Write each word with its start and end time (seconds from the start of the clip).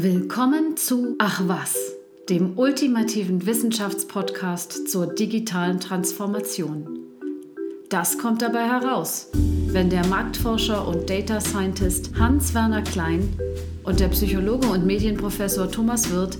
Willkommen 0.00 0.76
zu 0.76 1.16
Ach 1.18 1.42
was, 1.48 1.74
dem 2.28 2.56
ultimativen 2.56 3.46
Wissenschaftspodcast 3.46 4.88
zur 4.88 5.12
digitalen 5.12 5.80
Transformation. 5.80 6.86
Das 7.88 8.16
kommt 8.16 8.40
dabei 8.40 8.68
heraus, 8.68 9.26
wenn 9.66 9.90
der 9.90 10.06
Marktforscher 10.06 10.86
und 10.86 11.10
Data 11.10 11.40
Scientist 11.40 12.12
Hans-Werner 12.16 12.82
Klein 12.82 13.28
und 13.82 13.98
der 13.98 14.06
Psychologe 14.06 14.68
und 14.68 14.86
Medienprofessor 14.86 15.68
Thomas 15.68 16.12
Wirth 16.12 16.38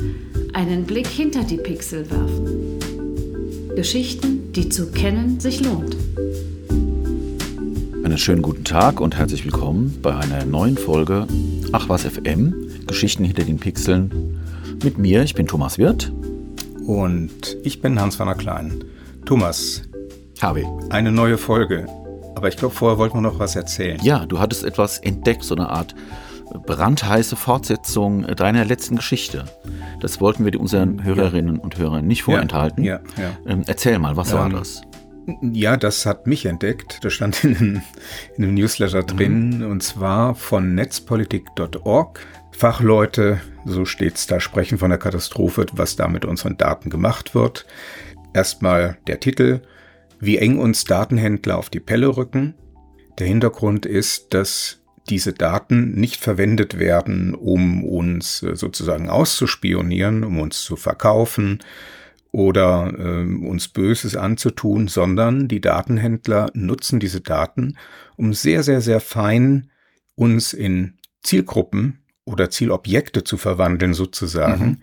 einen 0.52 0.84
Blick 0.84 1.08
hinter 1.08 1.42
die 1.42 1.56
Pixel 1.56 2.08
werfen. 2.08 3.74
Geschichten, 3.74 4.52
die 4.52 4.68
zu 4.68 4.92
kennen 4.92 5.40
sich 5.40 5.64
lohnt. 5.64 5.96
Einen 8.04 8.18
schönen 8.18 8.42
guten 8.42 8.62
Tag 8.62 9.00
und 9.00 9.16
herzlich 9.16 9.44
willkommen 9.44 9.98
bei 10.00 10.16
einer 10.16 10.44
neuen 10.44 10.78
Folge 10.78 11.26
Ach 11.72 11.88
was 11.88 12.04
FM, 12.04 12.67
Geschichten 12.88 13.24
hinter 13.24 13.44
den 13.44 13.58
Pixeln. 13.58 14.40
Mit 14.82 14.98
mir, 14.98 15.22
ich 15.22 15.34
bin 15.34 15.46
Thomas 15.46 15.78
Wirth. 15.78 16.12
Und 16.86 17.56
ich 17.62 17.80
bin 17.80 18.00
Hans-Werner 18.00 18.34
Klein. 18.34 18.82
Thomas. 19.24 19.82
Habe. 20.40 20.64
Eine 20.90 21.12
neue 21.12 21.38
Folge. 21.38 21.86
Aber 22.34 22.48
ich 22.48 22.56
glaube, 22.56 22.74
vorher 22.74 22.98
wollten 22.98 23.16
wir 23.16 23.20
noch 23.20 23.38
was 23.38 23.56
erzählen. 23.56 24.00
Ja, 24.02 24.26
du 24.26 24.38
hattest 24.38 24.64
etwas 24.64 24.98
entdeckt, 24.98 25.44
so 25.44 25.54
eine 25.54 25.68
Art 25.68 25.94
brandheiße 26.66 27.36
Fortsetzung 27.36 28.22
deiner 28.22 28.64
letzten 28.64 28.96
Geschichte. 28.96 29.44
Das 30.00 30.20
wollten 30.20 30.44
wir 30.44 30.58
unseren 30.58 31.04
Hörerinnen 31.04 31.58
und 31.58 31.78
Hörern 31.78 32.06
nicht 32.06 32.22
vorenthalten. 32.22 32.84
Ja, 32.84 33.00
ja, 33.16 33.22
ja. 33.22 33.30
Ähm, 33.46 33.64
erzähl 33.66 33.98
mal, 33.98 34.16
was 34.16 34.32
ähm, 34.32 34.38
war 34.38 34.50
das? 34.50 34.82
Ja, 35.42 35.76
das 35.76 36.06
hat 36.06 36.26
mich 36.26 36.46
entdeckt. 36.46 37.00
Das 37.02 37.12
stand 37.12 37.44
in 37.44 37.56
einem, 37.56 37.82
in 38.36 38.44
einem 38.44 38.54
Newsletter 38.54 39.02
drin 39.02 39.58
mhm. 39.58 39.70
und 39.70 39.82
zwar 39.82 40.34
von 40.34 40.74
netzpolitik.org. 40.74 42.20
Fachleute, 42.58 43.40
so 43.66 43.84
steht's 43.84 44.26
da, 44.26 44.40
sprechen 44.40 44.78
von 44.78 44.90
der 44.90 44.98
Katastrophe, 44.98 45.66
was 45.74 45.94
da 45.94 46.08
mit 46.08 46.24
unseren 46.24 46.56
Daten 46.56 46.90
gemacht 46.90 47.32
wird. 47.36 47.66
Erstmal 48.34 48.98
der 49.06 49.20
Titel, 49.20 49.62
wie 50.18 50.38
eng 50.38 50.58
uns 50.58 50.82
Datenhändler 50.82 51.56
auf 51.56 51.70
die 51.70 51.78
Pelle 51.78 52.16
rücken. 52.16 52.54
Der 53.20 53.28
Hintergrund 53.28 53.86
ist, 53.86 54.34
dass 54.34 54.80
diese 55.08 55.32
Daten 55.32 55.92
nicht 55.92 56.20
verwendet 56.20 56.80
werden, 56.80 57.36
um 57.36 57.84
uns 57.84 58.42
äh, 58.42 58.56
sozusagen 58.56 59.08
auszuspionieren, 59.08 60.24
um 60.24 60.40
uns 60.40 60.62
zu 60.62 60.74
verkaufen, 60.74 61.60
oder 62.32 62.92
äh, 62.98 63.46
uns 63.46 63.68
Böses 63.68 64.16
anzutun, 64.16 64.88
sondern 64.88 65.46
die 65.46 65.60
Datenhändler 65.60 66.50
nutzen 66.54 66.98
diese 66.98 67.20
Daten, 67.20 67.78
um 68.16 68.32
sehr, 68.32 68.64
sehr, 68.64 68.80
sehr 68.80 68.98
fein 68.98 69.70
uns 70.16 70.52
in 70.52 70.98
Zielgruppen 71.22 71.97
oder 72.28 72.50
Zielobjekte 72.50 73.24
zu 73.24 73.36
verwandeln 73.36 73.94
sozusagen, 73.94 74.66
mhm. 74.66 74.78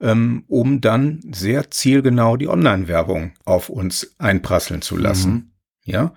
ähm, 0.00 0.44
um 0.48 0.80
dann 0.80 1.20
sehr 1.32 1.70
zielgenau 1.70 2.36
die 2.36 2.48
Online-Werbung 2.48 3.32
auf 3.44 3.68
uns 3.68 4.14
einprasseln 4.18 4.82
zu 4.82 4.96
lassen. 4.96 5.32
Mhm. 5.32 5.50
Ja, 5.84 6.14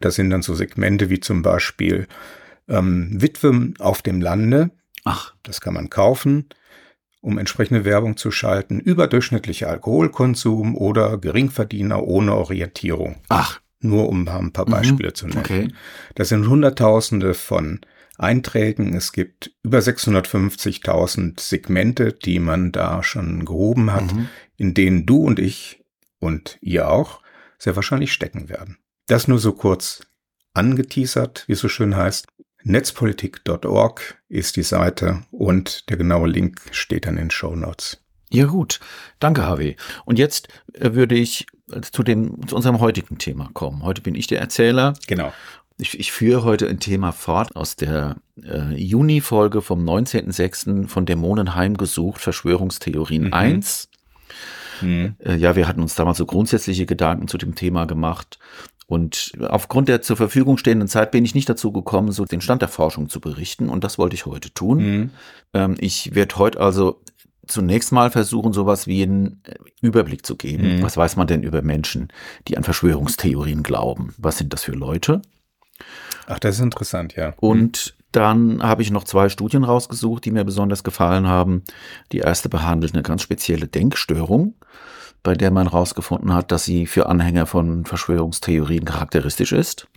das 0.00 0.14
sind 0.14 0.30
dann 0.30 0.42
so 0.42 0.54
Segmente 0.54 1.10
wie 1.10 1.20
zum 1.20 1.42
Beispiel 1.42 2.06
ähm, 2.68 3.20
Witwen 3.20 3.74
auf 3.78 4.02
dem 4.02 4.20
Lande. 4.20 4.70
Ach, 5.04 5.34
das 5.42 5.60
kann 5.60 5.74
man 5.74 5.90
kaufen 5.90 6.46
um 7.22 7.38
entsprechende 7.38 7.84
Werbung 7.84 8.16
zu 8.16 8.30
schalten, 8.30 8.80
überdurchschnittlicher 8.80 9.70
Alkoholkonsum 9.70 10.76
oder 10.76 11.16
Geringverdiener 11.18 12.02
ohne 12.02 12.34
Orientierung. 12.34 13.16
Ach. 13.28 13.60
Nur 13.80 14.08
um 14.08 14.28
ein 14.28 14.52
paar 14.52 14.66
mhm. 14.66 14.72
Beispiele 14.72 15.10
mhm. 15.10 15.14
zu 15.14 15.26
nennen. 15.28 15.40
Okay. 15.40 15.68
Das 16.16 16.28
sind 16.28 16.48
Hunderttausende 16.48 17.34
von 17.34 17.80
Einträgen. 18.18 18.94
Es 18.94 19.12
gibt 19.12 19.52
über 19.62 19.78
650.000 19.78 21.40
Segmente, 21.40 22.12
die 22.12 22.38
man 22.38 22.72
da 22.72 23.02
schon 23.02 23.44
gehoben 23.44 23.92
hat, 23.92 24.12
mhm. 24.12 24.28
in 24.56 24.74
denen 24.74 25.06
du 25.06 25.24
und 25.24 25.38
ich 25.38 25.82
und 26.18 26.58
ihr 26.60 26.88
auch 26.88 27.20
sehr 27.58 27.76
wahrscheinlich 27.76 28.12
stecken 28.12 28.48
werden. 28.48 28.78
Das 29.06 29.28
nur 29.28 29.38
so 29.38 29.52
kurz 29.52 30.00
angeteasert, 30.54 31.44
wie 31.46 31.52
es 31.52 31.60
so 31.60 31.68
schön 31.68 31.96
heißt. 31.96 32.26
Netzpolitik.org 32.64 34.22
ist 34.28 34.56
die 34.56 34.62
Seite 34.62 35.22
und 35.30 35.88
der 35.90 35.96
genaue 35.96 36.28
Link 36.28 36.60
steht 36.70 37.06
dann 37.06 37.16
in 37.16 37.24
den 37.24 37.30
Show 37.30 37.56
Notes. 37.56 38.02
Ja 38.30 38.46
gut, 38.46 38.80
danke 39.18 39.42
Harvey. 39.42 39.76
Und 40.06 40.18
jetzt 40.18 40.48
äh, 40.72 40.94
würde 40.94 41.14
ich 41.14 41.46
äh, 41.70 41.82
zu, 41.82 42.02
dem, 42.02 42.46
zu 42.46 42.56
unserem 42.56 42.80
heutigen 42.80 43.18
Thema 43.18 43.50
kommen. 43.52 43.82
Heute 43.82 44.00
bin 44.00 44.14
ich 44.14 44.26
der 44.26 44.40
Erzähler. 44.40 44.94
Genau. 45.06 45.34
Ich, 45.82 45.98
ich 45.98 46.12
führe 46.12 46.44
heute 46.44 46.68
ein 46.68 46.78
Thema 46.78 47.10
fort 47.10 47.56
aus 47.56 47.74
der 47.74 48.14
äh, 48.40 48.72
Juni-Folge 48.72 49.62
vom 49.62 49.84
19.06. 49.84 50.86
von 50.86 51.06
Dämonen 51.06 51.56
heimgesucht, 51.56 52.20
Verschwörungstheorien 52.20 53.24
mhm. 53.24 53.32
1. 53.32 53.88
Mhm. 54.80 55.16
Äh, 55.18 55.34
ja, 55.34 55.56
wir 55.56 55.66
hatten 55.66 55.80
uns 55.80 55.96
damals 55.96 56.18
so 56.18 56.24
grundsätzliche 56.24 56.86
Gedanken 56.86 57.26
zu 57.26 57.36
dem 57.36 57.56
Thema 57.56 57.86
gemacht 57.86 58.38
und 58.86 59.32
aufgrund 59.40 59.88
der 59.88 60.02
zur 60.02 60.16
Verfügung 60.16 60.56
stehenden 60.56 60.86
Zeit 60.86 61.10
bin 61.10 61.24
ich 61.24 61.34
nicht 61.34 61.48
dazu 61.48 61.72
gekommen, 61.72 62.12
so 62.12 62.26
den 62.26 62.40
Stand 62.40 62.62
der 62.62 62.68
Forschung 62.68 63.08
zu 63.08 63.20
berichten. 63.20 63.68
Und 63.68 63.82
das 63.82 63.98
wollte 63.98 64.14
ich 64.14 64.24
heute 64.24 64.54
tun. 64.54 64.78
Mhm. 64.78 65.10
Ähm, 65.52 65.74
ich 65.80 66.14
werde 66.14 66.36
heute 66.36 66.60
also 66.60 67.02
zunächst 67.44 67.90
mal 67.90 68.12
versuchen, 68.12 68.52
sowas 68.52 68.86
wie 68.86 69.02
einen 69.02 69.42
Überblick 69.80 70.24
zu 70.24 70.36
geben. 70.36 70.76
Mhm. 70.76 70.82
Was 70.84 70.96
weiß 70.96 71.16
man 71.16 71.26
denn 71.26 71.42
über 71.42 71.60
Menschen, 71.60 72.12
die 72.46 72.56
an 72.56 72.62
Verschwörungstheorien 72.62 73.64
glauben? 73.64 74.14
Was 74.16 74.38
sind 74.38 74.52
das 74.52 74.62
für 74.62 74.72
Leute? 74.76 75.22
Ach, 76.26 76.38
das 76.38 76.56
ist 76.56 76.62
interessant, 76.62 77.16
ja. 77.16 77.34
Und 77.40 77.94
dann 78.12 78.62
habe 78.62 78.82
ich 78.82 78.90
noch 78.90 79.04
zwei 79.04 79.28
Studien 79.28 79.64
rausgesucht, 79.64 80.24
die 80.24 80.30
mir 80.30 80.44
besonders 80.44 80.84
gefallen 80.84 81.26
haben. 81.26 81.62
Die 82.12 82.18
erste 82.18 82.48
behandelt 82.48 82.94
eine 82.94 83.02
ganz 83.02 83.22
spezielle 83.22 83.68
Denkstörung 83.68 84.54
bei 85.22 85.34
der 85.34 85.50
man 85.50 85.70
herausgefunden 85.70 86.32
hat, 86.34 86.50
dass 86.50 86.64
sie 86.64 86.86
für 86.86 87.06
Anhänger 87.06 87.46
von 87.46 87.84
Verschwörungstheorien 87.84 88.84
charakteristisch 88.84 89.52
ist. 89.52 89.88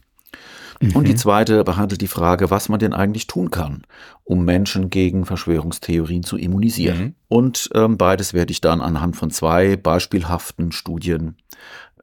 Mhm. 0.81 0.95
Und 0.95 1.07
die 1.07 1.15
zweite 1.15 1.63
behandelt 1.63 2.01
die 2.01 2.07
Frage, 2.07 2.51
was 2.51 2.69
man 2.69 2.79
denn 2.79 2.93
eigentlich 2.93 3.27
tun 3.27 3.49
kann, 3.49 3.83
um 4.23 4.45
Menschen 4.45 4.89
gegen 4.89 5.25
Verschwörungstheorien 5.25 6.23
zu 6.23 6.37
immunisieren. 6.37 6.99
Mhm. 6.99 7.15
Und 7.27 7.69
ähm, 7.73 7.97
beides 7.97 8.33
werde 8.33 8.51
ich 8.51 8.61
dann 8.61 8.81
anhand 8.81 9.15
von 9.15 9.31
zwei 9.31 9.77
beispielhaften 9.77 10.71
Studien 10.71 11.37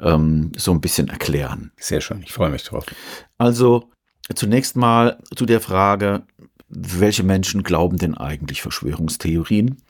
ähm, 0.01 0.53
so 0.57 0.73
ein 0.73 0.81
bisschen 0.81 1.09
erklären. 1.09 1.73
Sehr 1.77 2.01
schön, 2.01 2.23
ich 2.25 2.33
freue 2.33 2.51
mich 2.51 2.65
drauf. 2.65 2.87
Also 3.39 3.91
zunächst 4.35 4.77
mal 4.77 5.19
zu 5.35 5.47
der 5.47 5.61
Frage, 5.61 6.23
welche 6.69 7.23
Menschen 7.23 7.63
glauben 7.63 7.99
denn 7.99 8.17
eigentlich 8.17 8.63
Verschwörungstheorien? 8.63 9.83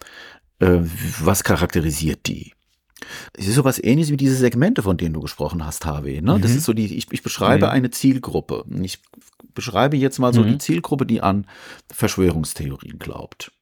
Äh, 0.58 0.80
was 1.20 1.44
charakterisiert 1.44 2.26
die? 2.26 2.52
Es 3.36 3.48
ist 3.48 3.56
sowas 3.56 3.82
ähnliches 3.82 4.12
wie 4.12 4.16
diese 4.16 4.36
Segmente, 4.36 4.82
von 4.82 4.96
denen 4.96 5.14
du 5.14 5.20
gesprochen 5.20 5.64
hast, 5.64 5.84
Harvey. 5.84 6.20
Ne? 6.22 6.38
Mhm. 6.38 6.42
Das 6.42 6.52
ist 6.52 6.64
so 6.64 6.72
die, 6.72 6.96
ich, 6.96 7.10
ich 7.10 7.22
beschreibe 7.22 7.66
mhm. 7.66 7.72
eine 7.72 7.90
Zielgruppe. 7.90 8.64
Ich 8.82 9.00
beschreibe 9.54 9.96
jetzt 9.96 10.18
mal 10.18 10.32
so 10.32 10.42
mhm. 10.42 10.48
die 10.48 10.58
Zielgruppe, 10.58 11.06
die 11.06 11.20
an 11.20 11.46
Verschwörungstheorien 11.92 12.98
glaubt. 12.98 13.52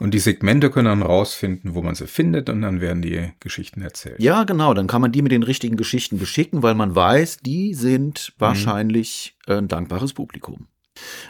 Und 0.00 0.12
die 0.12 0.18
Segmente 0.18 0.70
können 0.70 0.86
dann 0.86 1.02
rausfinden, 1.02 1.74
wo 1.74 1.82
man 1.82 1.94
sie 1.94 2.06
findet 2.06 2.48
und 2.48 2.62
dann 2.62 2.80
werden 2.80 3.00
die 3.00 3.30
Geschichten 3.38 3.80
erzählt. 3.80 4.20
Ja, 4.20 4.44
genau. 4.44 4.74
Dann 4.74 4.88
kann 4.88 5.00
man 5.00 5.12
die 5.12 5.22
mit 5.22 5.30
den 5.30 5.44
richtigen 5.44 5.76
Geschichten 5.76 6.18
beschicken, 6.18 6.62
weil 6.62 6.74
man 6.74 6.96
weiß, 6.96 7.38
die 7.38 7.74
sind 7.74 8.32
mhm. 8.34 8.40
wahrscheinlich 8.40 9.36
ein 9.46 9.68
dankbares 9.68 10.12
Publikum. 10.12 10.66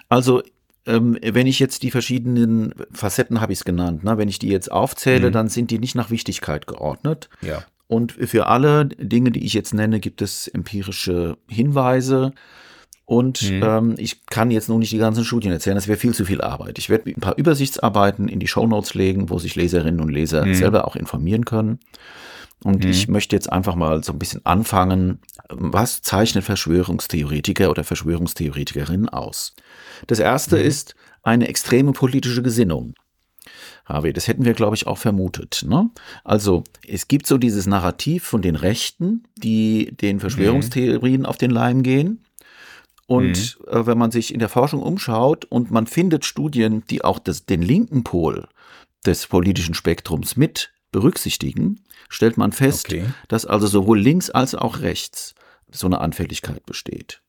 Also 0.09 0.43
ähm, 0.87 1.19
wenn 1.23 1.47
ich 1.47 1.59
jetzt 1.59 1.83
die 1.83 1.91
verschiedenen 1.91 2.75
Facetten 2.93 3.41
habe 3.41 3.53
ich 3.53 3.61
es 3.61 3.65
genannt, 3.65 4.05
ne? 4.05 4.19
wenn 4.19 4.29
ich 4.29 4.39
die 4.39 4.49
jetzt 4.49 4.71
aufzähle, 4.71 5.29
mhm. 5.29 5.33
dann 5.33 5.49
sind 5.49 5.71
die 5.71 5.79
nicht 5.79 5.95
nach 5.95 6.11
Wichtigkeit 6.11 6.67
geordnet. 6.67 7.29
Ja. 7.43 7.65
Und 7.87 8.13
für 8.13 8.47
alle 8.47 8.87
Dinge, 8.87 9.31
die 9.31 9.45
ich 9.45 9.53
jetzt 9.53 9.75
nenne, 9.75 10.01
gibt 10.01 10.23
es 10.23 10.49
empirische 10.49 11.37
Hinweise. 11.49 12.33
Und 13.07 13.51
mhm. 13.51 13.63
ähm, 13.63 13.95
ich 13.99 14.25
kann 14.27 14.51
jetzt 14.51 14.69
noch 14.69 14.79
nicht 14.79 14.93
die 14.93 14.99
ganzen 14.99 15.25
Studien 15.25 15.53
erzählen, 15.53 15.77
das 15.77 15.89
wäre 15.89 15.99
viel 15.99 16.15
zu 16.15 16.25
viel 16.25 16.41
Arbeit. 16.41 16.79
Ich 16.79 16.89
werde 16.89 17.11
ein 17.11 17.21
paar 17.21 17.37
Übersichtsarbeiten 17.37 18.29
in 18.29 18.41
die 18.41 18.49
Shownotes 18.49 18.95
legen, 18.95 19.29
wo 19.29 19.39
sich 19.39 19.57
Leserinnen 19.57 20.01
und 20.01 20.09
Leser 20.09 20.47
mhm. 20.47 20.55
selber 20.55 20.89
auch 20.89 20.97
informieren 20.97 21.45
können. 21.45 21.81
Und 22.63 22.85
mhm. 22.85 22.91
ich 22.91 23.09
möchte 23.09 23.37
jetzt 23.37 23.53
einfach 23.53 23.75
mal 23.75 24.03
so 24.03 24.13
ein 24.13 24.19
bisschen 24.19 24.45
anfangen, 24.47 25.19
was 25.51 26.01
zeichnet 26.01 26.45
Verschwörungstheoretiker 26.45 27.71
oder 27.71 27.85
Verschwörungstheoretikerinnen 27.85 29.11
aus? 29.11 29.55
Das 30.07 30.19
erste 30.19 30.57
mhm. 30.57 30.65
ist 30.65 30.95
eine 31.23 31.49
extreme 31.49 31.93
politische 31.93 32.43
Gesinnung. 32.43 32.95
Harvey, 33.85 34.15
das 34.15 34.29
hätten 34.29 34.47
wir, 34.47 34.55
glaube 34.55 34.77
ich, 34.77 34.87
auch 34.87 34.97
vermutet. 34.97 35.65
Ne? 35.69 35.91
Also 36.25 36.65
es 36.89 37.07
gibt 37.07 37.27
so 37.27 37.37
dieses 37.37 37.67
Narrativ 37.67 38.25
von 38.25 38.41
den 38.41 38.57
Rechten, 38.57 39.25
die 39.37 39.95
den 40.01 40.21
Verschwörungstheorien 40.21 41.21
mhm. 41.21 41.27
auf 41.27 41.37
den 41.37 41.51
Leim 41.51 41.83
gehen. 41.83 42.25
Und 43.07 43.59
mhm. 43.59 43.69
äh, 43.69 43.87
wenn 43.87 43.99
man 43.99 44.11
sich 44.11 44.33
in 44.33 44.39
der 44.39 44.49
Forschung 44.49 44.83
umschaut 44.83 45.45
und 45.45 45.71
man 45.71 45.87
findet 45.87 46.25
Studien, 46.25 46.85
die 46.89 47.05
auch 47.05 47.19
das, 47.19 47.45
den 47.45 47.63
linken 47.63 48.05
Pol 48.05 48.49
des 49.05 49.27
politischen 49.27 49.75
Spektrums 49.75 50.37
mit 50.37 50.73
berücksichtigen, 50.91 51.81
stellt 52.09 52.37
man 52.37 52.53
fest, 52.53 52.87
okay. 52.87 53.05
dass 53.29 53.45
also 53.45 53.67
sowohl 53.67 54.01
links 54.01 54.31
als 54.31 54.55
auch 54.55 54.81
rechts 54.81 55.35
so 55.71 55.87
eine 55.87 56.01
Anfälligkeit 56.01 56.65
besteht. 56.65 57.21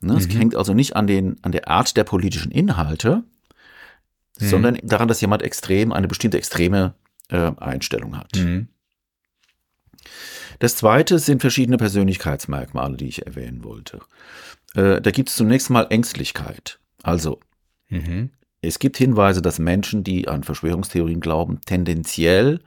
Ne, 0.00 0.12
mhm. 0.12 0.18
Es 0.18 0.28
hängt 0.28 0.56
also 0.56 0.74
nicht 0.74 0.96
an, 0.96 1.06
den, 1.06 1.36
an 1.42 1.52
der 1.52 1.68
Art 1.68 1.96
der 1.96 2.04
politischen 2.04 2.52
Inhalte, 2.52 3.24
mhm. 4.38 4.46
sondern 4.46 4.78
daran, 4.82 5.08
dass 5.08 5.20
jemand 5.20 5.42
extrem, 5.42 5.92
eine 5.92 6.08
bestimmte 6.08 6.38
extreme 6.38 6.94
äh, 7.28 7.52
Einstellung 7.56 8.16
hat. 8.16 8.32
Das 10.58 10.76
zweite 10.76 11.18
sind 11.18 11.40
verschiedene 11.40 11.76
Persönlichkeitsmerkmale, 11.76 12.96
die 12.96 13.08
ich 13.08 13.26
erwähnen 13.26 13.64
wollte. 13.64 14.00
Äh, 14.74 15.00
da 15.00 15.10
gibt 15.10 15.28
es 15.28 15.36
zunächst 15.36 15.70
mal 15.70 15.86
Ängstlichkeit. 15.90 16.78
Also, 17.02 17.40
mhm. 17.88 18.30
es 18.60 18.78
gibt 18.78 18.96
Hinweise, 18.96 19.42
dass 19.42 19.58
Menschen, 19.58 20.04
die 20.04 20.28
an 20.28 20.44
Verschwörungstheorien 20.44 21.20
glauben, 21.20 21.60
tendenziell 21.64 22.60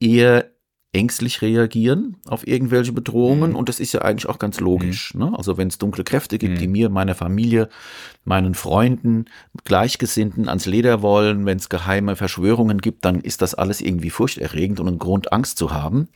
eher 0.00 0.50
ängstlich 0.98 1.42
reagieren 1.42 2.16
auf 2.26 2.46
irgendwelche 2.46 2.92
Bedrohungen. 2.92 3.50
Mhm. 3.50 3.56
Und 3.56 3.68
das 3.68 3.78
ist 3.78 3.92
ja 3.92 4.02
eigentlich 4.02 4.28
auch 4.28 4.38
ganz 4.38 4.58
logisch. 4.58 5.14
Mhm. 5.14 5.20
Ne? 5.20 5.32
Also 5.36 5.56
wenn 5.56 5.68
es 5.68 5.78
dunkle 5.78 6.02
Kräfte 6.02 6.38
gibt, 6.38 6.54
mhm. 6.54 6.58
die 6.58 6.68
mir, 6.68 6.88
meiner 6.88 7.14
Familie, 7.14 7.68
meinen 8.24 8.54
Freunden, 8.54 9.26
Gleichgesinnten 9.64 10.48
ans 10.48 10.66
Leder 10.66 11.00
wollen, 11.00 11.46
wenn 11.46 11.58
es 11.58 11.68
geheime 11.68 12.16
Verschwörungen 12.16 12.80
gibt, 12.80 13.04
dann 13.04 13.20
ist 13.20 13.42
das 13.42 13.54
alles 13.54 13.80
irgendwie 13.80 14.10
furchterregend 14.10 14.80
und 14.80 14.88
ein 14.88 14.98
Grund, 14.98 15.32
Angst 15.32 15.56
zu 15.58 15.70
haben. 15.70 16.08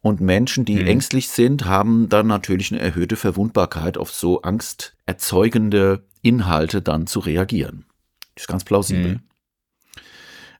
Und 0.00 0.20
Menschen, 0.20 0.64
die 0.64 0.76
mhm. 0.76 0.86
ängstlich 0.86 1.28
sind, 1.28 1.64
haben 1.64 2.08
dann 2.08 2.28
natürlich 2.28 2.70
eine 2.72 2.80
erhöhte 2.80 3.16
Verwundbarkeit 3.16 3.98
auf 3.98 4.12
so 4.12 4.42
angsterzeugende 4.42 6.04
Inhalte 6.22 6.82
dann 6.82 7.08
zu 7.08 7.18
reagieren. 7.18 7.84
Das 8.36 8.44
ist 8.44 8.48
ganz 8.48 8.64
plausibel. 8.64 9.14
Mhm. 9.14 9.20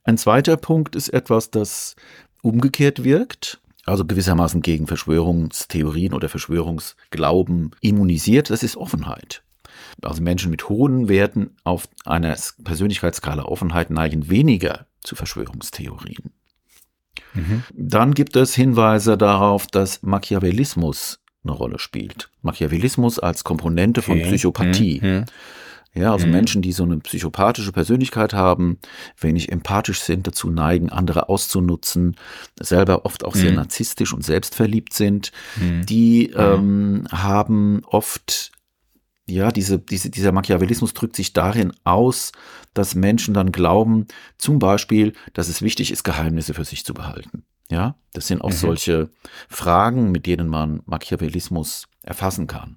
Ein 0.02 0.18
zweiter 0.18 0.56
Punkt 0.56 0.96
ist 0.96 1.10
etwas, 1.10 1.50
das 1.50 1.94
umgekehrt 2.42 3.04
wirkt, 3.04 3.59
also 3.86 4.04
gewissermaßen 4.04 4.62
gegen 4.62 4.86
Verschwörungstheorien 4.86 6.12
oder 6.12 6.28
Verschwörungsglauben 6.28 7.70
immunisiert, 7.80 8.50
das 8.50 8.62
ist 8.62 8.76
Offenheit. 8.76 9.42
Also 10.02 10.22
Menschen 10.22 10.50
mit 10.50 10.68
hohen 10.68 11.08
Werten 11.08 11.56
auf 11.64 11.88
einer 12.04 12.36
Persönlichkeitsskala 12.64 13.44
Offenheit 13.44 13.90
neigen 13.90 14.28
weniger 14.30 14.86
zu 15.02 15.14
Verschwörungstheorien. 15.14 16.32
Mhm. 17.34 17.64
Dann 17.74 18.14
gibt 18.14 18.36
es 18.36 18.54
Hinweise 18.54 19.16
darauf, 19.16 19.66
dass 19.66 20.02
Machiavellismus 20.02 21.20
eine 21.44 21.52
Rolle 21.52 21.78
spielt. 21.78 22.30
Machiavellismus 22.42 23.18
als 23.18 23.44
Komponente 23.44 24.02
von 24.02 24.20
Psychopathie. 24.20 25.00
Mhm. 25.02 25.24
Ja, 25.92 26.12
also 26.12 26.26
mhm. 26.26 26.32
Menschen, 26.32 26.62
die 26.62 26.72
so 26.72 26.84
eine 26.84 26.98
psychopathische 26.98 27.72
Persönlichkeit 27.72 28.32
haben, 28.32 28.78
wenig 29.18 29.50
empathisch 29.50 30.00
sind, 30.00 30.26
dazu 30.26 30.48
neigen, 30.48 30.88
andere 30.90 31.28
auszunutzen, 31.28 32.16
selber 32.60 33.04
oft 33.04 33.24
auch 33.24 33.34
mhm. 33.34 33.40
sehr 33.40 33.52
narzisstisch 33.52 34.12
und 34.12 34.24
selbstverliebt 34.24 34.92
sind, 34.92 35.32
mhm. 35.56 35.84
die 35.86 36.30
ähm, 36.30 37.06
haben 37.10 37.82
oft 37.84 38.52
ja, 39.26 39.52
diese, 39.52 39.78
diese, 39.78 40.10
dieser 40.10 40.32
Machiavellismus 40.32 40.92
drückt 40.92 41.14
sich 41.14 41.32
darin 41.32 41.72
aus, 41.84 42.32
dass 42.74 42.94
Menschen 42.94 43.32
dann 43.32 43.52
glauben, 43.52 44.06
zum 44.38 44.58
Beispiel, 44.58 45.12
dass 45.34 45.48
es 45.48 45.62
wichtig 45.62 45.92
ist, 45.92 46.02
Geheimnisse 46.02 46.52
für 46.52 46.64
sich 46.64 46.84
zu 46.84 46.94
behalten. 46.94 47.44
Ja, 47.70 47.94
das 48.12 48.26
sind 48.26 48.42
auch 48.42 48.50
mhm. 48.50 48.54
solche 48.54 49.10
Fragen, 49.48 50.10
mit 50.10 50.26
denen 50.26 50.48
man 50.48 50.82
Machiavellismus 50.86 51.86
erfassen 52.02 52.48
kann. 52.48 52.76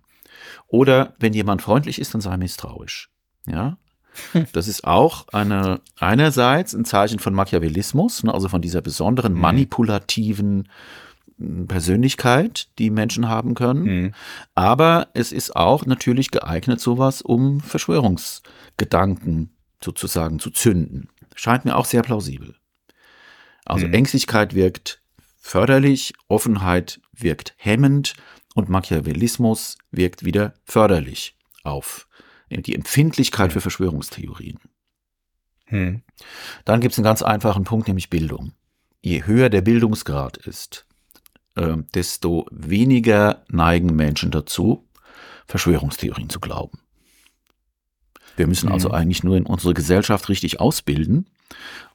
Oder 0.74 1.14
wenn 1.20 1.34
jemand 1.34 1.62
freundlich 1.62 2.00
ist, 2.02 2.16
dann 2.16 2.22
sei 2.22 2.36
misstrauisch. 2.36 3.12
Ja, 3.46 3.78
das 4.54 4.68
ist 4.68 4.86
auch 4.86 5.28
eine, 5.28 5.82
einerseits 6.00 6.74
ein 6.74 6.84
Zeichen 6.84 7.20
von 7.20 7.36
Machiavellismus, 7.36 8.24
ne, 8.24 8.34
also 8.34 8.50
von 8.50 8.60
dieser 8.60 8.82
besonderen 8.82 9.34
mhm. 9.36 9.40
manipulativen 9.40 10.68
Persönlichkeit, 11.68 12.70
die 12.80 12.90
Menschen 12.90 13.30
haben 13.30 13.54
können. 13.54 13.84
Mhm. 13.84 14.14
Aber 14.56 15.10
es 15.14 15.32
ist 15.32 15.56
auch 15.56 15.86
natürlich 15.86 16.32
geeignet, 16.32 16.80
sowas, 16.80 17.22
um 17.22 17.60
Verschwörungsgedanken 17.60 19.56
sozusagen 19.80 20.40
zu 20.40 20.50
zünden. 20.50 21.08
Scheint 21.36 21.66
mir 21.66 21.76
auch 21.76 21.86
sehr 21.86 22.02
plausibel. 22.02 22.56
Also 23.64 23.86
mhm. 23.86 23.94
Ängstlichkeit 23.94 24.56
wirkt 24.56 25.04
förderlich, 25.40 26.14
Offenheit 26.30 27.00
wirkt 27.12 27.54
hemmend 27.58 28.16
und 28.54 28.70
Machiavellismus 28.70 29.78
wirkt 29.92 30.26
wieder 30.26 30.54
förderlich 30.66 31.36
auf 31.64 32.08
die 32.50 32.76
Empfindlichkeit 32.76 33.54
für 33.54 33.62
Verschwörungstheorien. 33.62 34.60
Hm. 35.66 36.04
Dann 36.66 36.82
gibt 36.82 36.94
es 36.94 37.00
einen 37.00 37.06
ganz 37.06 37.22
einfachen 37.22 37.64
Punkt, 37.64 37.88
nämlich 37.88 38.10
Bildung. 38.10 38.54
Je 39.02 39.26
höher 39.26 39.50
der 39.50 39.62
Bildungsgrad 39.62 40.38
ist, 40.38 40.86
äh, 41.56 41.78
desto 41.94 42.48
weniger 42.52 43.44
neigen 43.48 43.96
Menschen 43.96 44.32
dazu, 44.32 44.88
Verschwörungstheorien 45.48 46.30
zu 46.30 46.40
glauben. 46.40 46.80
Wir 48.36 48.48
müssen 48.48 48.72
also 48.72 48.90
hm. 48.90 48.96
eigentlich 48.96 49.24
nur 49.24 49.38
in 49.38 49.46
unsere 49.46 49.74
Gesellschaft 49.74 50.30
richtig 50.30 50.60
ausbilden 50.60 51.30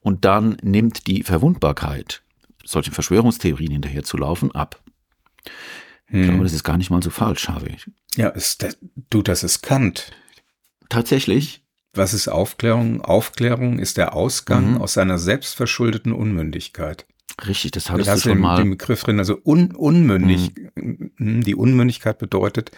und 0.01 0.25
dann 0.25 0.57
nimmt 0.63 1.07
die 1.07 1.23
Verwundbarkeit, 1.23 2.23
solchen 2.65 2.93
Verschwörungstheorien 2.93 3.73
hinterherzulaufen, 3.73 4.53
ab. 4.53 4.83
Hm. 6.09 6.21
Ich 6.21 6.29
glaube, 6.29 6.45
das 6.45 6.53
ist 6.53 6.65
gar 6.65 6.79
nicht 6.79 6.91
mal 6.91 7.03
so 7.03 7.11
falsch, 7.11 7.49
habe 7.49 7.69
ich. 7.69 7.91
Ja, 8.17 8.29
ist 8.29 8.63
das, 8.63 8.79
du, 9.11 9.23
das 9.23 9.43
ist 9.43 9.63
Kant. 9.63 10.13
Tatsächlich. 10.89 11.65
Was 11.95 12.15
ist 12.15 12.29
Aufklärung? 12.29 13.01
Aufklärung 13.01 13.79
ist 13.79 13.97
der 13.97 14.15
Ausgang 14.15 14.73
mhm. 14.73 14.81
aus 14.81 14.95
seiner 14.95 15.19
selbstverschuldeten 15.19 16.13
Unmündigkeit. 16.13 17.07
Richtig, 17.47 17.73
das 17.73 17.91
hattest 17.91 18.09
das 18.09 18.23
du 18.23 18.31
schon 18.31 18.41
mal. 18.41 18.57
Den 18.57 18.71
Begriff 18.71 19.03
drin, 19.05 19.19
also 19.19 19.39
un, 19.45 19.75
unmündig. 19.75 20.53
Mhm. 20.75 21.43
Die 21.45 21.55
Unmündigkeit 21.55 22.19
bedeutet, 22.19 22.73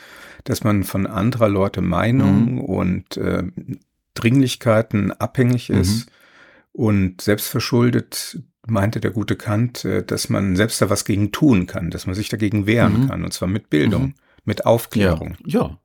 dass 0.44 0.64
man 0.64 0.84
von 0.84 1.06
anderer 1.06 1.48
Leute 1.48 1.80
Meinung 1.80 2.54
mhm. 2.54 2.60
und 2.60 3.16
äh, 3.16 3.44
Dringlichkeiten 4.14 5.12
abhängig 5.12 5.70
ist 5.70 6.06
mhm. 6.06 6.12
und 6.72 7.20
selbstverschuldet 7.20 8.38
meinte 8.70 9.00
der 9.00 9.10
gute 9.10 9.36
Kant, 9.36 9.84
äh, 9.84 10.04
dass 10.04 10.28
man 10.28 10.56
selbst 10.56 10.80
da 10.80 10.90
was 10.90 11.04
gegen 11.04 11.32
tun 11.32 11.66
kann, 11.66 11.90
dass 11.90 12.06
man 12.06 12.14
sich 12.14 12.28
dagegen 12.28 12.66
wehren 12.66 13.02
mhm. 13.02 13.08
kann, 13.08 13.24
und 13.24 13.32
zwar 13.32 13.48
mit 13.48 13.70
Bildung, 13.70 14.02
mhm. 14.02 14.14
mit 14.44 14.66
Aufklärung. 14.66 15.36
Ja, 15.44 15.60
ja. 15.60 15.78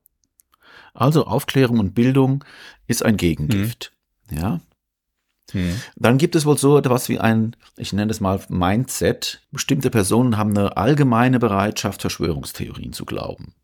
Also 0.94 1.26
Aufklärung 1.26 1.78
und 1.78 1.94
Bildung 1.94 2.44
ist 2.86 3.04
ein 3.04 3.18
Gegengift. 3.18 3.92
Mhm. 4.30 4.38
Ja. 4.38 4.60
Mhm. 5.52 5.80
Dann 5.96 6.18
gibt 6.18 6.34
es 6.34 6.46
wohl 6.46 6.58
so 6.58 6.78
etwas 6.78 7.08
wie 7.08 7.18
ein, 7.18 7.54
ich 7.76 7.92
nenne 7.92 8.10
es 8.10 8.20
mal 8.20 8.40
Mindset. 8.48 9.42
Bestimmte 9.52 9.90
Personen 9.90 10.36
haben 10.36 10.56
eine 10.56 10.76
allgemeine 10.76 11.38
Bereitschaft, 11.38 12.00
Verschwörungstheorien 12.00 12.92
zu 12.92 13.04
glauben. 13.04 13.54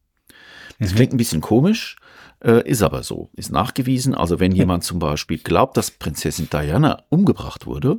Das 0.78 0.92
mhm. 0.92 0.97
klingt 0.97 1.14
ein 1.14 1.18
bisschen 1.18 1.40
komisch, 1.40 1.97
äh, 2.44 2.68
ist 2.68 2.82
aber 2.82 3.02
so, 3.02 3.30
ist 3.35 3.50
nachgewiesen. 3.50 4.14
Also 4.14 4.38
wenn 4.38 4.52
jemand 4.52 4.85
zum 4.85 4.99
Beispiel 4.99 5.38
glaubt, 5.38 5.76
dass 5.76 5.90
Prinzessin 5.90 6.49
Diana 6.50 7.02
umgebracht 7.08 7.66
wurde, 7.66 7.99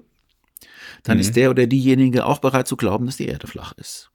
dann 1.04 1.18
mhm. 1.18 1.22
ist 1.22 1.36
der 1.36 1.52
oder 1.52 1.68
diejenige 1.68 2.26
auch 2.26 2.40
bereit 2.40 2.68
zu 2.68 2.76
glauben, 2.78 3.06
dass 3.06 3.18
die 3.18 3.28
Erde 3.28 3.46
flach 3.48 3.74
ist. 3.74 4.10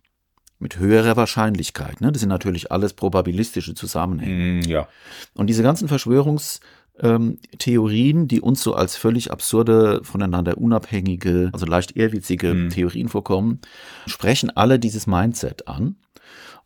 Mit 0.59 0.79
höherer 0.79 1.17
Wahrscheinlichkeit. 1.17 2.01
Ne? 2.01 2.11
Das 2.11 2.21
sind 2.21 2.31
natürlich 2.31 2.73
alles 2.73 2.95
probabilistische 2.95 3.75
Zusammenhänge. 3.75 4.55
Mhm, 4.55 4.63
ja. 4.63 4.89
Und 5.35 5.47
diese 5.47 5.63
ganzen 5.63 5.87
Verschwörungstheorien, 5.87 8.27
die 8.27 8.41
uns 8.41 8.61
so 8.63 8.75
als 8.75 8.97
völlig 8.97 9.31
absurde, 9.31 10.01
voneinander 10.03 10.59
unabhängige, 10.59 11.51
also 11.53 11.65
leicht 11.65 11.97
ehrwitzige 11.97 12.55
mhm. 12.55 12.71
Theorien 12.71 13.09
vorkommen, 13.09 13.61
sprechen 14.07 14.51
alle 14.51 14.81
dieses 14.81 15.07
Mindset 15.07 15.69
an. 15.69 15.95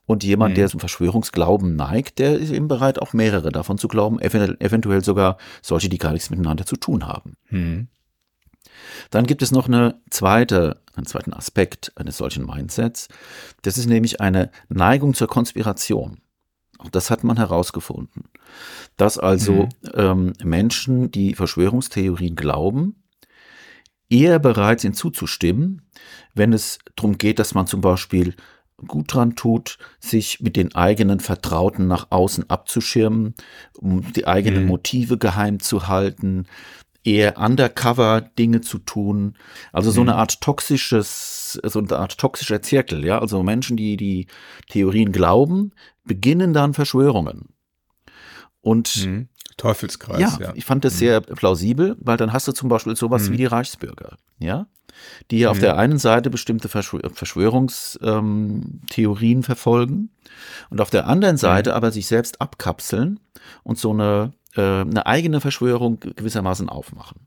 Und 0.07 0.25
jemand, 0.25 0.53
mhm. 0.53 0.57
der 0.57 0.69
zum 0.69 0.81
Verschwörungsglauben 0.81 1.77
neigt, 1.77 2.19
der 2.19 2.39
ist 2.39 2.51
eben 2.51 2.69
bereit, 2.69 3.01
auch 3.01 3.13
mehrere 3.13 3.53
davon 3.53 3.79
zu 3.79 3.89
glauben, 3.89 4.21
eventuell 4.21 5.05
sogar 5.05 5.37
solche, 5.61 5.89
die 5.89 5.99
gar 5.99 6.13
nichts 6.13 6.31
miteinander 6.31 6.67
zu 6.67 6.77
tun 6.77 7.07
haben. 7.07 7.37
Mhm. 7.51 7.89
Dann 9.11 9.27
gibt 9.27 9.43
es 9.43 9.53
noch 9.53 9.69
eine 9.69 10.01
zweite, 10.11 10.81
einen 10.95 11.07
zweiten 11.07 11.33
Aspekt 11.33 11.93
eines 11.97 12.17
solchen 12.17 12.47
Mindsets. 12.47 13.09
Das 13.63 13.79
ist 13.79 13.87
nämlich 13.87 14.21
eine 14.21 14.51
Neigung 14.69 15.15
zur 15.15 15.29
Konspiration. 15.29 16.21
Auch 16.79 16.91
das 16.91 17.11
hat 17.11 17.25
man 17.25 17.37
herausgefunden. 17.37 18.25
Dass 18.97 19.19
also 19.19 19.53
mhm. 19.53 19.69
ähm, 19.95 20.33
Menschen, 20.43 21.11
die 21.11 21.35
Verschwörungstheorien 21.35 22.35
glauben, 22.35 23.03
eher 24.11 24.39
bereit 24.39 24.81
sind 24.81 24.97
zuzustimmen, 24.97 25.83
wenn 26.35 26.53
es 26.53 26.79
darum 26.97 27.19
geht, 27.19 27.39
dass 27.39 27.55
man 27.55 27.67
zum 27.67 27.81
Beispiel 27.81 28.35
gut 28.87 29.15
dran 29.15 29.37
tut, 29.37 29.79
sich 30.01 30.41
mit 30.41 30.57
den 30.57 30.75
eigenen 30.75 31.21
Vertrauten 31.21 31.87
nach 31.87 32.09
außen 32.11 32.51
abzuschirmen, 32.51 33.35
um 33.79 34.13
die 34.13 34.27
eigenen 34.27 34.63
mhm. 34.63 34.69
Motive 34.69 35.19
geheim 35.19 35.61
zu 35.61 35.89
halten, 35.89 36.47
eher 37.05 37.39
undercover 37.39 38.21
Dinge 38.21 38.61
zu 38.61 38.79
tun. 38.79 39.35
Also 39.73 39.91
so 39.91 40.03
eine 40.03 40.13
mhm. 40.13 40.19
Art 40.19 40.41
toxisches, 40.41 41.59
so 41.65 41.81
eine 41.81 41.97
Art 41.97 42.17
toxischer 42.19 42.63
Zirkel, 42.63 43.05
ja. 43.05 43.19
Also 43.19 43.43
Menschen, 43.43 43.77
die 43.77 43.97
die 43.97 44.29
Theorien 44.69 45.11
glauben, 45.13 45.73
beginnen 46.05 46.53
dann 46.53 46.75
Verschwörungen. 46.75 47.49
Und 48.61 49.07
mhm. 49.07 49.29
Teufelskreis, 49.57 50.21
ja, 50.21 50.39
ja, 50.41 50.53
ich 50.55 50.65
fand 50.65 50.85
das 50.85 50.95
mhm. 50.95 50.99
sehr 50.99 51.21
plausibel, 51.21 51.97
weil 52.01 52.17
dann 52.17 52.33
hast 52.33 52.49
du 52.49 52.53
zum 52.53 52.69
Beispiel 52.69 52.97
sowas 52.97 53.29
mhm. 53.29 53.33
wie 53.33 53.37
die 53.39 53.47
Reichsbürger, 53.47 54.17
ja, 54.39 54.67
die 55.31 55.41
ja 55.41 55.51
auf 55.51 55.59
mhm. 55.59 55.63
der 55.63 55.77
einen 55.77 55.99
Seite 55.99 56.31
bestimmte 56.31 56.69
Verschwörungstheorien 56.69 59.39
ähm, 59.39 59.43
verfolgen 59.43 60.11
und 60.71 60.81
auf 60.81 60.91
der 60.91 61.07
anderen 61.07 61.37
Seite 61.37 61.71
mhm. 61.71 61.77
aber 61.77 61.91
sich 61.91 62.07
selbst 62.07 62.41
abkapseln 62.41 63.21
und 63.63 63.79
so 63.79 63.91
eine 63.91 64.33
eine 64.61 65.07
eigene 65.07 65.41
Verschwörung 65.41 66.01
gewissermaßen 66.01 66.69
aufmachen. 66.69 67.27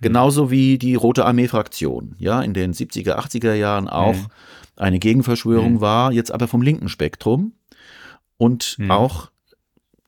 Genauso 0.00 0.50
wie 0.50 0.78
die 0.78 0.94
Rote 0.94 1.26
Armee-Fraktion, 1.26 2.14
ja, 2.18 2.40
in 2.40 2.54
den 2.54 2.72
70er, 2.72 3.18
80er 3.18 3.52
Jahren 3.52 3.88
auch 3.88 4.14
mhm. 4.14 4.26
eine 4.76 4.98
Gegenverschwörung 4.98 5.74
mhm. 5.74 5.80
war, 5.80 6.12
jetzt 6.12 6.32
aber 6.32 6.48
vom 6.48 6.62
linken 6.62 6.88
Spektrum 6.88 7.52
und 8.38 8.78
mhm. 8.78 8.90
auch, 8.90 9.30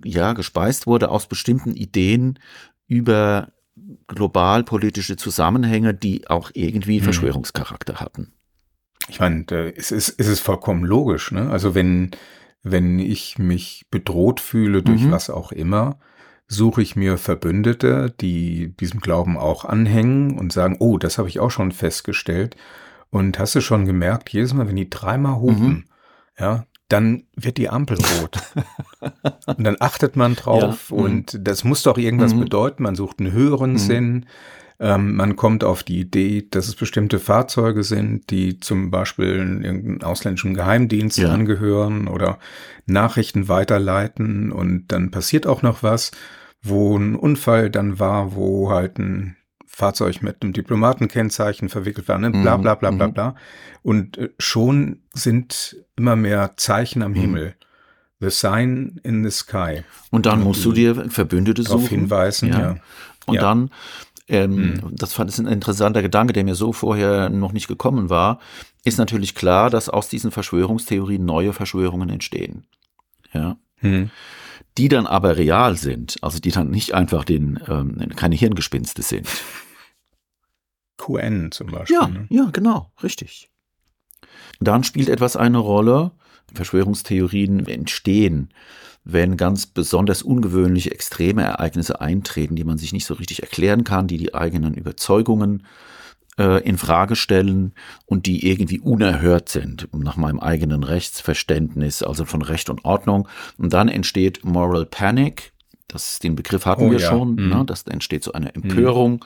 ja, 0.02 0.32
gespeist 0.32 0.86
wurde 0.86 1.10
aus 1.10 1.26
bestimmten 1.26 1.74
Ideen 1.74 2.38
über 2.86 3.52
globalpolitische 4.06 5.16
Zusammenhänge, 5.16 5.92
die 5.92 6.28
auch 6.28 6.50
irgendwie 6.54 7.00
mhm. 7.00 7.04
Verschwörungscharakter 7.04 8.00
hatten. 8.00 8.32
Ich 9.08 9.20
meine, 9.20 9.44
es 9.76 9.90
ist, 9.90 10.14
es 10.18 10.28
ist 10.28 10.40
vollkommen 10.40 10.84
logisch, 10.84 11.32
ne? 11.32 11.50
Also 11.50 11.74
wenn, 11.74 12.12
wenn 12.62 12.98
ich 12.98 13.38
mich 13.38 13.86
bedroht 13.90 14.40
fühle 14.40 14.82
durch 14.82 15.02
mhm. 15.02 15.10
was 15.10 15.30
auch 15.30 15.52
immer, 15.52 15.98
suche 16.46 16.82
ich 16.82 16.96
mir 16.96 17.18
Verbündete, 17.18 18.14
die 18.20 18.76
diesem 18.76 19.00
Glauben 19.00 19.36
auch 19.36 19.64
anhängen 19.64 20.38
und 20.38 20.52
sagen, 20.52 20.76
oh, 20.78 20.98
das 20.98 21.18
habe 21.18 21.28
ich 21.28 21.40
auch 21.40 21.50
schon 21.50 21.72
festgestellt. 21.72 22.56
Und 23.10 23.38
hast 23.38 23.54
du 23.54 23.60
schon 23.60 23.84
gemerkt, 23.84 24.30
jedes 24.30 24.54
Mal, 24.54 24.68
wenn 24.68 24.76
die 24.76 24.88
dreimal 24.88 25.40
hupen, 25.40 25.68
mhm. 25.68 25.84
ja, 26.38 26.66
dann 26.88 27.24
wird 27.34 27.56
die 27.56 27.68
Ampel 27.68 27.98
rot. 28.20 28.38
und 29.46 29.64
dann 29.64 29.76
achtet 29.80 30.14
man 30.14 30.36
drauf 30.36 30.90
ja. 30.90 30.96
und 30.96 31.34
mhm. 31.34 31.44
das 31.44 31.64
muss 31.64 31.82
doch 31.82 31.98
irgendwas 31.98 32.34
mhm. 32.34 32.40
bedeuten. 32.40 32.82
Man 32.82 32.94
sucht 32.94 33.18
einen 33.18 33.32
höheren 33.32 33.72
mhm. 33.72 33.78
Sinn. 33.78 34.26
Ähm, 34.82 35.14
man 35.14 35.36
kommt 35.36 35.62
auf 35.62 35.84
die 35.84 36.00
Idee, 36.00 36.44
dass 36.50 36.66
es 36.66 36.74
bestimmte 36.74 37.20
Fahrzeuge 37.20 37.84
sind, 37.84 38.30
die 38.30 38.58
zum 38.58 38.90
Beispiel 38.90 39.28
irgendeinem 39.28 40.02
ausländischen 40.02 40.54
Geheimdienst 40.54 41.18
ja. 41.18 41.28
angehören 41.28 42.08
oder 42.08 42.40
Nachrichten 42.86 43.46
weiterleiten 43.46 44.50
und 44.50 44.88
dann 44.88 45.12
passiert 45.12 45.46
auch 45.46 45.62
noch 45.62 45.84
was, 45.84 46.10
wo 46.62 46.98
ein 46.98 47.14
Unfall 47.14 47.70
dann 47.70 48.00
war, 48.00 48.34
wo 48.34 48.70
halt 48.70 48.98
ein 48.98 49.36
Fahrzeug 49.64 50.20
mit 50.20 50.42
einem 50.42 50.52
Diplomatenkennzeichen 50.52 51.68
verwickelt 51.68 52.08
war, 52.08 52.18
ne? 52.18 52.32
bla 52.32 52.56
bla 52.56 52.74
bla 52.74 52.90
bla 52.90 53.06
mhm. 53.06 53.14
bla. 53.14 53.34
Und 53.82 54.18
äh, 54.18 54.30
schon 54.40 55.02
sind 55.12 55.76
immer 55.94 56.16
mehr 56.16 56.54
Zeichen 56.56 57.02
am 57.02 57.12
mhm. 57.12 57.16
Himmel. 57.16 57.54
The 58.18 58.30
sign 58.30 59.00
in 59.04 59.22
the 59.22 59.30
sky. 59.30 59.84
Und 60.10 60.26
dann 60.26 60.42
musst 60.42 60.64
du 60.64 60.72
dir 60.72 61.08
Verbündete 61.08 61.62
suchen. 61.62 61.76
Darauf 61.76 61.88
hinweisen, 61.88 62.48
ja. 62.48 62.60
ja. 62.60 62.76
Und 63.26 63.34
ja. 63.36 63.40
dann, 63.40 63.70
ähm, 64.28 64.56
mhm. 64.56 64.96
das 64.96 65.12
fand 65.12 65.30
ich 65.30 65.38
ein 65.38 65.46
interessanter 65.46 66.02
Gedanke, 66.02 66.32
der 66.32 66.44
mir 66.44 66.54
so 66.54 66.72
vorher 66.72 67.28
noch 67.28 67.52
nicht 67.52 67.68
gekommen 67.68 68.10
war, 68.10 68.38
ist 68.84 68.98
natürlich 68.98 69.34
klar, 69.34 69.70
dass 69.70 69.88
aus 69.88 70.08
diesen 70.08 70.30
Verschwörungstheorien 70.30 71.24
neue 71.24 71.52
Verschwörungen 71.52 72.08
entstehen. 72.08 72.66
Ja. 73.32 73.56
Mhm 73.80 74.10
die 74.78 74.88
dann 74.88 75.06
aber 75.06 75.36
real 75.36 75.76
sind, 75.76 76.16
also 76.22 76.38
die 76.38 76.50
dann 76.50 76.70
nicht 76.70 76.94
einfach 76.94 77.24
den, 77.24 77.60
ähm, 77.68 78.08
keine 78.16 78.36
Hirngespinste 78.36 79.02
sind. 79.02 79.28
QN 80.96 81.52
zum 81.52 81.68
Beispiel. 81.68 81.96
Ja, 81.96 82.08
ne? 82.08 82.26
ja, 82.30 82.48
genau, 82.52 82.90
richtig. 83.02 83.50
Dann 84.60 84.84
spielt 84.84 85.08
etwas 85.08 85.36
eine 85.36 85.58
Rolle. 85.58 86.12
Verschwörungstheorien 86.54 87.66
entstehen, 87.66 88.50
wenn 89.04 89.36
ganz 89.36 89.66
besonders 89.66 90.22
ungewöhnliche 90.22 90.92
extreme 90.92 91.42
Ereignisse 91.42 92.00
eintreten, 92.00 92.54
die 92.54 92.64
man 92.64 92.78
sich 92.78 92.92
nicht 92.92 93.06
so 93.06 93.14
richtig 93.14 93.42
erklären 93.42 93.84
kann, 93.84 94.06
die 94.06 94.18
die 94.18 94.34
eigenen 94.34 94.74
Überzeugungen 94.74 95.64
äh, 96.38 96.62
in 96.62 96.78
Frage 96.78 97.16
stellen 97.16 97.72
und 98.06 98.26
die 98.26 98.48
irgendwie 98.48 98.80
unerhört 98.80 99.48
sind, 99.48 99.88
nach 99.92 100.16
meinem 100.16 100.40
eigenen 100.40 100.84
Rechtsverständnis, 100.84 102.02
also 102.02 102.24
von 102.24 102.42
Recht 102.42 102.70
und 102.70 102.84
Ordnung. 102.84 103.28
Und 103.58 103.72
dann 103.72 103.88
entsteht 103.88 104.44
Moral 104.44 104.86
Panic. 104.86 105.52
Das, 105.88 106.20
den 106.20 106.36
Begriff 106.36 106.64
hatten 106.64 106.84
oh, 106.84 106.90
wir 106.90 107.00
ja. 107.00 107.08
schon. 107.10 107.34
Mhm. 107.34 107.48
Ne? 107.48 107.64
Das 107.66 107.82
entsteht 107.82 108.24
so 108.24 108.32
eine 108.32 108.54
Empörung. 108.54 109.12
Mhm. 109.12 109.20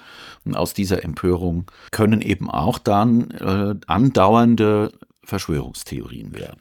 Und 0.46 0.56
aus 0.56 0.74
dieser 0.74 1.04
Empörung 1.04 1.70
können 1.92 2.22
eben 2.22 2.50
auch 2.50 2.78
dann 2.78 3.30
äh, 3.30 3.74
andauernde 3.86 4.92
Verschwörungstheorien 5.22 6.34
werden. 6.34 6.60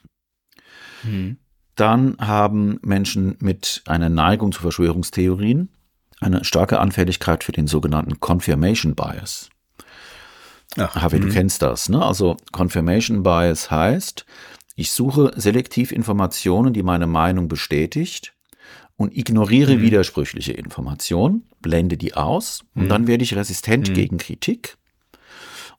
Mhm. 1.03 1.37
Dann 1.75 2.15
haben 2.19 2.79
Menschen 2.81 3.35
mit 3.39 3.83
einer 3.85 4.09
Neigung 4.09 4.51
zu 4.51 4.61
Verschwörungstheorien 4.61 5.69
eine 6.21 6.43
starke 6.45 6.79
Anfälligkeit 6.79 7.43
für 7.43 7.51
den 7.51 7.67
sogenannten 7.67 8.19
Confirmation 8.19 8.95
Bias. 8.95 9.49
Ach, 10.77 10.95
Harvey, 10.95 11.19
du 11.19 11.27
mhm. 11.27 11.31
kennst 11.31 11.61
das, 11.61 11.89
ne? 11.89 12.01
Also 12.01 12.37
Confirmation 12.51 13.23
Bias 13.23 13.69
heißt, 13.71 14.25
ich 14.75 14.91
suche 14.91 15.31
selektiv 15.35 15.91
Informationen, 15.91 16.73
die 16.73 16.83
meine 16.83 17.07
Meinung 17.07 17.47
bestätigt 17.47 18.33
und 18.97 19.15
ignoriere 19.15 19.75
mhm. 19.75 19.81
widersprüchliche 19.81 20.53
Informationen, 20.53 21.43
blende 21.61 21.97
die 21.97 22.13
aus 22.13 22.63
und 22.75 22.83
mhm. 22.85 22.89
dann 22.89 23.07
werde 23.07 23.23
ich 23.23 23.35
resistent 23.35 23.89
mhm. 23.89 23.93
gegen 23.93 24.17
Kritik. 24.17 24.77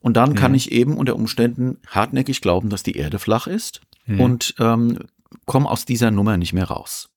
Und 0.00 0.16
dann 0.16 0.34
kann 0.34 0.52
mhm. 0.52 0.56
ich 0.56 0.72
eben 0.72 0.96
unter 0.96 1.16
Umständen 1.16 1.78
hartnäckig 1.88 2.40
glauben, 2.40 2.68
dass 2.68 2.82
die 2.82 2.96
Erde 2.96 3.18
flach 3.18 3.46
ist 3.46 3.80
mhm. 4.06 4.20
und 4.20 4.54
ähm, 4.58 4.98
komme 5.44 5.70
aus 5.70 5.84
dieser 5.84 6.10
Nummer 6.10 6.36
nicht 6.36 6.52
mehr 6.52 6.66
raus. 6.66 7.08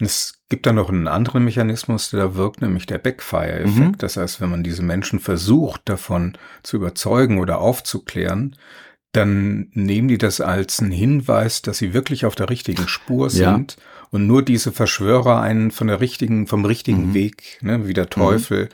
Es 0.00 0.34
gibt 0.48 0.66
da 0.66 0.72
noch 0.72 0.88
einen 0.88 1.06
anderen 1.06 1.44
Mechanismus, 1.44 2.10
der 2.10 2.20
da 2.20 2.34
wirkt, 2.34 2.62
nämlich 2.62 2.86
der 2.86 2.98
Backfire-Effekt. 2.98 3.76
Mhm. 3.76 3.98
Das 3.98 4.16
heißt, 4.16 4.40
wenn 4.40 4.50
man 4.50 4.64
diese 4.64 4.82
Menschen 4.82 5.20
versucht, 5.20 5.82
davon 5.84 6.36
zu 6.62 6.76
überzeugen 6.76 7.38
oder 7.38 7.60
aufzuklären, 7.60 8.56
dann 9.12 9.68
nehmen 9.74 10.08
die 10.08 10.18
das 10.18 10.40
als 10.40 10.80
einen 10.80 10.90
Hinweis, 10.90 11.62
dass 11.62 11.78
sie 11.78 11.92
wirklich 11.92 12.24
auf 12.24 12.34
der 12.34 12.48
richtigen 12.48 12.88
Spur 12.88 13.28
sind 13.28 13.76
ja. 13.76 13.84
und 14.10 14.26
nur 14.26 14.42
diese 14.42 14.72
Verschwörer 14.72 15.40
einen 15.40 15.70
von 15.70 15.86
der 15.86 16.00
richtigen, 16.00 16.46
vom 16.46 16.64
richtigen 16.64 17.08
mhm. 17.08 17.14
Weg, 17.14 17.58
ne, 17.60 17.86
wie 17.86 17.92
der 17.92 18.08
Teufel 18.08 18.70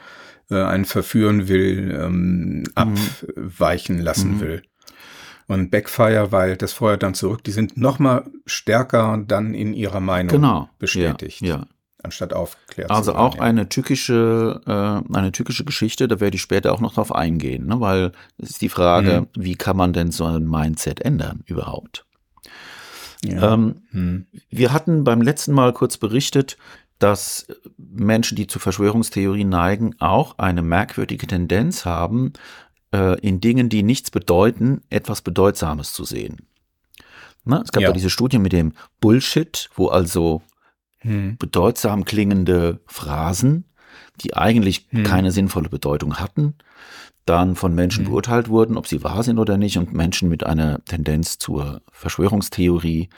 mhm. 0.49 0.57
äh, 0.57 0.63
einen 0.63 0.85
verführen 0.85 1.49
will, 1.49 1.99
ähm, 2.01 2.59
mhm. 2.61 2.65
abweichen 2.77 3.99
lassen 3.99 4.37
mhm. 4.37 4.41
will 4.41 4.63
und 5.49 5.71
Backfire, 5.71 6.31
weil 6.31 6.57
das 6.57 6.73
Feuer 6.73 6.97
dann 6.97 7.15
zurück, 7.15 7.43
die 7.43 7.51
sind 7.51 7.77
noch 7.77 7.99
mal 7.99 8.25
stärker 8.47 9.19
dann 9.27 9.55
in 9.55 9.73
ihrer 9.73 10.01
Meinung 10.01 10.29
genau. 10.31 10.69
bestätigt. 10.79 11.41
Ja, 11.41 11.49
ja. 11.49 11.67
Anstatt 12.01 12.33
aufgeklärt 12.33 12.93
Also 12.93 13.17
auch 13.17 13.37
ja. 13.37 13.41
eine 13.41 13.69
tückische, 13.69 14.61
äh, 14.67 15.17
eine 15.17 15.33
tückische 15.33 15.65
Geschichte, 15.65 16.07
da 16.07 16.21
werde 16.21 16.37
ich 16.37 16.43
später 16.43 16.73
auch 16.73 16.81
noch 16.81 16.95
drauf 16.95 17.13
eingehen, 17.13 17.67
ne? 17.67 17.81
weil 17.81 18.13
es 18.37 18.51
ist 18.51 18.63
die 18.63 18.69
Frage, 18.69 19.23
mhm. 19.23 19.43
wie 19.43 19.57
kann 19.57 19.77
man 19.77 19.93
denn 19.93 20.13
so 20.13 20.25
ein 20.25 20.49
Mindset 20.49 21.01
ändern 21.01 21.43
überhaupt? 21.47 22.05
Ja. 23.25 23.55
Ähm, 23.55 23.83
mhm. 23.91 24.27
Wir 24.49 24.73
hatten 24.73 25.03
beim 25.03 25.23
letzten 25.23 25.53
Mal 25.53 25.73
kurz 25.73 25.97
berichtet, 25.97 26.57
dass 27.01 27.47
Menschen, 27.77 28.37
die 28.37 28.47
zu 28.47 28.59
Verschwörungstheorien 28.59 29.49
neigen, 29.49 29.95
auch 29.99 30.39
eine 30.39 30.63
merkwürdige 30.63 31.27
Tendenz 31.27 31.85
haben, 31.85 32.33
äh, 32.93 33.19
in 33.21 33.41
Dingen, 33.41 33.69
die 33.69 33.83
nichts 33.83 34.11
bedeuten, 34.11 34.83
etwas 34.91 35.23
Bedeutsames 35.23 35.93
zu 35.93 36.05
sehen. 36.05 36.49
Na, 37.45 37.63
es 37.63 37.73
gab 37.73 37.83
ja. 37.83 37.93
diese 37.93 38.11
Studie 38.11 38.39
mit 38.39 38.53
dem 38.53 38.73
Bullshit, 39.01 39.71
wo 39.75 39.89
also 39.89 40.43
hm. 40.99 41.37
bedeutsam 41.39 42.05
klingende 42.05 42.81
Phrasen, 42.87 43.65
die 44.21 44.35
eigentlich 44.35 44.87
hm. 44.91 45.05
keine 45.05 45.31
sinnvolle 45.31 45.69
Bedeutung 45.69 46.17
hatten, 46.17 46.55
dann 47.25 47.57
von 47.57 47.75
Menschen 47.75 48.05
hm. 48.05 48.11
beurteilt 48.11 48.49
wurden, 48.49 48.77
ob 48.77 48.87
sie 48.87 49.03
wahr 49.03 49.23
sind 49.23 49.39
oder 49.39 49.57
nicht, 49.57 49.79
und 49.79 49.93
Menschen 49.93 50.29
mit 50.29 50.45
einer 50.45 50.85
Tendenz 50.85 51.39
zur 51.39 51.83
Verschwörungstheorie 51.91 53.09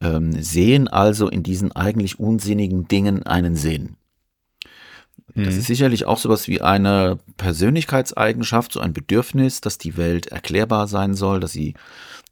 ähm, 0.00 0.32
sehen 0.40 0.88
also 0.88 1.28
in 1.28 1.42
diesen 1.42 1.72
eigentlich 1.72 2.20
unsinnigen 2.20 2.88
Dingen 2.88 3.24
einen 3.24 3.56
Sinn. 3.56 3.96
Das 5.28 5.54
mhm. 5.54 5.60
ist 5.60 5.66
sicherlich 5.66 6.04
auch 6.04 6.18
sowas 6.18 6.48
wie 6.48 6.60
eine 6.60 7.18
Persönlichkeitseigenschaft, 7.36 8.72
so 8.72 8.80
ein 8.80 8.92
Bedürfnis, 8.92 9.60
dass 9.60 9.78
die 9.78 9.96
Welt 9.96 10.26
erklärbar 10.26 10.86
sein 10.86 11.14
soll, 11.14 11.40
dass 11.40 11.52
sie 11.52 11.74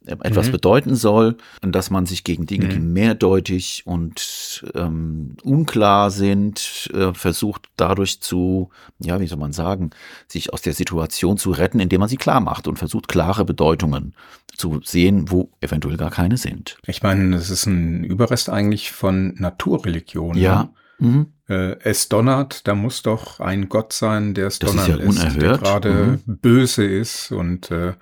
äh, 0.07 0.13
etwas 0.23 0.49
mhm. 0.49 0.53
bedeuten 0.53 0.95
soll 0.95 1.37
und 1.63 1.73
dass 1.73 1.91
man 1.91 2.05
sich 2.07 2.23
gegen 2.23 2.45
Dinge, 2.47 2.67
mhm. 2.67 2.71
die 2.71 2.79
mehrdeutig 2.81 3.85
und 3.87 4.65
ähm, 4.75 5.37
unklar 5.43 6.11
sind, 6.11 6.91
äh, 6.93 7.15
versucht 7.15 7.69
dadurch 7.77 8.21
zu, 8.21 8.71
ja, 8.99 9.21
wie 9.21 9.27
soll 9.27 9.39
man 9.39 9.53
sagen, 9.53 9.91
sich 10.29 10.53
aus 10.53 10.61
der 10.61 10.75
Situation 10.75 11.39
zu 11.39 11.51
retten, 11.51 11.81
indem 11.81 12.01
man 12.01 12.09
sie 12.11 12.19
klar 12.19 12.41
macht 12.41 12.69
und 12.69 12.79
versucht, 12.79 13.09
klare 13.09 13.45
Bedeutungen 13.45 14.15
zu 14.55 14.81
sehen, 14.85 15.31
wo 15.31 15.51
eventuell 15.61 15.97
gar 15.97 16.11
keine 16.11 16.37
sind. 16.37 16.77
Ich 16.87 17.03
meine, 17.03 17.37
das 17.37 17.49
ist 17.49 17.65
ein 17.67 18.05
Überrest 18.05 18.51
eigentlich 18.51 18.93
von 18.93 19.35
Naturreligion. 19.39 20.37
Ja. 20.37 20.65
Ne? 20.65 20.71
Mhm. 21.03 21.27
Äh, 21.49 21.77
es 21.81 22.09
donnert, 22.09 22.67
da 22.67 22.75
muss 22.75 23.03
doch 23.03 23.41
ein 23.41 23.69
Gott 23.69 23.93
sein, 23.93 24.35
der 24.35 24.47
es 24.47 24.59
das 24.59 24.71
donnern 24.71 25.01
ist, 25.01 25.19
ja 25.19 25.25
lässt, 25.25 25.43
der 25.43 25.59
gerade 25.59 26.21
mhm. 26.25 26.39
böse 26.39 26.85
ist 26.85 27.33
und 27.33 27.71
äh, 27.71 27.95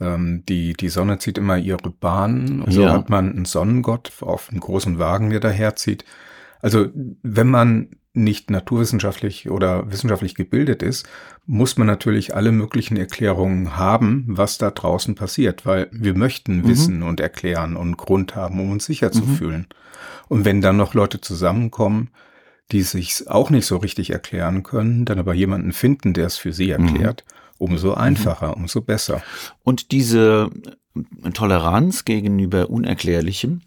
ähm, 0.00 0.44
die, 0.48 0.72
die 0.72 0.88
Sonne 0.88 1.18
zieht 1.18 1.38
immer 1.38 1.58
ihre 1.58 1.90
Bahn. 1.90 2.62
Und 2.62 2.72
so 2.72 2.82
ja. 2.82 2.92
hat 2.92 3.10
man 3.10 3.30
einen 3.30 3.44
Sonnengott 3.44 4.12
auf 4.20 4.50
einem 4.50 4.60
großen 4.60 4.98
Wagen, 4.98 5.30
der 5.30 5.40
daherzieht. 5.40 6.04
Also 6.60 6.88
wenn 7.22 7.48
man 7.48 7.90
nicht 8.12 8.50
naturwissenschaftlich 8.50 9.50
oder 9.50 9.90
wissenschaftlich 9.92 10.34
gebildet 10.34 10.82
ist, 10.82 11.08
muss 11.46 11.76
man 11.76 11.86
natürlich 11.86 12.34
alle 12.34 12.50
möglichen 12.50 12.96
Erklärungen 12.96 13.76
haben, 13.76 14.24
was 14.26 14.58
da 14.58 14.70
draußen 14.70 15.14
passiert, 15.14 15.64
weil 15.64 15.88
wir 15.92 16.16
möchten 16.16 16.58
mhm. 16.58 16.68
wissen 16.68 17.02
und 17.02 17.20
erklären 17.20 17.76
und 17.76 17.96
Grund 17.96 18.34
haben, 18.34 18.58
um 18.58 18.72
uns 18.72 18.86
sicher 18.86 19.08
mhm. 19.08 19.12
zu 19.12 19.26
fühlen. 19.26 19.66
Und 20.28 20.44
wenn 20.44 20.60
dann 20.60 20.76
noch 20.76 20.94
Leute 20.94 21.20
zusammenkommen, 21.20 22.10
die 22.72 22.82
sich 22.82 23.28
auch 23.28 23.50
nicht 23.50 23.66
so 23.66 23.76
richtig 23.76 24.10
erklären 24.10 24.62
können, 24.62 25.04
dann 25.04 25.18
aber 25.18 25.34
jemanden 25.34 25.72
finden, 25.72 26.12
der 26.12 26.26
es 26.26 26.36
für 26.36 26.52
sie 26.52 26.76
mhm. 26.76 26.86
erklärt, 26.86 27.24
mhm. 27.26 27.66
umso 27.66 27.94
einfacher, 27.94 28.48
mhm. 28.48 28.62
umso 28.62 28.80
besser. 28.80 29.22
Und 29.62 29.92
diese 29.92 30.50
Toleranz 31.34 32.04
gegenüber 32.04 32.70
Unerklärlichem 32.70 33.62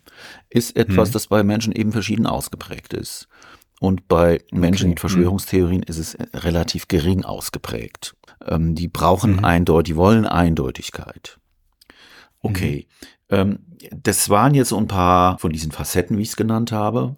ist 0.49 0.75
etwas, 0.75 1.09
mhm. 1.09 1.13
das 1.13 1.27
bei 1.27 1.43
Menschen 1.43 1.73
eben 1.73 1.91
verschieden 1.91 2.27
ausgeprägt 2.27 2.93
ist. 2.93 3.27
Und 3.79 4.07
bei 4.07 4.39
Menschen 4.51 4.85
okay. 4.85 4.89
mit 4.91 4.99
Verschwörungstheorien 5.01 5.81
mhm. 5.81 5.87
ist 5.87 5.97
es 5.97 6.17
relativ 6.33 6.87
gering 6.87 7.25
ausgeprägt. 7.25 8.15
Ähm, 8.45 8.75
die 8.75 8.87
brauchen 8.87 9.37
mhm. 9.37 9.45
eindeutig, 9.45 9.93
die 9.93 9.97
wollen 9.97 10.25
Eindeutigkeit. 10.25 11.37
Okay. 12.39 12.87
Mhm. 13.29 13.35
Ähm, 13.35 13.59
das 13.91 14.29
waren 14.29 14.53
jetzt 14.53 14.69
so 14.69 14.77
ein 14.77 14.87
paar 14.87 15.37
von 15.39 15.51
diesen 15.51 15.71
Facetten, 15.71 16.17
wie 16.17 16.21
ich 16.21 16.29
es 16.29 16.35
genannt 16.35 16.71
habe. 16.71 17.17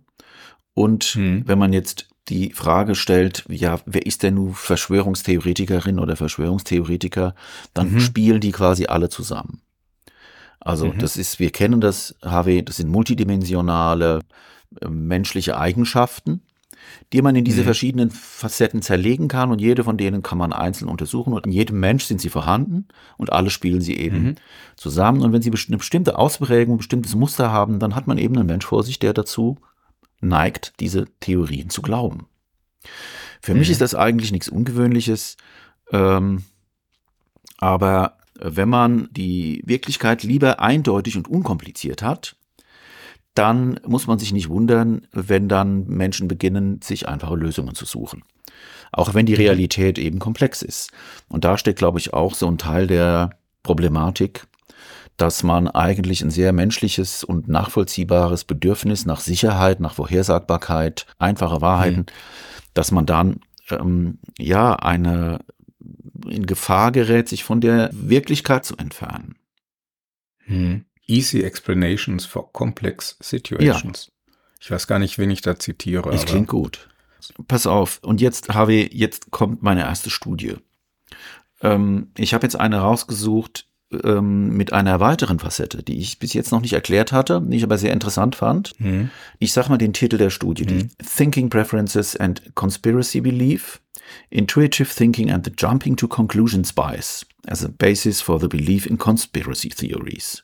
Und 0.75 1.15
mhm. 1.15 1.43
wenn 1.47 1.57
man 1.57 1.73
jetzt 1.73 2.07
die 2.27 2.51
Frage 2.51 2.95
stellt, 2.95 3.45
ja, 3.49 3.79
wer 3.85 4.05
ist 4.05 4.23
denn 4.23 4.35
nun 4.35 4.53
Verschwörungstheoretikerin 4.53 5.99
oder 5.99 6.15
Verschwörungstheoretiker, 6.15 7.33
dann 7.73 7.93
mhm. 7.93 7.99
spielen 7.99 8.41
die 8.41 8.51
quasi 8.51 8.85
alle 8.85 9.09
zusammen. 9.09 9.61
Also 10.59 10.87
mhm. 10.87 10.97
das 10.97 11.17
ist, 11.17 11.39
wir 11.39 11.51
kennen 11.51 11.81
das, 11.81 12.15
HW, 12.23 12.63
das 12.63 12.77
sind 12.77 12.89
multidimensionale 12.89 14.19
äh, 14.81 14.89
menschliche 14.89 15.57
Eigenschaften, 15.57 16.41
die 17.13 17.21
man 17.21 17.35
in 17.35 17.45
diese 17.45 17.61
mhm. 17.61 17.65
verschiedenen 17.65 18.09
Facetten 18.09 18.81
zerlegen 18.81 19.27
kann 19.27 19.51
und 19.51 19.61
jede 19.61 19.83
von 19.83 19.95
denen 19.97 20.23
kann 20.23 20.39
man 20.39 20.51
einzeln 20.51 20.87
untersuchen 20.89 21.33
und 21.33 21.45
in 21.45 21.51
jedem 21.51 21.79
Mensch 21.79 22.05
sind 22.05 22.19
sie 22.19 22.29
vorhanden 22.29 22.87
und 23.17 23.31
alle 23.31 23.51
spielen 23.51 23.81
sie 23.81 23.97
eben 23.97 24.23
mhm. 24.23 24.35
zusammen. 24.75 25.21
Und 25.21 25.31
wenn 25.31 25.43
sie 25.43 25.51
eine 25.51 25.77
bestimmte 25.77 26.17
Ausprägung, 26.17 26.75
ein 26.75 26.79
bestimmtes 26.79 27.13
Muster 27.13 27.51
haben, 27.51 27.79
dann 27.79 27.95
hat 27.95 28.07
man 28.07 28.17
eben 28.17 28.35
einen 28.35 28.47
Mensch 28.47 28.65
vor 28.65 28.83
sich, 28.83 28.97
der 28.97 29.13
dazu 29.13 29.59
neigt, 30.21 30.73
diese 30.79 31.05
Theorien 31.19 31.69
zu 31.69 31.81
glauben. 31.81 32.27
Für 33.41 33.53
mich 33.53 33.67
mhm. 33.67 33.73
ist 33.73 33.81
das 33.81 33.95
eigentlich 33.95 34.31
nichts 34.31 34.49
Ungewöhnliches, 34.49 35.37
ähm, 35.91 36.43
aber 37.57 38.17
wenn 38.39 38.69
man 38.69 39.07
die 39.11 39.61
Wirklichkeit 39.65 40.23
lieber 40.23 40.59
eindeutig 40.59 41.15
und 41.15 41.27
unkompliziert 41.27 42.01
hat, 42.01 42.35
dann 43.33 43.79
muss 43.85 44.07
man 44.07 44.17
sich 44.17 44.33
nicht 44.33 44.49
wundern, 44.49 45.07
wenn 45.11 45.49
dann 45.49 45.85
Menschen 45.87 46.27
beginnen, 46.27 46.81
sich 46.81 47.07
einfache 47.07 47.35
Lösungen 47.35 47.75
zu 47.75 47.85
suchen. 47.85 48.23
Auch 48.91 49.13
wenn 49.13 49.25
die 49.25 49.33
mhm. 49.33 49.39
Realität 49.39 49.99
eben 49.99 50.19
komplex 50.19 50.61
ist. 50.61 50.91
Und 51.27 51.43
da 51.43 51.57
steckt, 51.57 51.79
glaube 51.79 51.99
ich, 51.99 52.13
auch 52.13 52.33
so 52.33 52.47
ein 52.47 52.57
Teil 52.57 52.87
der 52.87 53.31
Problematik, 53.61 54.47
dass 55.17 55.43
man 55.43 55.67
eigentlich 55.67 56.21
ein 56.21 56.31
sehr 56.31 56.51
menschliches 56.51 57.23
und 57.23 57.47
nachvollziehbares 57.47 58.43
Bedürfnis 58.43 59.05
nach 59.05 59.19
Sicherheit, 59.19 59.79
nach 59.79 59.93
Vorhersagbarkeit, 59.93 61.05
einfache 61.17 61.61
Wahrheiten, 61.61 62.01
mhm. 62.01 62.05
dass 62.73 62.91
man 62.91 63.05
dann 63.05 63.39
ähm, 63.69 64.19
ja 64.37 64.75
eine 64.75 65.39
in 66.27 66.45
Gefahr 66.45 66.91
gerät, 66.91 67.29
sich 67.29 67.43
von 67.43 67.61
der 67.61 67.89
Wirklichkeit 67.93 68.65
zu 68.65 68.75
entfernen. 68.77 69.35
Hm. 70.45 70.85
Easy 71.07 71.43
explanations 71.43 72.25
for 72.25 72.51
complex 72.51 73.17
situations. 73.19 74.07
Ja. 74.07 74.33
Ich 74.59 74.71
weiß 74.71 74.87
gar 74.87 74.99
nicht, 74.99 75.17
wen 75.19 75.29
ich 75.29 75.41
da 75.41 75.59
zitiere. 75.59 76.09
Das 76.11 76.25
klingt 76.25 76.47
gut. 76.47 76.89
Pass 77.47 77.67
auf. 77.67 77.99
Und 78.01 78.21
jetzt, 78.21 78.49
Harvey, 78.49 78.89
jetzt 78.91 79.31
kommt 79.31 79.61
meine 79.61 79.81
erste 79.81 80.09
Studie. 80.09 80.55
Ähm, 81.61 82.11
ich 82.17 82.33
habe 82.33 82.45
jetzt 82.45 82.55
eine 82.55 82.79
rausgesucht 82.79 83.67
ähm, 84.03 84.55
mit 84.55 84.73
einer 84.73 84.99
weiteren 84.99 85.39
Facette, 85.39 85.83
die 85.83 85.99
ich 85.99 86.19
bis 86.19 86.33
jetzt 86.33 86.51
noch 86.51 86.61
nicht 86.61 86.73
erklärt 86.73 87.11
hatte, 87.11 87.41
die 87.41 87.57
ich 87.57 87.63
aber 87.63 87.77
sehr 87.77 87.93
interessant 87.93 88.35
fand. 88.35 88.73
Hm. 88.77 89.09
Ich 89.39 89.53
sage 89.53 89.69
mal 89.69 89.77
den 89.77 89.93
Titel 89.93 90.17
der 90.17 90.29
Studie, 90.29 90.65
hm. 90.65 90.89
Thinking 91.15 91.49
Preferences 91.49 92.15
and 92.15 92.55
Conspiracy 92.55 93.21
Belief 93.21 93.81
Intuitive 94.29 94.93
Thinking 94.93 95.31
and 95.31 95.45
the 95.45 95.51
Jumping 95.57 95.95
to 95.97 96.07
Conclusions 96.07 96.73
Bias 96.73 97.25
as 97.47 97.63
a 97.63 97.69
Basis 97.69 98.21
for 98.21 98.39
the 98.39 98.47
Belief 98.47 98.85
in 98.85 98.97
Conspiracy 98.97 99.69
Theories. 99.69 100.43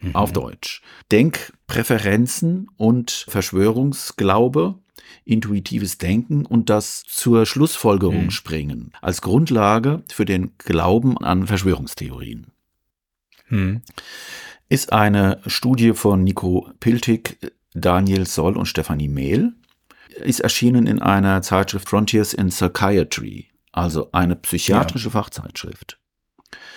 Mhm. 0.00 0.16
Auf 0.16 0.32
Deutsch. 0.32 0.82
Denkpräferenzen 1.12 2.68
und 2.76 3.26
Verschwörungsglaube, 3.28 4.78
intuitives 5.24 5.98
Denken 5.98 6.46
und 6.46 6.70
das 6.70 7.02
zur 7.06 7.44
Schlussfolgerung 7.46 8.24
mhm. 8.24 8.30
springen 8.30 8.92
als 9.02 9.20
Grundlage 9.20 10.02
für 10.08 10.24
den 10.24 10.52
Glauben 10.58 11.18
an 11.18 11.46
Verschwörungstheorien. 11.46 12.46
Mhm. 13.50 13.82
Ist 14.68 14.92
eine 14.92 15.40
Studie 15.46 15.92
von 15.92 16.24
Nico 16.24 16.70
Piltig, 16.80 17.38
Daniel 17.74 18.26
Soll 18.26 18.56
und 18.56 18.66
Stefanie 18.66 19.08
Mehl 19.08 19.52
ist 20.20 20.40
erschienen 20.40 20.86
in 20.86 21.00
einer 21.00 21.42
Zeitschrift 21.42 21.88
Frontiers 21.88 22.34
in 22.34 22.48
Psychiatry, 22.48 23.48
also 23.72 24.10
eine 24.12 24.36
psychiatrische 24.36 25.08
ja. 25.08 25.12
Fachzeitschrift. 25.12 25.98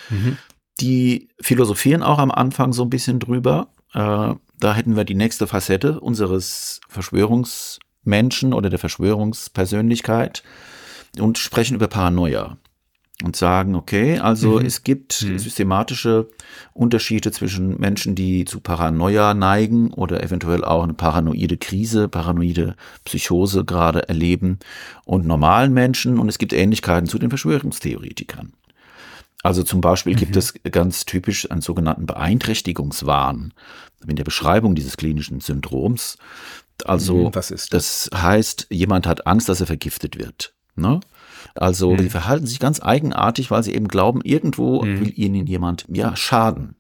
Mhm. 0.10 0.38
Die 0.80 1.30
philosophieren 1.40 2.04
auch 2.04 2.20
am 2.20 2.32
Anfang 2.32 2.74
so 2.74 2.84
ein 2.84 2.90
bisschen 2.90 3.20
drüber. 3.20 3.70
Äh, 3.94 4.34
da 4.60 4.74
hätten 4.74 4.96
wir 4.96 5.04
die 5.04 5.16
nächste 5.16 5.48
Facette 5.48 6.00
unseres 6.00 6.82
Verschwörungsmenschen 6.90 8.54
oder 8.54 8.70
der 8.70 8.80
Verschwörungspersönlichkeit 8.80 10.44
und 11.20 11.38
sprechen 11.38 11.76
über 11.76 11.88
Paranoia 11.88 12.58
und 13.24 13.36
sagen, 13.36 13.76
okay, 13.76 14.20
also 14.20 14.60
mhm. 14.60 14.66
es 14.66 14.84
gibt 14.84 15.24
mhm. 15.24 15.40
systematische 15.40 16.28
Unterschiede 16.74 17.32
zwischen 17.32 17.80
Menschen, 17.80 18.16
die 18.16 18.46
zu 18.46 18.60
Paranoia 18.60 19.34
neigen 19.34 19.92
oder 19.94 20.22
eventuell 20.22 20.64
auch 20.64 20.84
eine 20.84 20.94
paranoide 20.94 21.58
Krise, 21.58 22.10
paranoide 22.10 22.76
Psychose 23.06 23.64
gerade 23.64 24.08
erleben 24.10 24.60
und 25.06 25.26
normalen 25.26 25.74
Menschen 25.74 26.20
und 26.20 26.28
es 26.28 26.38
gibt 26.38 26.54
Ähnlichkeiten 26.54 27.08
zu 27.08 27.18
den 27.18 27.30
Verschwörungstheoretikern. 27.30 28.54
Also 29.42 29.64
zum 29.64 29.82
Beispiel 29.82 30.14
mhm. 30.14 30.20
gibt 30.20 30.36
es 30.36 30.54
ganz 30.72 31.06
typisch 31.06 31.50
einen 31.50 31.62
sogenannten 31.62 32.06
Beeinträchtigungswahn 32.06 33.54
in 34.08 34.16
der 34.16 34.24
Beschreibung 34.24 34.76
dieses 34.76 34.98
klinischen 34.98 35.40
Syndroms. 35.40 36.18
Also, 36.86 37.28
mhm, 37.28 37.32
das? 37.32 37.48
das 37.70 38.10
heißt, 38.14 38.68
jemand 38.70 39.08
hat 39.08 39.28
Angst, 39.28 39.48
dass 39.48 39.62
er 39.62 39.68
vergiftet 39.68 40.18
wird. 40.18 40.54
Ne? 40.76 41.02
Also 41.56 41.92
mhm. 41.92 41.98
die 41.98 42.10
verhalten 42.10 42.46
sich 42.46 42.60
ganz 42.60 42.82
eigenartig, 42.82 43.52
weil 43.52 43.64
sie 43.64 43.74
eben 43.74 43.88
glauben, 43.88 44.22
irgendwo 44.24 44.84
mhm. 44.84 45.00
will 45.00 45.14
ihnen 45.16 45.48
jemand 45.48 45.86
ja 45.90 46.16
schaden. 46.16 46.76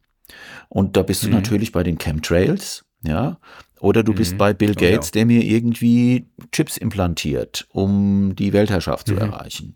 Und 0.69 0.97
da 0.97 1.03
bist 1.03 1.23
du 1.23 1.27
mhm. 1.27 1.35
natürlich 1.35 1.71
bei 1.71 1.83
den 1.83 1.97
Chemtrails, 1.97 2.85
ja, 3.03 3.37
oder 3.79 4.01
du 4.01 4.13
bist 4.13 4.33
mhm. 4.33 4.37
bei 4.37 4.53
Bill 4.53 4.75
Gates, 4.75 5.07
oh, 5.07 5.09
ja. 5.09 5.11
der 5.11 5.25
mir 5.25 5.43
irgendwie 5.43 6.27
Chips 6.51 6.77
implantiert, 6.77 7.67
um 7.69 8.33
die 8.35 8.53
Weltherrschaft 8.53 9.07
zu 9.07 9.13
mhm. 9.13 9.19
erreichen. 9.19 9.75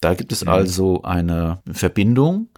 Da 0.00 0.14
gibt 0.14 0.32
es 0.32 0.46
also 0.46 1.02
eine 1.02 1.62
Verbindung 1.70 2.48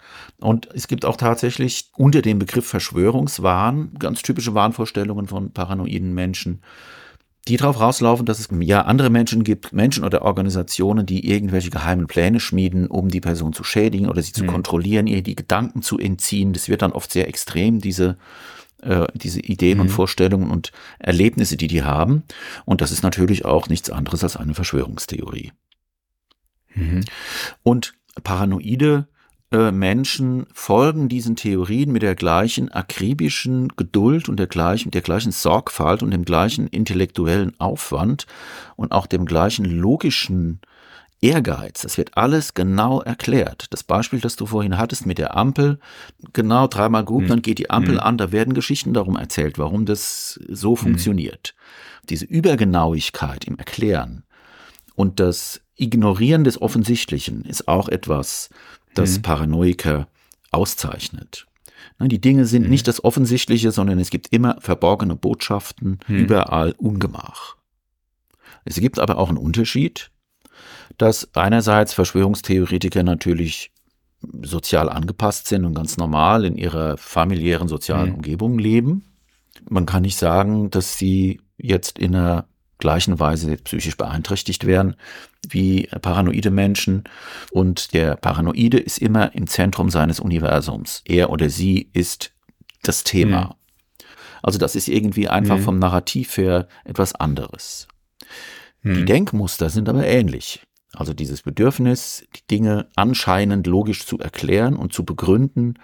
und 0.41 0.69
es 0.75 0.89
gibt 0.89 1.05
auch 1.05 1.17
tatsächlich 1.17 1.91
unter 1.97 2.21
dem 2.21 2.39
Begriff 2.39 2.67
Verschwörungswahn 2.67 3.95
ganz 3.99 4.23
typische 4.23 4.55
Wahnvorstellungen 4.55 5.29
von 5.29 5.53
paranoiden 5.53 6.15
Menschen 6.15 6.63
die 7.49 7.57
darauf 7.57 7.81
rauslaufen, 7.81 8.27
dass 8.27 8.39
es 8.39 8.49
ja 8.61 8.83
andere 8.83 9.11
Menschen 9.11 9.43
gibt, 9.43 9.73
Menschen 9.73 10.05
oder 10.05 10.23
Organisationen, 10.23 11.07
die 11.07 11.29
irgendwelche 11.29 11.71
geheimen 11.71 12.07
Pläne 12.07 12.41
schmieden, 12.41 12.87
um 12.87 13.09
die 13.09 13.21
Person 13.21 13.53
zu 13.53 13.65
schädigen 13.65 14.09
oder 14.09 14.23
sie 14.23 14.33
zu 14.33 14.45
mhm. 14.45 14.49
kontrollieren, 14.49 15.07
ihr 15.07 15.23
die 15.23 15.35
Gedanken 15.35 15.83
zu 15.83 15.99
entziehen. 15.99 16.53
Das 16.53 16.69
wird 16.69 16.83
dann 16.83 16.93
oft 16.93 17.11
sehr 17.11 17.29
extrem, 17.29 17.81
diese 17.81 18.19
äh, 18.83 19.07
diese 19.15 19.41
Ideen 19.41 19.79
mhm. 19.79 19.83
und 19.83 19.89
Vorstellungen 19.89 20.51
und 20.51 20.73
Erlebnisse, 20.99 21.57
die 21.57 21.67
die 21.67 21.83
haben. 21.83 22.23
Und 22.65 22.81
das 22.81 22.93
ist 22.93 23.03
natürlich 23.03 23.45
auch 23.45 23.69
nichts 23.69 23.91
anderes 23.91 24.23
als 24.23 24.37
eine 24.37 24.55
Verschwörungstheorie. 24.55 25.53
Mhm. 26.75 27.05
Und 27.63 27.95
paranoide 28.23 29.09
äh, 29.51 29.73
Menschen 29.73 30.47
folgen 30.53 31.09
diesen 31.09 31.37
Theorien 31.37 31.91
mit 31.91 32.03
der 32.03 32.15
gleichen 32.15 32.71
akribischen 32.71 33.69
Geduld 33.77 34.29
und 34.29 34.37
der 34.37 34.47
gleichen, 34.47 34.91
der 34.91 35.01
gleichen 35.01 35.33
Sorgfalt 35.33 36.03
und 36.03 36.11
dem 36.11 36.25
gleichen 36.25 36.67
intellektuellen 36.67 37.59
Aufwand 37.59 38.27
und 38.77 38.93
auch 38.93 39.07
dem 39.07 39.25
gleichen 39.25 39.65
logischen 39.65 40.61
Ehrgeiz. 41.21 41.81
Das 41.81 41.99
wird 41.99 42.17
alles 42.17 42.55
genau 42.55 43.01
erklärt. 43.01 43.67
Das 43.71 43.83
Beispiel, 43.83 44.21
das 44.21 44.37
du 44.37 44.47
vorhin 44.47 44.79
hattest 44.79 45.07
mit 45.07 45.19
der 45.19 45.37
Ampel, 45.37 45.81
genau 46.33 46.67
dreimal 46.67 47.05
gut, 47.05 47.23
hm. 47.23 47.29
dann 47.29 47.43
geht 47.43 47.59
die 47.59 47.71
Ampel 47.71 47.97
hm. 47.97 48.01
an, 48.01 48.19
da 48.19 48.31
werden 48.33 48.55
Geschichten 48.55 48.93
darum 48.93 49.17
erzählt, 49.17 49.59
warum 49.59 49.87
das 49.87 50.39
so 50.49 50.71
hm. 50.71 50.77
funktioniert. 50.77 51.55
Diese 52.09 52.25
Übergenauigkeit 52.25 53.45
im 53.45 53.59
Erklären 53.59 54.25
und 54.95 55.21
das 55.21 55.61
Ignorieren 55.75 56.45
des 56.45 56.61
Offensichtlichen 56.61 57.45
ist 57.45 57.69
auch 57.69 57.89
etwas, 57.89 58.51
das 58.99 59.19
mhm. 59.19 59.23
Paranoiker 59.23 60.09
auszeichnet. 60.51 61.47
Die 62.01 62.21
Dinge 62.21 62.47
sind 62.47 62.65
mhm. 62.65 62.71
nicht 62.71 62.87
das 62.87 63.03
Offensichtliche, 63.03 63.73
sondern 63.73 63.99
es 63.99 64.11
gibt 64.11 64.33
immer 64.33 64.57
verborgene 64.61 65.17
Botschaften, 65.17 65.99
mhm. 66.07 66.17
überall 66.17 66.73
Ungemach. 66.79 67.57
Es 68.65 68.77
gibt 68.77 68.99
aber 68.99 69.19
auch 69.19 69.29
einen 69.29 69.39
Unterschied, 69.39 70.11
dass 70.97 71.35
einerseits 71.35 71.95
Verschwörungstheoretiker 71.95 73.03
natürlich 73.03 73.73
sozial 74.43 74.89
angepasst 74.89 75.47
sind 75.47 75.65
und 75.65 75.75
ganz 75.75 75.97
normal 75.97 76.45
in 76.45 76.57
ihrer 76.57 76.97
familiären 76.97 77.69
sozialen 77.69 78.11
mhm. 78.11 78.17
Umgebung 78.17 78.59
leben. 78.59 79.05
Man 79.69 79.87
kann 79.87 80.03
nicht 80.03 80.17
sagen, 80.17 80.71
dass 80.71 80.99
sie 80.99 81.41
jetzt 81.57 81.99
in 81.99 82.15
einer 82.15 82.47
gleichen 82.79 83.19
Weise 83.19 83.57
psychisch 83.57 83.97
beeinträchtigt 83.97 84.67
werden 84.67 84.97
wie 85.49 85.89
paranoide 86.01 86.51
Menschen. 86.51 87.05
Und 87.51 87.95
der 87.95 88.17
Paranoide 88.17 88.79
ist 88.79 88.99
immer 88.99 89.35
im 89.35 89.47
Zentrum 89.47 89.91
seines 89.91 90.21
Universums. 90.21 91.03
Er 91.05 91.31
oder 91.31 91.51
sie 91.51 91.89
ist 91.93 92.33
das 92.83 93.05
Thema. 93.05 93.41
Mhm. 93.41 93.55
Also 94.43 94.59
das 94.59 94.77
ist 94.77 94.89
irgendwie 94.89 95.29
einfach 95.29 95.59
mhm. 95.59 95.63
vom 95.63 95.79
Narrativ 95.79 96.37
her 96.37 96.69
etwas 96.85 97.15
anderes. 97.15 97.89
Mhm. 98.83 98.95
Die 98.95 99.05
Denkmuster 99.05 99.71
sind 99.71 99.89
aber 99.89 100.07
ähnlich. 100.07 100.63
Also 100.95 101.13
dieses 101.13 101.43
Bedürfnis, 101.43 102.27
die 102.35 102.47
Dinge 102.51 102.89
anscheinend 102.97 103.67
logisch 103.67 104.07
zu 104.07 104.19
erklären 104.19 104.75
und 104.75 104.93
zu 104.93 105.05
begründen, 105.05 105.75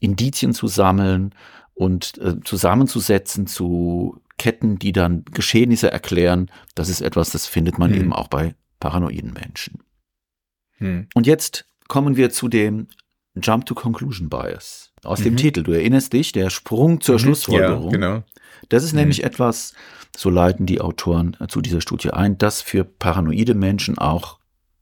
Indizien 0.00 0.52
zu 0.52 0.66
sammeln 0.66 1.34
und 1.74 2.18
äh, 2.18 2.40
zusammenzusetzen 2.42 3.46
zu 3.46 4.20
Ketten, 4.38 4.78
die 4.78 4.92
dann 4.92 5.24
Geschehnisse 5.32 5.90
erklären, 5.90 6.50
das 6.74 6.88
ist 6.88 7.00
etwas, 7.00 7.30
das 7.30 7.46
findet 7.46 7.78
man 7.78 7.92
hm. 7.92 8.00
eben 8.00 8.12
auch 8.12 8.28
bei 8.28 8.54
paranoiden 8.80 9.32
Menschen. 9.32 9.82
Hm. 10.78 11.08
Und 11.14 11.26
jetzt 11.26 11.66
kommen 11.88 12.16
wir 12.16 12.30
zu 12.30 12.48
dem 12.48 12.88
Jump 13.42 13.66
to 13.66 13.74
Conclusion 13.74 14.28
Bias. 14.28 14.92
Aus 15.04 15.20
mhm. 15.20 15.24
dem 15.24 15.36
Titel, 15.36 15.62
du 15.62 15.72
erinnerst 15.72 16.12
dich, 16.12 16.32
der 16.32 16.50
Sprung 16.50 17.00
zur 17.00 17.16
mhm. 17.16 17.20
Schlussfolgerung. 17.20 17.84
Ja, 17.86 17.90
genau. 17.90 18.22
Das 18.68 18.84
ist 18.84 18.92
mhm. 18.92 19.00
nämlich 19.00 19.24
etwas, 19.24 19.74
so 20.16 20.30
leiten 20.30 20.66
die 20.66 20.80
Autoren 20.80 21.36
zu 21.48 21.60
dieser 21.60 21.80
Studie 21.80 22.10
ein, 22.10 22.38
das 22.38 22.60
für 22.60 22.84
paranoide 22.84 23.54
Menschen 23.54 23.98
auch 23.98 24.38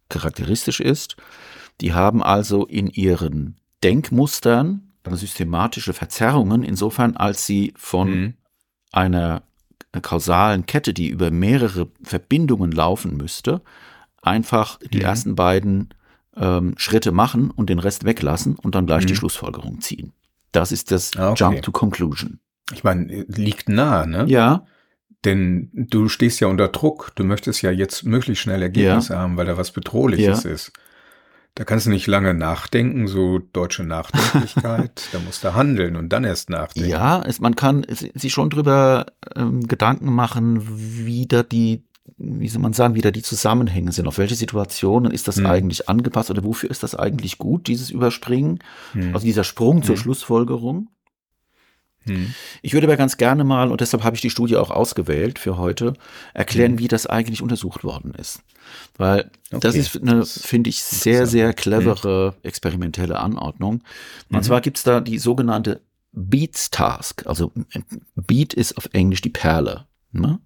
charakteristisch 0.08 0.80
ist. 0.80 1.16
Die 1.80 1.92
haben 1.92 2.22
also 2.22 2.64
in 2.66 2.88
ihren 2.88 3.60
Denkmustern 3.82 4.92
systematische 5.08 5.92
Verzerrungen, 5.92 6.64
insofern 6.64 7.16
als 7.16 7.46
sie 7.46 7.72
von 7.76 8.10
mhm. 8.10 8.34
Einer 9.96 10.02
kausalen 10.02 10.66
Kette, 10.66 10.92
die 10.92 11.08
über 11.08 11.30
mehrere 11.30 11.88
Verbindungen 12.02 12.70
laufen 12.70 13.16
müsste, 13.16 13.62
einfach 14.22 14.78
die 14.78 14.98
mhm. 14.98 15.04
ersten 15.04 15.34
beiden 15.34 15.88
ähm, 16.36 16.74
Schritte 16.76 17.12
machen 17.12 17.50
und 17.50 17.70
den 17.70 17.78
Rest 17.78 18.04
weglassen 18.04 18.56
und 18.56 18.74
dann 18.74 18.86
gleich 18.86 19.04
mhm. 19.04 19.08
die 19.08 19.16
Schlussfolgerung 19.16 19.80
ziehen. 19.80 20.12
Das 20.52 20.70
ist 20.70 20.90
das 20.90 21.16
ah, 21.16 21.30
okay. 21.30 21.44
Jump 21.44 21.62
to 21.62 21.72
Conclusion. 21.72 22.40
Ich 22.72 22.84
meine, 22.84 23.24
liegt 23.28 23.68
nah, 23.68 24.06
ne? 24.06 24.26
Ja. 24.28 24.66
Denn 25.24 25.70
du 25.72 26.08
stehst 26.08 26.40
ja 26.40 26.48
unter 26.48 26.68
Druck. 26.68 27.12
Du 27.14 27.24
möchtest 27.24 27.62
ja 27.62 27.70
jetzt 27.70 28.04
möglichst 28.04 28.42
schnell 28.42 28.62
Ergebnisse 28.62 29.14
ja. 29.14 29.20
haben, 29.20 29.36
weil 29.36 29.46
da 29.46 29.56
was 29.56 29.72
Bedrohliches 29.72 30.44
ja. 30.44 30.50
ist. 30.50 30.72
Da 31.56 31.64
kannst 31.64 31.86
du 31.86 31.90
nicht 31.90 32.06
lange 32.06 32.34
nachdenken, 32.34 33.08
so 33.08 33.38
deutsche 33.38 33.82
Nachdenklichkeit. 33.84 35.08
da 35.12 35.18
musst 35.18 35.42
du 35.42 35.54
handeln 35.54 35.96
und 35.96 36.10
dann 36.10 36.22
erst 36.22 36.50
nachdenken. 36.50 36.90
Ja, 36.90 37.22
es, 37.22 37.40
man 37.40 37.56
kann 37.56 37.84
sich 37.88 38.32
schon 38.32 38.50
drüber 38.50 39.06
ähm, 39.34 39.66
Gedanken 39.66 40.12
machen, 40.12 40.60
wie 40.68 41.26
da 41.26 41.42
die, 41.42 41.82
wie 42.18 42.48
soll 42.48 42.60
man 42.60 42.74
sagen, 42.74 42.94
wie 42.94 43.00
da 43.00 43.10
die 43.10 43.22
Zusammenhänge 43.22 43.90
sind. 43.92 44.06
Auf 44.06 44.18
welche 44.18 44.34
Situationen 44.34 45.10
ist 45.10 45.28
das 45.28 45.38
hm. 45.38 45.46
eigentlich 45.46 45.88
angepasst 45.88 46.30
oder 46.30 46.44
wofür 46.44 46.70
ist 46.70 46.82
das 46.82 46.94
eigentlich 46.94 47.38
gut, 47.38 47.68
dieses 47.68 47.88
Überspringen? 47.88 48.58
Hm. 48.92 49.14
Also 49.14 49.24
dieser 49.24 49.44
Sprung 49.44 49.82
zur 49.82 49.96
hm. 49.96 50.02
Schlussfolgerung. 50.02 50.90
Hm. 52.04 52.34
Ich 52.60 52.74
würde 52.74 52.86
aber 52.86 52.98
ganz 52.98 53.16
gerne 53.16 53.44
mal, 53.44 53.70
und 53.70 53.80
deshalb 53.80 54.04
habe 54.04 54.14
ich 54.14 54.20
die 54.22 54.30
Studie 54.30 54.56
auch 54.56 54.70
ausgewählt 54.70 55.38
für 55.38 55.56
heute, 55.56 55.94
erklären, 56.34 56.72
hm. 56.72 56.78
wie 56.80 56.88
das 56.88 57.06
eigentlich 57.06 57.40
untersucht 57.40 57.82
worden 57.82 58.12
ist. 58.14 58.42
Weil 58.96 59.30
okay. 59.50 59.60
das 59.60 59.74
ist 59.74 60.00
eine, 60.00 60.24
finde 60.24 60.70
ich, 60.70 60.82
sehr, 60.82 61.26
sehr 61.26 61.52
clevere 61.52 62.34
experimentelle 62.42 63.18
Anordnung. 63.18 63.82
Und 64.30 64.38
mhm. 64.38 64.42
zwar 64.42 64.60
gibt 64.60 64.78
es 64.78 64.82
da 64.82 65.00
die 65.00 65.18
sogenannte 65.18 65.80
Beats 66.12 66.70
Task. 66.70 67.26
Also 67.26 67.52
Beat 68.14 68.54
ist 68.54 68.76
auf 68.76 68.88
Englisch 68.92 69.20
die 69.20 69.30
Perle. 69.30 69.86
Ne? 70.12 70.40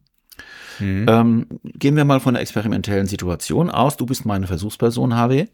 Mhm. 0.81 1.07
Ähm, 1.09 1.47
gehen 1.63 1.97
wir 1.97 2.05
mal 2.05 2.21
von 2.21 2.35
der 2.35 2.43
experimentellen 2.43 3.07
Situation 3.07 3.71
aus. 3.71 3.97
Du 3.97 4.07
bist 4.07 4.25
meine 4.25 4.47
Versuchsperson, 4.47 5.15
HW. 5.15 5.47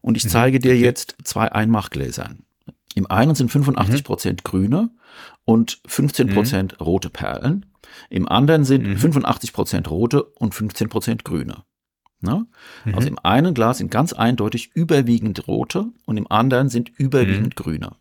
Und 0.00 0.16
ich 0.16 0.24
mhm. 0.24 0.28
zeige 0.28 0.58
dir 0.58 0.76
jetzt 0.76 1.16
zwei 1.24 1.50
Einmachgläser. 1.52 2.30
Im 2.94 3.10
einen 3.10 3.34
sind 3.34 3.50
85 3.50 4.00
mhm. 4.00 4.04
Prozent 4.04 4.44
grüne 4.44 4.90
und 5.44 5.80
15 5.86 6.28
Prozent 6.28 6.80
mhm. 6.80 6.84
rote 6.84 7.10
Perlen. 7.10 7.66
Im 8.08 8.28
anderen 8.28 8.64
sind 8.64 8.86
mhm. 8.86 8.96
85 8.96 9.52
Prozent 9.52 9.90
rote 9.90 10.22
und 10.22 10.54
15 10.54 10.88
Prozent 10.88 11.24
grüne. 11.24 11.64
Ne? 12.20 12.46
Mhm. 12.84 12.94
Also 12.94 13.08
im 13.08 13.18
einen 13.22 13.54
Glas 13.54 13.78
sind 13.78 13.90
ganz 13.90 14.12
eindeutig 14.12 14.72
überwiegend 14.74 15.46
rote 15.48 15.86
und 16.04 16.16
im 16.16 16.30
anderen 16.30 16.68
sind 16.68 16.90
überwiegend 16.90 17.58
mhm. 17.58 17.62
grüne. 17.62 17.96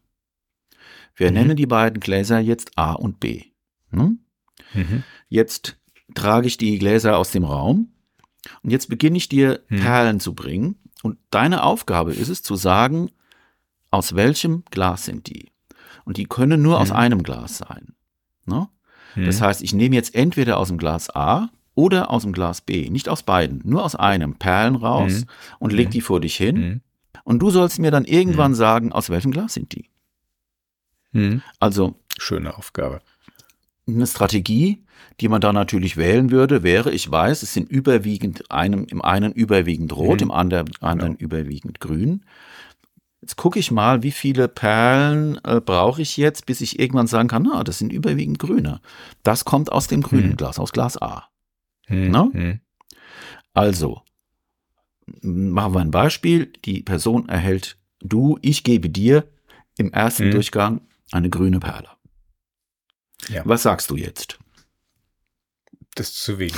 Wir 1.15 1.29
mhm. 1.29 1.33
nennen 1.33 1.57
die 1.57 1.65
beiden 1.65 1.99
Gläser 1.99 2.39
jetzt 2.39 2.77
A 2.77 2.93
und 2.93 3.19
B. 3.19 3.43
Ne? 3.91 4.17
Mhm. 4.73 5.03
Jetzt 5.29 5.77
trage 6.15 6.47
ich 6.47 6.57
die 6.57 6.77
Gläser 6.79 7.17
aus 7.17 7.31
dem 7.31 7.43
Raum 7.43 7.93
und 8.61 8.71
jetzt 8.71 8.89
beginne 8.89 9.17
ich 9.17 9.29
dir 9.29 9.59
Perlen 9.67 10.19
zu 10.19 10.33
bringen. 10.33 10.75
Und 11.01 11.17
deine 11.29 11.63
Aufgabe 11.63 12.13
ist 12.13 12.29
es 12.29 12.43
zu 12.43 12.55
sagen, 12.55 13.09
aus 13.91 14.15
welchem 14.15 14.63
Glas 14.69 15.05
sind 15.05 15.27
die? 15.27 15.51
Und 16.03 16.17
die 16.17 16.25
können 16.25 16.61
nur 16.61 16.79
aus 16.79 16.91
einem 16.91 17.23
Glas 17.23 17.57
sein. 17.57 17.93
Ne? 18.45 18.67
Das 19.15 19.41
heißt, 19.41 19.61
ich 19.61 19.73
nehme 19.73 19.95
jetzt 19.95 20.15
entweder 20.15 20.57
aus 20.57 20.69
dem 20.69 20.77
Glas 20.77 21.13
A 21.15 21.49
oder 21.79 22.11
aus 22.11 22.23
dem 22.23 22.33
Glas 22.33 22.59
B, 22.59 22.89
nicht 22.89 23.07
aus 23.07 23.23
beiden, 23.23 23.61
nur 23.63 23.85
aus 23.85 23.95
einem 23.95 24.35
Perlen 24.35 24.75
raus 24.75 25.13
hm. 25.13 25.25
und 25.59 25.71
leg 25.71 25.85
hm. 25.85 25.91
die 25.91 26.01
vor 26.01 26.19
dich 26.19 26.35
hin. 26.35 26.55
Hm. 26.57 26.81
Und 27.23 27.39
du 27.39 27.51
sollst 27.51 27.79
mir 27.79 27.89
dann 27.89 28.03
irgendwann 28.03 28.51
hm. 28.51 28.55
sagen, 28.55 28.91
aus 28.91 29.09
welchem 29.09 29.31
Glas 29.31 29.53
sind 29.53 29.73
die? 29.73 29.89
Also. 31.59 31.95
Schöne 32.17 32.57
Aufgabe. 32.57 32.99
Eine 33.87 34.05
Strategie, 34.07 34.83
die 35.21 35.29
man 35.29 35.39
da 35.39 35.53
natürlich 35.53 35.95
wählen 35.95 36.31
würde, 36.31 36.63
wäre, 36.63 36.91
ich 36.91 37.09
weiß, 37.09 37.43
es 37.43 37.53
sind 37.53 37.69
überwiegend 37.69 38.51
einem, 38.51 38.83
im 38.85 39.01
einen 39.01 39.31
überwiegend 39.31 39.95
rot, 39.95 40.21
im 40.21 40.31
anderen, 40.31 40.69
anderen 40.81 41.17
genau. 41.17 41.25
überwiegend 41.25 41.79
grün. 41.79 42.25
Jetzt 43.21 43.37
gucke 43.37 43.57
ich 43.57 43.71
mal, 43.71 44.03
wie 44.03 44.11
viele 44.11 44.49
Perlen 44.49 45.39
äh, 45.45 45.61
brauche 45.61 46.01
ich 46.01 46.17
jetzt, 46.17 46.45
bis 46.45 46.61
ich 46.61 46.77
irgendwann 46.77 47.07
sagen 47.07 47.29
kann, 47.29 47.43
na, 47.43 47.63
das 47.63 47.77
sind 47.77 47.93
überwiegend 47.93 48.37
grüne. 48.37 48.81
Das 49.23 49.45
kommt 49.45 49.71
aus 49.71 49.87
dem 49.87 50.01
grünen. 50.01 50.35
Glas, 50.37 50.59
aus 50.59 50.71
Glas 50.71 51.01
A. 51.01 51.29
Hm. 51.89 52.11
Na? 52.11 52.29
Hm. 52.31 52.59
Also, 53.53 54.01
machen 55.21 55.73
wir 55.73 55.81
ein 55.81 55.91
Beispiel. 55.91 56.53
Die 56.65 56.81
Person 56.83 57.27
erhält 57.29 57.77
du, 57.99 58.37
ich 58.41 58.63
gebe 58.63 58.89
dir 58.89 59.27
im 59.77 59.91
ersten 59.91 60.25
hm. 60.25 60.31
Durchgang 60.31 60.81
eine 61.11 61.29
grüne 61.29 61.59
Perle. 61.59 61.89
Ja. 63.27 63.41
Was 63.45 63.63
sagst 63.63 63.89
du 63.89 63.95
jetzt? 63.95 64.39
Das 65.95 66.09
ist 66.09 66.23
zu 66.23 66.39
wenig. 66.39 66.55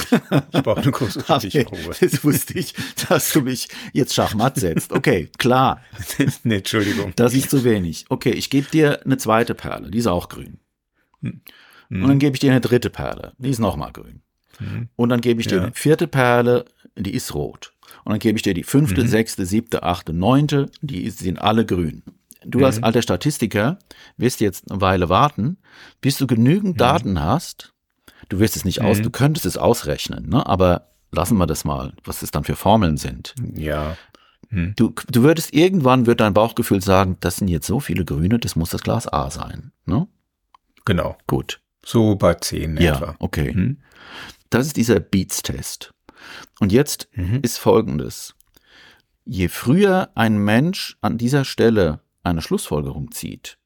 Ich 0.53 0.61
brauche 0.61 0.81
eine 0.81 0.91
große 0.91 1.21
Stichprobe. 1.39 1.95
das 1.99 2.23
wusste 2.23 2.59
ich, 2.59 2.75
dass 3.07 3.31
du 3.33 3.41
mich 3.41 3.69
jetzt 3.93 4.13
Schachmatt 4.13 4.57
setzt. 4.57 4.91
Okay, 4.91 5.29
klar. 5.37 5.81
nee, 6.43 6.57
Entschuldigung. 6.57 7.13
Das 7.15 7.33
ist 7.33 7.49
zu 7.49 7.63
wenig. 7.63 8.05
Okay, 8.09 8.31
ich 8.31 8.49
gebe 8.49 8.69
dir 8.69 9.03
eine 9.03 9.17
zweite 9.17 9.55
Perle, 9.55 9.89
die 9.89 9.97
ist 9.97 10.07
auch 10.07 10.29
grün. 10.29 10.59
Hm. 11.21 11.41
Und 11.89 12.07
dann 12.07 12.19
gebe 12.19 12.35
ich 12.35 12.39
dir 12.39 12.51
eine 12.51 12.61
dritte 12.61 12.89
Perle, 12.89 13.33
die 13.37 13.49
ist 13.49 13.59
nochmal 13.59 13.91
grün. 13.91 14.21
Hm. 14.61 14.89
Und 14.95 15.09
dann 15.09 15.21
gebe 15.21 15.41
ich 15.41 15.47
dir 15.47 15.57
ja. 15.57 15.63
eine 15.63 15.73
vierte 15.73 16.07
Perle, 16.07 16.65
die 16.95 17.13
ist 17.13 17.33
rot. 17.33 17.73
Und 18.03 18.11
dann 18.11 18.19
gebe 18.19 18.37
ich 18.37 18.43
dir 18.43 18.53
die 18.53 18.63
fünfte, 18.63 19.03
mhm. 19.03 19.07
sechste, 19.07 19.45
siebte, 19.45 19.83
achte, 19.83 20.13
neunte, 20.13 20.67
die 20.81 21.09
sind 21.09 21.39
alle 21.39 21.65
grün. 21.65 22.03
Du 22.43 22.59
mhm. 22.59 22.65
als 22.65 22.81
alter 22.81 23.01
Statistiker 23.01 23.79
wirst 24.17 24.39
jetzt 24.39 24.71
eine 24.71 24.81
Weile 24.81 25.09
warten, 25.09 25.57
bis 25.99 26.17
du 26.17 26.25
genügend 26.25 26.75
mhm. 26.75 26.77
Daten 26.77 27.21
hast, 27.21 27.73
Du 28.31 28.39
wirst 28.39 28.55
es 28.55 28.63
nicht 28.63 28.79
mhm. 28.79 28.85
aus, 28.85 29.01
du 29.01 29.09
könntest 29.09 29.45
es 29.45 29.57
ausrechnen, 29.57 30.29
ne? 30.29 30.45
aber 30.45 30.87
lassen 31.11 31.37
wir 31.37 31.47
das 31.47 31.65
mal, 31.65 31.91
was 32.05 32.21
es 32.21 32.31
dann 32.31 32.45
für 32.45 32.55
Formeln 32.55 32.95
sind. 32.95 33.35
Ja. 33.55 33.97
Hm. 34.49 34.73
Du, 34.77 34.93
du 35.09 35.23
würdest 35.23 35.53
irgendwann 35.53 36.05
wird 36.05 36.21
dein 36.21 36.33
Bauchgefühl 36.33 36.81
sagen, 36.81 37.17
das 37.19 37.37
sind 37.37 37.49
jetzt 37.49 37.67
so 37.67 37.81
viele 37.81 38.05
Grüne, 38.05 38.39
das 38.39 38.55
muss 38.55 38.69
das 38.69 38.83
Glas 38.83 39.11
A 39.11 39.29
sein. 39.29 39.73
Ne? 39.85 40.07
Genau. 40.85 41.17
Gut. 41.27 41.59
So 41.85 42.15
bei 42.15 42.35
zehn 42.35 42.77
ja, 42.77 42.95
etwa. 42.95 43.15
Okay. 43.19 43.53
Hm. 43.53 43.77
Das 44.51 44.67
ist 44.67 44.77
dieser 44.77 44.99
Beats-Test. 44.99 45.93
Und 46.59 46.71
jetzt 46.71 47.09
mhm. 47.13 47.39
ist 47.41 47.57
folgendes. 47.57 48.35
Je 49.25 49.47
früher 49.47 50.11
ein 50.13 50.37
Mensch 50.37 50.97
an 51.01 51.17
dieser 51.17 51.45
Stelle 51.45 52.01
eine 52.21 52.41
Schlussfolgerung 52.41 53.11
zieht, 53.11 53.57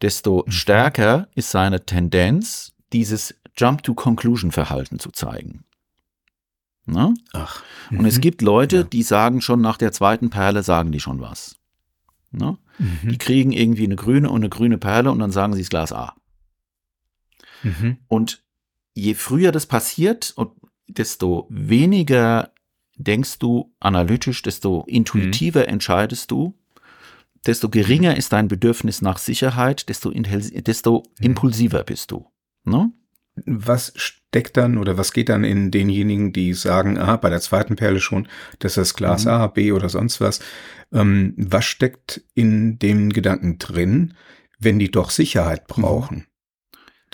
desto 0.00 0.44
mhm. 0.46 0.50
stärker 0.50 1.28
ist 1.34 1.50
seine 1.50 1.84
Tendenz, 1.84 2.72
dieses 2.92 3.34
Jump-to-Conclusion-Verhalten 3.56 4.98
zu 4.98 5.10
zeigen. 5.10 5.64
Na? 6.86 7.12
Ach. 7.32 7.62
Und 7.90 8.06
es 8.06 8.16
mhm. 8.16 8.20
gibt 8.20 8.42
Leute, 8.42 8.76
ja. 8.76 8.82
die 8.84 9.02
sagen 9.02 9.40
schon 9.40 9.60
nach 9.60 9.76
der 9.76 9.92
zweiten 9.92 10.30
Perle, 10.30 10.62
sagen 10.62 10.92
die 10.92 11.00
schon 11.00 11.20
was. 11.20 11.56
Na? 12.30 12.58
Mhm. 12.78 13.08
Die 13.08 13.18
kriegen 13.18 13.50
irgendwie 13.50 13.84
eine 13.84 13.96
grüne 13.96 14.30
und 14.30 14.36
eine 14.36 14.50
grüne 14.50 14.78
Perle 14.78 15.10
und 15.10 15.18
dann 15.18 15.32
sagen 15.32 15.54
sie 15.54 15.62
das 15.62 15.70
Glas 15.70 15.92
A. 15.92 16.14
Mhm. 17.64 17.98
Und 18.06 18.45
je 18.96 19.14
früher 19.14 19.52
das 19.52 19.66
passiert, 19.66 20.34
desto 20.88 21.46
weniger 21.50 22.52
denkst 22.96 23.38
du 23.38 23.74
analytisch, 23.78 24.42
desto 24.42 24.84
intuitiver 24.86 25.62
mhm. 25.62 25.68
entscheidest 25.68 26.30
du, 26.30 26.58
desto 27.46 27.68
geringer 27.68 28.12
mhm. 28.12 28.16
ist 28.16 28.32
dein 28.32 28.48
Bedürfnis 28.48 29.02
nach 29.02 29.18
Sicherheit, 29.18 29.88
desto, 29.88 30.10
desto 30.10 31.02
mhm. 31.18 31.26
impulsiver 31.26 31.84
bist 31.84 32.10
du. 32.10 32.26
Ne? 32.64 32.90
was 33.44 33.92
steckt 33.96 34.56
dann 34.56 34.78
oder 34.78 34.96
was 34.96 35.12
geht 35.12 35.28
dann 35.28 35.44
in 35.44 35.70
denjenigen, 35.70 36.32
die 36.32 36.54
sagen, 36.54 36.98
ah, 36.98 37.16
bei 37.16 37.28
der 37.28 37.40
zweiten 37.40 37.76
Perle 37.76 38.00
schon, 38.00 38.28
das 38.60 38.76
ist 38.76 38.94
Glas 38.94 39.24
mhm. 39.24 39.30
A, 39.30 39.46
B 39.48 39.72
oder 39.72 39.88
sonst 39.88 40.20
was. 40.20 40.40
Ähm, 40.92 41.34
was 41.36 41.64
steckt 41.64 42.24
in 42.34 42.78
dem 42.78 43.10
Gedanken 43.10 43.58
drin, 43.58 44.14
wenn 44.58 44.78
die 44.78 44.90
doch 44.90 45.10
Sicherheit 45.10 45.64
mhm. 45.68 45.82
brauchen? 45.82 46.26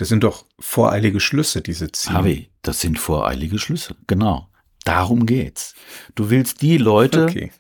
Das 0.03 0.09
sind 0.09 0.25
doch 0.25 0.47
voreilige 0.59 1.21
Schlüsse, 1.21 1.61
diese 1.63 1.93
Ziele. 1.93 2.17
Harvey, 2.17 2.51
das 2.63 2.81
sind 2.81 2.99
voreilige 2.99 3.61
Schlüsse, 3.61 3.95
genau. 4.09 4.49
Darum 4.85 5.27
geht's. 5.27 5.77
Du 6.17 6.29
willst 6.29 6.61
die 6.61 6.77
Leute 6.77 7.27
okay. 7.27 7.53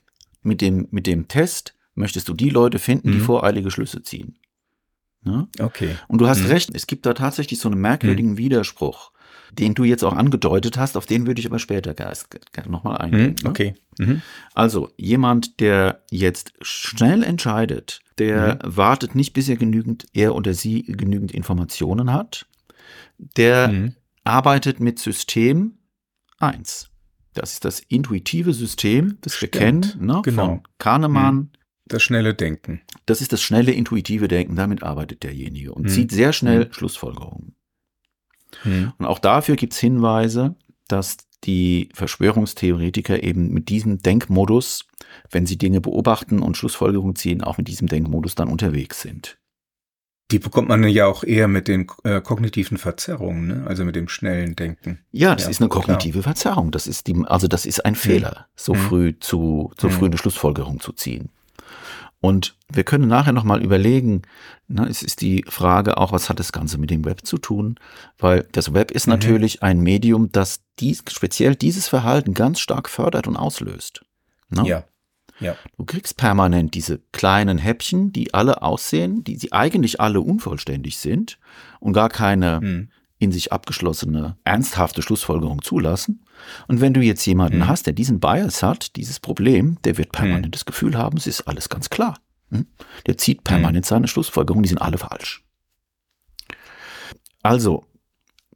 mit 0.42 0.60
dem, 0.60 0.88
mit 0.90 1.06
dem 1.06 1.28
Test, 1.28 1.76
möchtest 1.94 2.28
du 2.28 2.34
die 2.34 2.50
Leute 2.50 2.80
finden, 2.80 3.10
mhm. 3.10 3.12
die 3.12 3.20
voreilige 3.20 3.70
Schlüsse 3.70 4.02
ziehen. 4.02 4.40
Ne? 5.22 5.46
Okay. 5.60 5.94
Und 6.08 6.20
du 6.20 6.26
hast 6.26 6.40
mhm. 6.40 6.48
recht, 6.48 6.70
es 6.74 6.88
gibt 6.88 7.06
da 7.06 7.14
tatsächlich 7.14 7.60
so 7.60 7.68
einen 7.68 7.80
merkwürdigen 7.80 8.32
mhm. 8.32 8.38
Widerspruch, 8.38 9.12
den 9.52 9.74
du 9.74 9.84
jetzt 9.84 10.02
auch 10.02 10.16
angedeutet 10.16 10.76
hast, 10.76 10.96
auf 10.96 11.06
den 11.06 11.28
würde 11.28 11.38
ich 11.38 11.46
aber 11.46 11.60
später 11.60 11.94
nochmal 12.66 12.98
eingehen. 12.98 13.36
Mhm. 13.40 13.48
Okay. 13.48 13.74
Ne? 13.98 14.20
Also 14.52 14.90
jemand, 14.96 15.60
der 15.60 16.02
jetzt 16.10 16.54
schnell 16.60 17.22
entscheidet, 17.22 18.00
der 18.26 18.54
mhm. 18.54 18.76
wartet 18.76 19.14
nicht, 19.14 19.32
bis 19.32 19.48
er 19.48 19.56
genügend, 19.56 20.06
er 20.12 20.34
oder 20.34 20.54
sie 20.54 20.82
genügend 20.82 21.32
Informationen 21.32 22.12
hat, 22.12 22.46
der 23.18 23.68
mhm. 23.68 23.94
arbeitet 24.24 24.80
mit 24.80 24.98
System 24.98 25.78
1. 26.38 26.88
Das 27.34 27.54
ist 27.54 27.64
das 27.64 27.80
intuitive 27.80 28.52
System, 28.52 29.18
das 29.22 29.34
Stimmt. 29.34 29.54
wir 29.54 29.60
kennen, 29.60 29.92
ne, 29.98 30.20
genau. 30.22 30.46
von 30.46 30.62
Kahnemann, 30.78 31.34
mhm. 31.34 31.50
Das 31.86 32.02
schnelle 32.02 32.32
Denken. 32.32 32.80
Das 33.06 33.20
ist 33.20 33.32
das 33.32 33.42
schnelle, 33.42 33.72
intuitive 33.72 34.28
Denken. 34.28 34.56
Damit 34.56 34.82
arbeitet 34.82 35.24
derjenige 35.24 35.74
und 35.74 35.84
hm. 35.84 35.90
zieht 35.90 36.10
sehr 36.12 36.32
schnell 36.32 36.66
hm. 36.66 36.72
Schlussfolgerungen. 36.72 37.56
Und 38.64 39.06
auch 39.06 39.18
dafür 39.18 39.56
gibt 39.56 39.72
es 39.72 39.78
Hinweise, 39.78 40.54
dass 40.88 41.16
die 41.44 41.88
Verschwörungstheoretiker 41.94 43.22
eben 43.22 43.52
mit 43.52 43.68
diesem 43.68 43.98
Denkmodus, 43.98 44.86
wenn 45.30 45.46
sie 45.46 45.58
Dinge 45.58 45.80
beobachten 45.80 46.40
und 46.40 46.56
Schlussfolgerungen 46.56 47.16
ziehen, 47.16 47.42
auch 47.42 47.58
mit 47.58 47.68
diesem 47.68 47.88
Denkmodus 47.88 48.34
dann 48.34 48.48
unterwegs 48.48 49.00
sind. 49.00 49.38
Die 50.30 50.38
bekommt 50.38 50.68
man 50.68 50.82
ja 50.84 51.06
auch 51.06 51.24
eher 51.24 51.46
mit 51.46 51.68
den 51.68 51.86
äh, 52.04 52.22
kognitiven 52.22 52.78
Verzerrungen, 52.78 53.48
ne? 53.48 53.64
also 53.66 53.84
mit 53.84 53.96
dem 53.96 54.08
schnellen 54.08 54.56
Denken. 54.56 55.00
Ja, 55.10 55.34
das 55.34 55.44
ja, 55.44 55.50
ist 55.50 55.60
eine 55.60 55.68
kognitive 55.68 56.20
klar. 56.20 56.34
Verzerrung. 56.34 56.70
Das 56.70 56.86
ist 56.86 57.06
die, 57.06 57.22
also 57.26 57.48
das 57.48 57.66
ist 57.66 57.84
ein 57.84 57.94
Fehler, 57.94 58.46
so 58.56 58.72
hm. 58.72 58.80
früh 58.80 59.18
zu, 59.20 59.72
so 59.78 59.90
früh 59.90 60.06
eine 60.06 60.16
Schlussfolgerung 60.16 60.80
zu 60.80 60.92
ziehen. 60.92 61.28
Und 62.22 62.54
wir 62.72 62.84
können 62.84 63.08
nachher 63.08 63.32
nochmal 63.32 63.62
überlegen, 63.64 64.22
na, 64.68 64.86
es 64.86 65.02
ist 65.02 65.22
die 65.22 65.44
Frage 65.48 65.96
auch, 65.96 66.12
was 66.12 66.30
hat 66.30 66.38
das 66.38 66.52
Ganze 66.52 66.78
mit 66.78 66.88
dem 66.88 67.04
Web 67.04 67.26
zu 67.26 67.36
tun? 67.36 67.80
Weil 68.16 68.46
das 68.52 68.72
Web 68.72 68.92
ist 68.92 69.08
mhm. 69.08 69.14
natürlich 69.14 69.64
ein 69.64 69.80
Medium, 69.80 70.30
das 70.30 70.62
dies, 70.78 71.02
speziell 71.10 71.56
dieses 71.56 71.88
Verhalten 71.88 72.32
ganz 72.32 72.60
stark 72.60 72.88
fördert 72.88 73.26
und 73.26 73.36
auslöst. 73.36 74.04
Na? 74.50 74.62
Ja. 74.62 74.84
Ja. 75.40 75.56
Du 75.76 75.84
kriegst 75.84 76.16
permanent 76.16 76.74
diese 76.74 77.00
kleinen 77.10 77.58
Häppchen, 77.58 78.12
die 78.12 78.32
alle 78.32 78.62
aussehen, 78.62 79.24
die 79.24 79.36
sie 79.36 79.52
eigentlich 79.52 80.00
alle 80.00 80.20
unvollständig 80.20 80.98
sind 80.98 81.40
und 81.80 81.92
gar 81.92 82.08
keine 82.08 82.60
mhm. 82.60 82.88
in 83.18 83.32
sich 83.32 83.52
abgeschlossene, 83.52 84.36
ernsthafte 84.44 85.02
Schlussfolgerung 85.02 85.60
zulassen. 85.62 86.21
Und 86.68 86.80
wenn 86.80 86.94
du 86.94 87.00
jetzt 87.00 87.24
jemanden 87.26 87.58
mhm. 87.58 87.68
hast, 87.68 87.86
der 87.86 87.92
diesen 87.92 88.20
Bias 88.20 88.62
hat, 88.62 88.96
dieses 88.96 89.20
Problem, 89.20 89.78
der 89.84 89.98
wird 89.98 90.12
permanent 90.12 90.46
mhm. 90.46 90.50
das 90.52 90.64
Gefühl 90.64 90.96
haben, 90.96 91.16
es 91.16 91.26
ist 91.26 91.42
alles 91.42 91.68
ganz 91.68 91.90
klar. 91.90 92.18
Hm? 92.50 92.66
Der 93.06 93.18
zieht 93.18 93.44
permanent 93.44 93.84
mhm. 93.86 93.88
seine 93.88 94.08
Schlussfolgerungen, 94.08 94.62
die 94.62 94.68
sind 94.68 94.82
alle 94.82 94.98
falsch. 94.98 95.44
Also, 97.42 97.84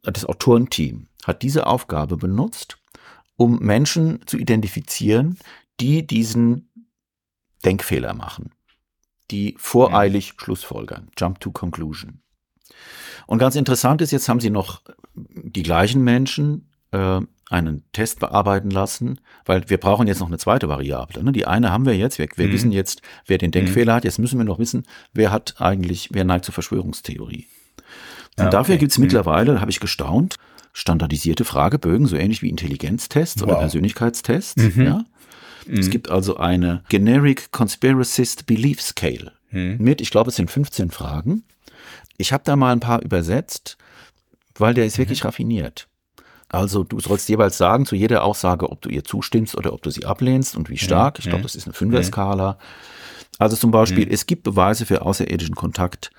das 0.03 0.25
Autorenteam 0.25 1.07
hat 1.25 1.41
diese 1.41 1.67
Aufgabe 1.67 2.17
benutzt, 2.17 2.77
um 3.35 3.59
Menschen 3.59 4.21
zu 4.25 4.37
identifizieren, 4.37 5.37
die 5.79 6.07
diesen 6.07 6.69
Denkfehler 7.65 8.13
machen, 8.13 8.51
die 9.29 9.55
voreilig 9.57 10.33
mhm. 10.33 10.39
Schlussfolgern, 10.39 11.09
Jump 11.17 11.39
to 11.39 11.51
Conclusion. 11.51 12.21
Und 13.25 13.39
ganz 13.39 13.55
interessant 13.55 14.01
ist, 14.01 14.11
jetzt 14.11 14.29
haben 14.29 14.39
sie 14.39 14.49
noch 14.49 14.81
die 15.15 15.63
gleichen 15.63 16.03
Menschen 16.03 16.69
äh, 16.91 17.21
einen 17.49 17.83
Test 17.93 18.19
bearbeiten 18.19 18.69
lassen, 18.69 19.19
weil 19.45 19.69
wir 19.69 19.77
brauchen 19.77 20.07
jetzt 20.07 20.19
noch 20.19 20.27
eine 20.27 20.37
zweite 20.37 20.67
Variable. 20.67 21.23
Ne? 21.23 21.31
Die 21.31 21.47
eine 21.47 21.71
haben 21.71 21.85
wir 21.85 21.95
jetzt, 21.95 22.19
wir, 22.19 22.27
wir 22.35 22.47
mhm. 22.47 22.51
wissen 22.51 22.71
jetzt, 22.71 23.01
wer 23.25 23.37
den 23.37 23.51
Denkfehler 23.51 23.93
mhm. 23.93 23.95
hat, 23.97 24.03
jetzt 24.03 24.19
müssen 24.19 24.37
wir 24.37 24.45
noch 24.45 24.59
wissen, 24.59 24.83
wer 25.13 25.31
hat 25.31 25.55
eigentlich, 25.59 26.09
wer 26.11 26.25
neigt 26.25 26.45
zur 26.45 26.53
Verschwörungstheorie. 26.53 27.47
Und 28.37 28.43
ja, 28.43 28.49
dafür 28.49 28.75
okay. 28.75 28.81
gibt's 28.81 28.97
mhm. 28.97 29.05
mittlerweile, 29.05 29.53
da 29.53 29.61
habe 29.61 29.71
ich 29.71 29.79
gestaunt, 29.79 30.35
standardisierte 30.73 31.45
Fragebögen, 31.45 32.05
so 32.05 32.15
ähnlich 32.15 32.41
wie 32.41 32.49
Intelligenztests 32.49 33.41
wow. 33.41 33.49
oder 33.49 33.59
Persönlichkeitstests. 33.59 34.75
Mhm. 34.75 34.85
Ja? 34.85 35.05
Es 35.71 35.87
mhm. 35.87 35.91
gibt 35.91 36.09
also 36.09 36.37
eine 36.37 36.83
Generic 36.89 37.51
Conspiracist 37.51 38.45
Belief 38.45 38.81
Scale 38.81 39.31
mhm. 39.51 39.77
mit, 39.79 40.01
ich 40.01 40.11
glaube, 40.11 40.29
es 40.29 40.35
sind 40.35 40.51
15 40.51 40.91
Fragen. 40.91 41.43
Ich 42.17 42.33
habe 42.33 42.43
da 42.45 42.55
mal 42.55 42.71
ein 42.71 42.79
paar 42.79 43.01
übersetzt, 43.01 43.77
weil 44.55 44.73
der 44.73 44.85
ist 44.85 44.97
wirklich 44.97 45.23
raffiniert. 45.23 45.87
Also 46.49 46.83
du 46.83 46.99
sollst 46.99 47.27
jeweils 47.29 47.57
sagen 47.57 47.85
zu 47.85 47.95
jeder 47.95 48.23
Aussage, 48.23 48.69
ob 48.71 48.81
du 48.81 48.89
ihr 48.89 49.03
zustimmst 49.03 49.55
oder 49.57 49.73
ob 49.73 49.81
du 49.81 49.89
sie 49.89 50.05
ablehnst 50.05 50.55
und 50.55 50.69
wie 50.69 50.77
stark. 50.77 51.19
Ich 51.19 51.25
glaube, 51.25 51.43
das 51.43 51.55
ist 51.55 51.65
eine 51.65 51.73
Fünfer-Skala. 51.73 52.57
Also 53.37 53.55
zum 53.55 53.71
Beispiel, 53.71 54.07
es 54.11 54.25
gibt 54.25 54.43
Beweise 54.43 54.85
für 54.85 55.01
außerirdischen 55.01 55.55
Kontakt 55.55 56.09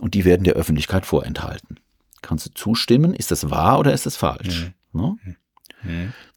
und 0.00 0.14
die 0.14 0.24
werden 0.24 0.44
der 0.44 0.54
Öffentlichkeit 0.54 1.06
vorenthalten. 1.06 1.78
Kannst 2.22 2.46
du 2.46 2.50
zustimmen? 2.50 3.14
Ist 3.14 3.30
das 3.30 3.50
wahr 3.50 3.78
oder 3.78 3.92
ist 3.92 4.06
das 4.06 4.16
falsch? 4.16 4.72
Ne? 4.92 5.16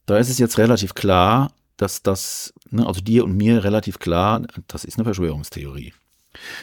Da 0.05 0.17
ist 0.17 0.29
es 0.29 0.37
jetzt 0.37 0.57
relativ 0.59 0.93
klar, 0.93 1.51
dass 1.77 2.03
das, 2.03 2.53
ne, 2.69 2.85
also 2.85 3.01
dir 3.01 3.23
und 3.23 3.35
mir 3.35 3.63
relativ 3.63 3.97
klar, 3.97 4.43
das 4.67 4.83
ist 4.85 4.97
eine 4.97 5.05
Verschwörungstheorie. 5.05 5.93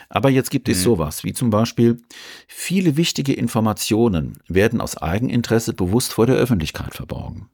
Aber 0.09 0.31
jetzt 0.31 0.51
gibt 0.51 0.69
es 0.69 0.79
mhm. 0.79 0.83
sowas, 0.83 1.25
wie 1.25 1.33
zum 1.33 1.51
Beispiel, 1.51 2.01
viele 2.47 2.97
wichtige 2.97 3.33
Informationen 3.33 4.39
werden 4.49 4.81
aus 4.81 4.97
Eigeninteresse 4.97 5.75
bewusst 5.75 6.13
vor 6.13 6.27
der 6.27 6.37
Öffentlichkeit 6.37 6.95
verborgen. 6.95 7.51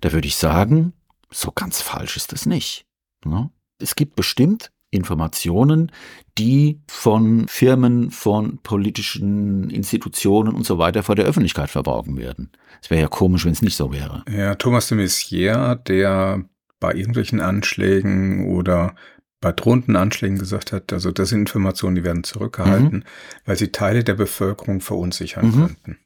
Da 0.00 0.12
würde 0.12 0.28
ich 0.28 0.36
sagen, 0.36 0.92
so 1.30 1.50
ganz 1.52 1.80
falsch 1.80 2.16
ist 2.16 2.32
es 2.32 2.46
nicht. 2.46 2.86
Ne? 3.24 3.50
Es 3.78 3.94
gibt 3.94 4.16
bestimmt 4.16 4.70
Informationen, 4.90 5.92
die 6.38 6.80
von 6.88 7.46
Firmen, 7.48 8.10
von 8.10 8.58
politischen 8.62 9.68
Institutionen 9.68 10.54
und 10.54 10.64
so 10.64 10.78
weiter 10.78 11.02
vor 11.02 11.14
der 11.14 11.26
Öffentlichkeit 11.26 11.70
verborgen 11.70 12.16
werden. 12.16 12.50
Es 12.82 12.88
wäre 12.88 13.02
ja 13.02 13.08
komisch, 13.08 13.44
wenn 13.44 13.52
es 13.52 13.62
nicht 13.62 13.76
so 13.76 13.92
wäre. 13.92 14.24
Ja, 14.30 14.54
Thomas 14.54 14.88
de 14.88 14.98
Maizière, 14.98 15.74
der 15.74 16.44
bei 16.80 16.94
irgendwelchen 16.94 17.40
Anschlägen 17.40 18.46
oder 18.46 18.94
bei 19.40 19.52
drohenden 19.52 19.96
Anschlägen 19.96 20.38
gesagt 20.38 20.72
hat, 20.72 20.92
also 20.92 21.12
das 21.12 21.28
sind 21.28 21.40
Informationen, 21.40 21.94
die 21.94 22.04
werden 22.04 22.24
zurückgehalten, 22.24 22.98
mhm. 22.98 23.04
weil 23.44 23.56
sie 23.56 23.70
Teile 23.70 24.02
der 24.02 24.14
Bevölkerung 24.14 24.80
verunsichern 24.80 25.46
mhm. 25.46 25.52
könnten. 25.52 25.98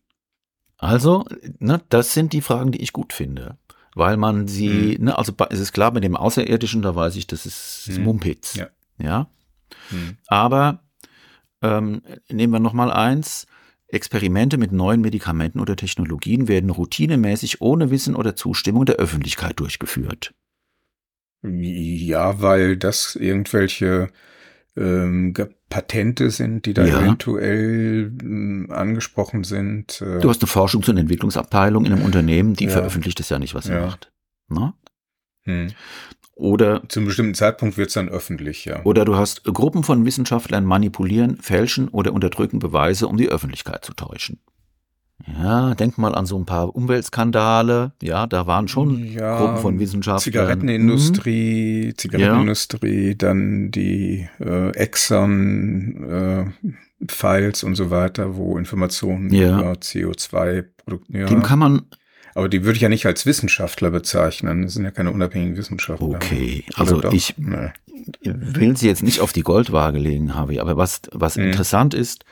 Also, 0.77 1.25
ne, 1.59 1.81
das 1.89 2.13
sind 2.13 2.33
die 2.33 2.41
Fragen, 2.43 2.73
die 2.73 2.83
ich 2.83 2.93
gut 2.93 3.13
finde. 3.13 3.57
Weil 3.95 4.17
man 4.17 4.49
sie, 4.49 4.97
mhm. 4.99 5.05
ne, 5.05 5.19
also 5.19 5.33
es 5.51 5.61
ist 5.61 5.73
klar, 5.73 5.93
mit 5.93 6.05
dem 6.05 6.17
Außerirdischen, 6.17 6.83
da 6.83 6.95
weiß 6.95 7.17
ich, 7.17 7.27
das 7.27 7.47
ist, 7.47 7.89
ist 7.89 7.99
mhm. 7.99 8.05
Mumpitz. 8.05 8.55
Ja. 8.55 8.69
ja? 8.99 9.31
Mhm. 9.91 10.17
Aber 10.27 10.83
ähm, 11.63 12.03
nehmen 12.29 12.53
wir 12.53 12.61
nochmal 12.61 12.91
eins. 12.91 13.47
Experimente 13.87 14.57
mit 14.57 14.73
neuen 14.73 15.03
Medikamenten 15.03 15.61
oder 15.61 15.77
Technologien 15.77 16.49
werden 16.49 16.71
routinemäßig 16.71 17.61
ohne 17.61 17.91
Wissen 17.91 18.17
oder 18.17 18.35
Zustimmung 18.35 18.87
der 18.87 18.97
Öffentlichkeit 18.97 19.61
durchgeführt. 19.61 20.35
Ja, 21.43 22.41
weil 22.41 22.77
das 22.77 23.17
irgendwelche 23.17 24.09
ähm, 24.77 25.35
Patente 25.69 26.31
sind, 26.31 26.67
die 26.67 26.75
da 26.75 26.85
ja. 26.85 27.01
eventuell 27.01 28.13
äh, 28.23 28.73
angesprochen 28.73 29.45
sind. 29.45 30.01
Äh, 30.01 30.21
du 30.21 30.29
hast 30.29 30.43
eine 30.43 30.49
Forschungs- 30.49 30.89
und 30.89 30.97
Entwicklungsabteilung 30.97 31.85
in 31.85 31.93
einem 31.93 32.05
Unternehmen, 32.05 32.55
die 32.55 32.67
ja. 32.67 32.71
veröffentlicht 32.71 33.21
es 33.21 33.29
ja 33.29 33.39
nicht, 33.39 33.55
was 33.55 33.65
sie 33.65 33.73
ja. 33.73 33.87
macht. 33.87 34.13
Na? 34.49 34.75
Hm. 35.45 35.69
Oder 36.35 36.83
zum 36.89 37.05
bestimmten 37.05 37.35
Zeitpunkt 37.35 37.77
wird 37.77 37.89
es 37.89 37.95
dann 37.95 38.09
öffentlich, 38.09 38.65
ja. 38.65 38.83
Oder 38.85 39.05
du 39.05 39.17
hast 39.17 39.45
Gruppen 39.45 39.85
von 39.85 40.05
Wissenschaftlern 40.05 40.65
manipulieren, 40.65 41.37
fälschen 41.37 41.89
oder 41.89 42.13
unterdrücken 42.13 42.59
Beweise, 42.59 43.07
um 43.07 43.17
die 43.17 43.29
Öffentlichkeit 43.29 43.85
zu 43.85 43.93
täuschen. 43.93 44.41
Ja, 45.27 45.75
denk 45.75 45.99
mal 45.99 46.15
an 46.15 46.27
so 46.27 46.37
ein 46.39 46.47
paar 46.47 46.75
Umweltskandale. 46.75 47.93
Ja, 48.03 48.27
da 48.27 48.47
waren 48.47 48.69
schon 48.69 49.05
ja, 49.05 49.39
Gruppen 49.39 49.59
von 49.59 49.79
Wissenschaftlern. 49.79 50.23
Zigarettenindustrie, 50.23 51.87
mhm. 51.87 51.99
Zigarettenindustrie, 51.99 53.09
ja. 53.09 53.15
dann 53.15 53.71
die 53.71 54.29
äh, 54.41 54.71
Exxon 54.71 56.05
äh, 56.11 56.45
Files 57.09 57.63
und 57.63 57.75
so 57.75 57.91
weiter, 57.91 58.37
wo 58.37 58.59
Informationen 58.59 59.33
ja. 59.33 59.59
über 59.59 59.73
CO2 59.73 60.65
ja. 61.09 61.27
Dem 61.27 61.43
kann 61.43 61.61
man 61.61 61.83
aber 62.35 62.49
die 62.49 62.65
würde 62.65 62.77
ich 62.77 62.83
ja 62.83 62.89
nicht 62.89 63.07
als 63.07 63.27
Wissenschaftler 63.27 63.91
bezeichnen. 63.91 64.63
Das 64.63 64.75
sind 64.75 64.85
ja 64.85 64.91
keine 64.91 65.11
unabhängigen 65.11 65.57
Wissenschaftler. 65.57 66.09
Okay, 66.09 66.65
also 66.75 67.03
ich 67.13 67.35
nee. 67.37 67.71
will 68.23 68.77
sie 68.77 68.87
jetzt 68.87 69.03
nicht 69.03 69.21
auf 69.21 69.33
die 69.33 69.43
Goldwaage 69.43 69.99
legen, 69.99 70.35
Harvey, 70.35 70.59
aber 70.59 70.77
was, 70.77 71.03
was 71.13 71.37
hm. 71.37 71.45
interessant 71.45 71.95
ist, 71.95 72.25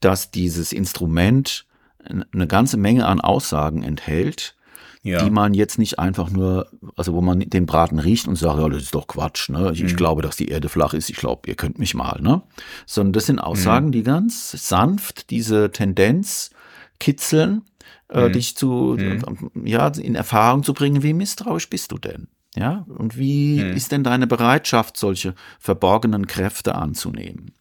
dass 0.00 0.30
dieses 0.30 0.72
Instrument 0.72 1.66
eine 2.04 2.46
ganze 2.46 2.76
Menge 2.76 3.06
an 3.06 3.20
Aussagen 3.20 3.82
enthält, 3.82 4.54
ja. 5.02 5.22
die 5.22 5.30
man 5.30 5.54
jetzt 5.54 5.78
nicht 5.78 5.98
einfach 5.98 6.30
nur, 6.30 6.66
also 6.96 7.12
wo 7.12 7.20
man 7.20 7.40
den 7.40 7.66
Braten 7.66 7.98
riecht 7.98 8.26
und 8.26 8.36
sagt, 8.36 8.58
ja, 8.58 8.68
das 8.68 8.84
ist 8.84 8.94
doch 8.94 9.06
Quatsch, 9.06 9.50
ne? 9.50 9.70
Ich, 9.72 9.80
mhm. 9.80 9.86
ich 9.86 9.96
glaube, 9.96 10.22
dass 10.22 10.36
die 10.36 10.48
Erde 10.48 10.68
flach 10.68 10.94
ist, 10.94 11.10
ich 11.10 11.16
glaube, 11.16 11.48
ihr 11.48 11.54
könnt 11.54 11.78
mich 11.78 11.94
mal, 11.94 12.20
ne? 12.20 12.42
Sondern 12.86 13.12
das 13.12 13.26
sind 13.26 13.38
Aussagen, 13.38 13.88
mhm. 13.88 13.92
die 13.92 14.02
ganz 14.02 14.52
sanft 14.52 15.30
diese 15.30 15.70
Tendenz 15.70 16.50
kitzeln, 16.98 17.62
äh, 18.08 18.28
mhm. 18.28 18.32
dich 18.32 18.56
zu, 18.56 18.96
mhm. 18.98 19.66
ja, 19.66 19.88
in 19.88 20.14
Erfahrung 20.14 20.62
zu 20.62 20.72
bringen, 20.72 21.02
wie 21.02 21.12
misstrauisch 21.12 21.68
bist 21.68 21.92
du 21.92 21.98
denn? 21.98 22.28
Ja, 22.56 22.86
und 22.88 23.18
wie 23.18 23.62
mhm. 23.62 23.76
ist 23.76 23.92
denn 23.92 24.04
deine 24.04 24.26
Bereitschaft, 24.26 24.96
solche 24.96 25.34
verborgenen 25.58 26.26
Kräfte 26.26 26.76
anzunehmen? 26.76 27.52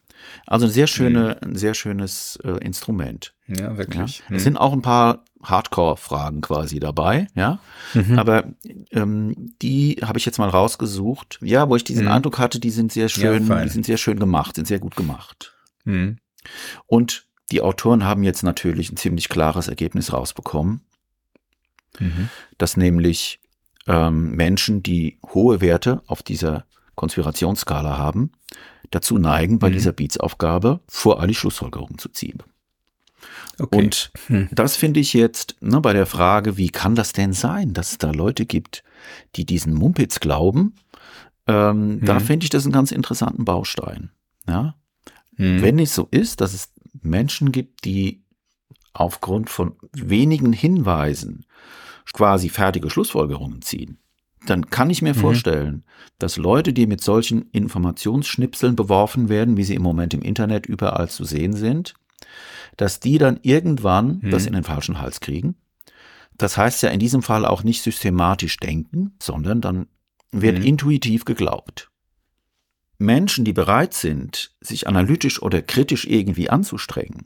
Also 0.45 0.67
ein 0.67 0.71
sehr 0.71 0.87
schöne, 0.87 1.37
mhm. 1.41 1.49
ein 1.49 1.55
sehr 1.55 1.73
schönes 1.73 2.39
äh, 2.43 2.63
Instrument. 2.63 3.32
Ja, 3.47 3.77
wirklich. 3.77 4.19
Ja. 4.19 4.25
Es 4.29 4.31
mhm. 4.31 4.39
sind 4.39 4.57
auch 4.57 4.73
ein 4.73 4.81
paar 4.81 5.25
Hardcore-Fragen 5.43 6.41
quasi 6.41 6.79
dabei, 6.79 7.27
ja. 7.35 7.59
Mhm. 7.93 8.17
Aber 8.17 8.45
ähm, 8.91 9.53
die 9.61 9.99
habe 10.01 10.17
ich 10.17 10.25
jetzt 10.25 10.37
mal 10.37 10.49
rausgesucht, 10.49 11.39
ja, 11.41 11.67
wo 11.67 11.75
ich 11.75 11.83
diesen 11.83 12.05
mhm. 12.05 12.11
Eindruck 12.11 12.39
hatte, 12.39 12.59
die 12.59 12.69
sind 12.69 12.91
sehr 12.91 13.09
schön, 13.09 13.47
ja, 13.47 13.63
die 13.63 13.69
sind 13.69 13.85
sehr 13.85 13.97
schön 13.97 14.19
gemacht, 14.19 14.55
sind 14.55 14.67
sehr 14.67 14.79
gut 14.79 14.95
gemacht. 14.95 15.53
Mhm. 15.83 16.17
Und 16.87 17.27
die 17.51 17.61
Autoren 17.61 18.05
haben 18.05 18.23
jetzt 18.23 18.43
natürlich 18.43 18.91
ein 18.91 18.97
ziemlich 18.97 19.27
klares 19.29 19.67
Ergebnis 19.67 20.13
rausbekommen, 20.13 20.81
mhm. 21.99 22.29
dass 22.57 22.77
nämlich 22.77 23.41
ähm, 23.87 24.31
Menschen, 24.31 24.81
die 24.81 25.19
hohe 25.33 25.59
Werte 25.59 26.01
auf 26.07 26.23
dieser 26.23 26.65
Konspirationsskala 26.95 27.97
haben, 27.97 28.31
dazu 28.91 29.17
neigen, 29.17 29.59
bei 29.59 29.69
mhm. 29.69 29.73
dieser 29.73 29.91
Beats-Aufgabe 29.91 30.79
voreilig 30.87 31.37
Schlussfolgerungen 31.37 31.97
zu 31.97 32.09
ziehen. 32.09 32.41
Okay. 33.59 33.77
Und 33.77 34.11
hm. 34.27 34.49
das 34.51 34.75
finde 34.75 34.99
ich 34.99 35.13
jetzt 35.13 35.55
ne, 35.61 35.79
bei 35.79 35.93
der 35.93 36.05
Frage, 36.05 36.57
wie 36.57 36.69
kann 36.69 36.95
das 36.95 37.13
denn 37.13 37.33
sein, 37.33 37.73
dass 37.73 37.91
es 37.91 37.97
da 37.99 38.11
Leute 38.11 38.45
gibt, 38.45 38.83
die 39.35 39.45
diesen 39.45 39.73
Mumpitz 39.73 40.19
glauben? 40.19 40.75
Ähm, 41.47 41.99
hm. 41.99 42.05
Da 42.05 42.19
finde 42.19 42.45
ich 42.45 42.49
das 42.49 42.63
einen 42.63 42.73
ganz 42.73 42.91
interessanten 42.91 43.45
Baustein. 43.45 44.09
Ja? 44.47 44.75
Hm. 45.37 45.61
Wenn 45.61 45.79
es 45.79 45.93
so 45.93 46.07
ist, 46.09 46.41
dass 46.41 46.53
es 46.53 46.71
Menschen 47.01 47.51
gibt, 47.51 47.85
die 47.85 48.23
aufgrund 48.93 49.49
von 49.49 49.75
wenigen 49.91 50.53
Hinweisen 50.53 51.45
quasi 52.13 52.49
fertige 52.49 52.89
Schlussfolgerungen 52.89 53.61
ziehen, 53.61 53.97
dann 54.45 54.69
kann 54.69 54.89
ich 54.89 55.01
mir 55.01 55.13
mhm. 55.13 55.19
vorstellen, 55.19 55.83
dass 56.19 56.37
Leute, 56.37 56.73
die 56.73 56.85
mit 56.85 57.01
solchen 57.01 57.49
Informationsschnipseln 57.51 58.75
beworfen 58.75 59.29
werden, 59.29 59.57
wie 59.57 59.63
sie 59.63 59.75
im 59.75 59.81
Moment 59.81 60.13
im 60.13 60.21
Internet 60.21 60.65
überall 60.65 61.09
zu 61.09 61.23
sehen 61.23 61.53
sind, 61.53 61.93
dass 62.77 62.99
die 62.99 63.17
dann 63.17 63.39
irgendwann 63.41 64.19
mhm. 64.21 64.31
das 64.31 64.45
in 64.45 64.53
den 64.53 64.63
falschen 64.63 64.99
Hals 64.99 65.19
kriegen. 65.19 65.55
Das 66.37 66.57
heißt 66.57 66.83
ja 66.83 66.89
in 66.89 66.99
diesem 66.99 67.21
Fall 67.21 67.45
auch 67.45 67.63
nicht 67.63 67.81
systematisch 67.81 68.57
denken, 68.57 69.15
sondern 69.21 69.61
dann 69.61 69.87
wird 70.31 70.59
mhm. 70.59 70.65
intuitiv 70.65 71.25
geglaubt. 71.25 71.89
Menschen, 72.97 73.45
die 73.45 73.53
bereit 73.53 73.93
sind, 73.93 74.55
sich 74.61 74.87
analytisch 74.87 75.41
oder 75.41 75.61
kritisch 75.61 76.05
irgendwie 76.05 76.49
anzustrengen, 76.49 77.23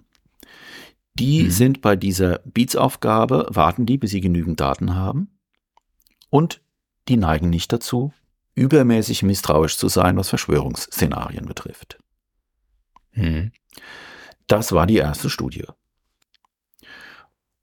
die 1.13 1.43
mhm. 1.43 1.51
sind 1.51 1.81
bei 1.81 1.95
dieser 1.95 2.39
Beats-Aufgabe, 2.45 3.47
warten 3.49 3.85
die, 3.85 3.97
bis 3.97 4.11
sie 4.11 4.21
genügend 4.21 4.59
Daten 4.59 4.95
haben 4.95 5.29
und 6.29 6.61
die 7.07 7.17
neigen 7.17 7.49
nicht 7.49 7.71
dazu, 7.71 8.13
übermäßig 8.55 9.23
misstrauisch 9.23 9.77
zu 9.77 9.87
sein, 9.87 10.17
was 10.17 10.29
Verschwörungsszenarien 10.29 11.45
betrifft. 11.45 11.97
Mhm. 13.13 13.51
Das 14.47 14.71
war 14.71 14.87
die 14.87 14.97
erste 14.97 15.29
Studie. 15.29 15.65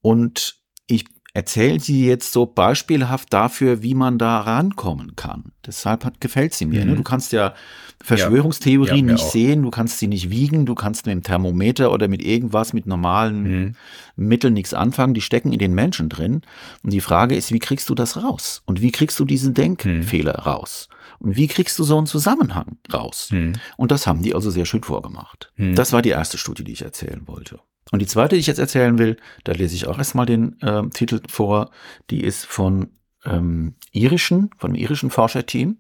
Und 0.01 0.59
ich 0.87 1.07
erzähle 1.33 1.81
sie 1.81 2.07
jetzt 2.07 2.33
so 2.33 2.47
beispielhaft 2.47 3.33
dafür, 3.33 3.83
wie 3.83 3.95
man 3.95 4.19
da 4.19 4.41
rankommen 4.41 5.17
kann. 5.17 5.53
Deshalb 5.67 6.05
hat, 6.05 6.21
gefällt 6.21 6.55
sie 6.55 6.67
mir. 6.67 6.81
Ne? 6.81 6.85
Mhm. 6.85 6.91
Ne? 6.93 6.97
Du 6.99 7.03
kannst 7.03 7.33
ja 7.33 7.55
Verschwörungstheorien 8.03 9.09
ja, 9.09 9.13
nicht 9.15 9.25
auch. 9.25 9.31
sehen, 9.31 9.63
du 9.63 9.71
kannst 9.71 9.99
sie 9.99 10.07
nicht 10.07 10.31
wiegen, 10.31 10.65
du 10.65 10.77
kannst 10.77 11.07
mit 11.07 11.13
dem 11.13 11.23
Thermometer 11.25 11.91
oder 11.91 12.07
mit 12.07 12.23
irgendwas, 12.23 12.73
mit 12.73 12.87
normalen 12.87 13.43
mhm. 13.43 13.73
Mitteln 14.15 14.55
nichts 14.55 14.75
anfangen, 14.75 15.15
die 15.15 15.23
stecken 15.23 15.53
in 15.53 15.59
den 15.59 15.75
Menschen 15.75 16.09
drin. 16.09 16.43
Und 16.83 16.93
die 16.93 17.01
Frage 17.01 17.35
ist, 17.35 17.51
wie 17.51 17.59
kriegst 17.59 17.89
du 17.89 17.97
das 17.97 18.23
raus? 18.23 18.63
Und 18.67 18.81
wie 18.81 18.93
kriegst 18.93 19.19
du 19.19 19.25
diesen 19.25 19.55
Denkfehler 19.55 20.41
mhm. 20.41 20.45
raus? 20.45 20.89
Wie 21.25 21.47
kriegst 21.47 21.79
du 21.79 21.85
so 21.85 21.97
einen 21.97 22.07
Zusammenhang 22.07 22.79
raus? 22.93 23.29
Mhm. 23.31 23.55
Und 23.77 23.91
das 23.91 24.07
haben 24.07 24.23
die 24.23 24.35
also 24.35 24.51
sehr 24.51 24.67
schön 24.67 24.83
vorgemacht. 24.83 25.53
Mhm. 25.57 25.75
Das 25.75 25.93
war 25.93 26.03
die 26.03 26.11
erste 26.11 26.39
Studie, 26.39 26.65
die 26.65 26.73
ich 26.73 26.83
erzählen 26.83 27.23
wollte. 27.27 27.61
Und 27.91 28.01
die 28.01 28.07
zweite, 28.07 28.35
die 28.35 28.41
ich 28.41 28.47
jetzt 28.47 28.59
erzählen 28.59 28.99
will, 28.99 29.17
da 29.45 29.53
lese 29.53 29.75
ich 29.75 29.87
auch 29.87 29.99
erstmal 29.99 30.27
den 30.27 30.61
äh, 30.61 30.89
Titel 30.91 31.21
vor, 31.29 31.71
die 32.11 32.23
ist 32.23 32.47
von 32.47 32.89
ähm, 33.25 33.75
irischen, 33.93 34.51
von 34.59 34.71
einem 34.71 34.81
irischen 34.81 35.11
Forscherteam. 35.11 35.79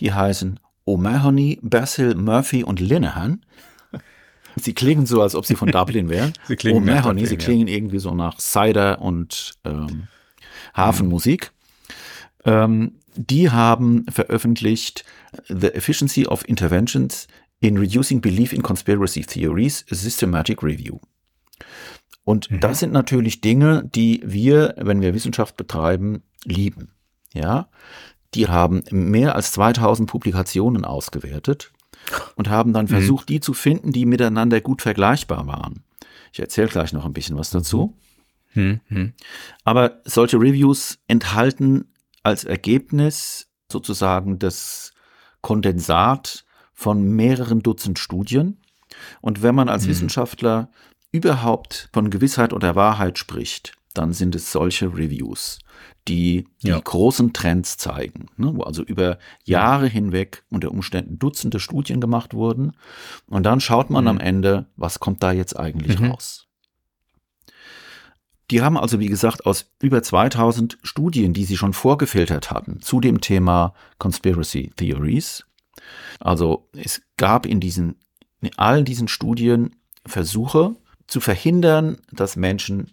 Die 0.00 0.12
heißen 0.12 0.60
O'Mahony, 0.86 1.58
Basil, 1.62 2.14
Murphy 2.14 2.62
und 2.62 2.80
Linehan. 2.80 3.44
Sie 4.56 4.74
klingen 4.74 5.06
so, 5.06 5.22
als 5.22 5.34
ob 5.34 5.44
sie 5.44 5.54
von 5.54 5.70
Dublin 5.70 6.08
wären. 6.08 6.32
sie 6.46 6.56
klingen 6.56 6.88
O'Mahony, 6.88 7.26
sie 7.26 7.36
klingen 7.36 7.68
ja. 7.68 7.74
irgendwie 7.74 7.98
so 7.98 8.14
nach 8.14 8.38
Cider 8.38 9.02
und 9.02 9.52
ähm, 9.64 10.08
Hafenmusik. 10.74 11.52
Mhm. 12.44 12.50
Ähm, 12.50 12.92
die 13.16 13.50
haben 13.50 14.04
veröffentlicht 14.08 15.04
The 15.48 15.68
Efficiency 15.68 16.26
of 16.26 16.48
Interventions 16.48 17.26
in 17.60 17.78
Reducing 17.78 18.20
Belief 18.20 18.52
in 18.52 18.62
Conspiracy 18.62 19.22
Theories, 19.22 19.84
a 19.90 19.94
Systematic 19.94 20.62
Review. 20.62 20.98
Und 22.24 22.50
mhm. 22.50 22.60
das 22.60 22.80
sind 22.80 22.92
natürlich 22.92 23.40
Dinge, 23.40 23.88
die 23.94 24.20
wir, 24.24 24.74
wenn 24.78 25.00
wir 25.00 25.14
Wissenschaft 25.14 25.56
betreiben, 25.56 26.22
lieben. 26.44 26.92
Ja, 27.32 27.68
die 28.34 28.48
haben 28.48 28.82
mehr 28.90 29.34
als 29.34 29.52
2000 29.52 30.08
Publikationen 30.08 30.84
ausgewertet 30.84 31.72
und 32.34 32.48
haben 32.48 32.72
dann 32.72 32.86
mhm. 32.86 32.90
versucht, 32.90 33.28
mhm. 33.28 33.34
die 33.34 33.40
zu 33.40 33.54
finden, 33.54 33.92
die 33.92 34.06
miteinander 34.06 34.60
gut 34.60 34.82
vergleichbar 34.82 35.46
waren. 35.46 35.84
Ich 36.32 36.40
erzähle 36.40 36.68
gleich 36.68 36.92
noch 36.92 37.04
ein 37.04 37.12
bisschen 37.12 37.36
was 37.36 37.50
dazu. 37.50 37.96
Mhm. 38.54 38.80
mhm. 38.88 39.12
Aber 39.64 40.00
solche 40.04 40.38
Reviews 40.38 40.98
enthalten 41.08 41.86
als 42.26 42.42
Ergebnis 42.42 43.48
sozusagen 43.70 44.40
das 44.40 44.92
Kondensat 45.42 46.44
von 46.74 47.04
mehreren 47.04 47.62
Dutzend 47.62 48.00
Studien. 48.00 48.58
Und 49.20 49.44
wenn 49.44 49.54
man 49.54 49.68
als 49.68 49.84
mhm. 49.84 49.90
Wissenschaftler 49.90 50.68
überhaupt 51.12 51.88
von 51.92 52.10
Gewissheit 52.10 52.52
oder 52.52 52.74
Wahrheit 52.74 53.16
spricht, 53.16 53.74
dann 53.94 54.12
sind 54.12 54.34
es 54.34 54.50
solche 54.50 54.86
Reviews, 54.92 55.60
die 56.08 56.48
die 56.64 56.68
ja. 56.68 56.80
großen 56.80 57.32
Trends 57.32 57.78
zeigen, 57.78 58.26
ne, 58.36 58.50
wo 58.56 58.62
also 58.62 58.82
über 58.82 59.18
Jahre 59.44 59.86
hinweg 59.86 60.44
unter 60.50 60.72
Umständen 60.72 61.20
Dutzende 61.20 61.60
Studien 61.60 62.00
gemacht 62.00 62.34
wurden. 62.34 62.72
Und 63.28 63.44
dann 63.44 63.60
schaut 63.60 63.88
man 63.88 64.02
mhm. 64.02 64.08
am 64.10 64.18
Ende, 64.18 64.66
was 64.74 64.98
kommt 64.98 65.22
da 65.22 65.30
jetzt 65.30 65.56
eigentlich 65.56 66.00
mhm. 66.00 66.10
raus. 66.10 66.45
Die 68.50 68.62
haben 68.62 68.76
also, 68.76 69.00
wie 69.00 69.08
gesagt, 69.08 69.44
aus 69.46 69.72
über 69.82 70.02
2000 70.02 70.78
Studien, 70.82 71.32
die 71.32 71.44
sie 71.44 71.56
schon 71.56 71.72
vorgefiltert 71.72 72.50
hatten, 72.50 72.80
zu 72.80 73.00
dem 73.00 73.20
Thema 73.20 73.74
Conspiracy 73.98 74.72
Theories. 74.76 75.44
Also 76.20 76.68
es 76.72 77.02
gab 77.16 77.46
in 77.46 77.60
diesen, 77.60 77.96
in 78.40 78.50
all 78.56 78.84
diesen 78.84 79.08
Studien 79.08 79.76
Versuche, 80.04 80.76
zu 81.06 81.20
verhindern, 81.20 81.98
dass 82.12 82.36
Menschen 82.36 82.92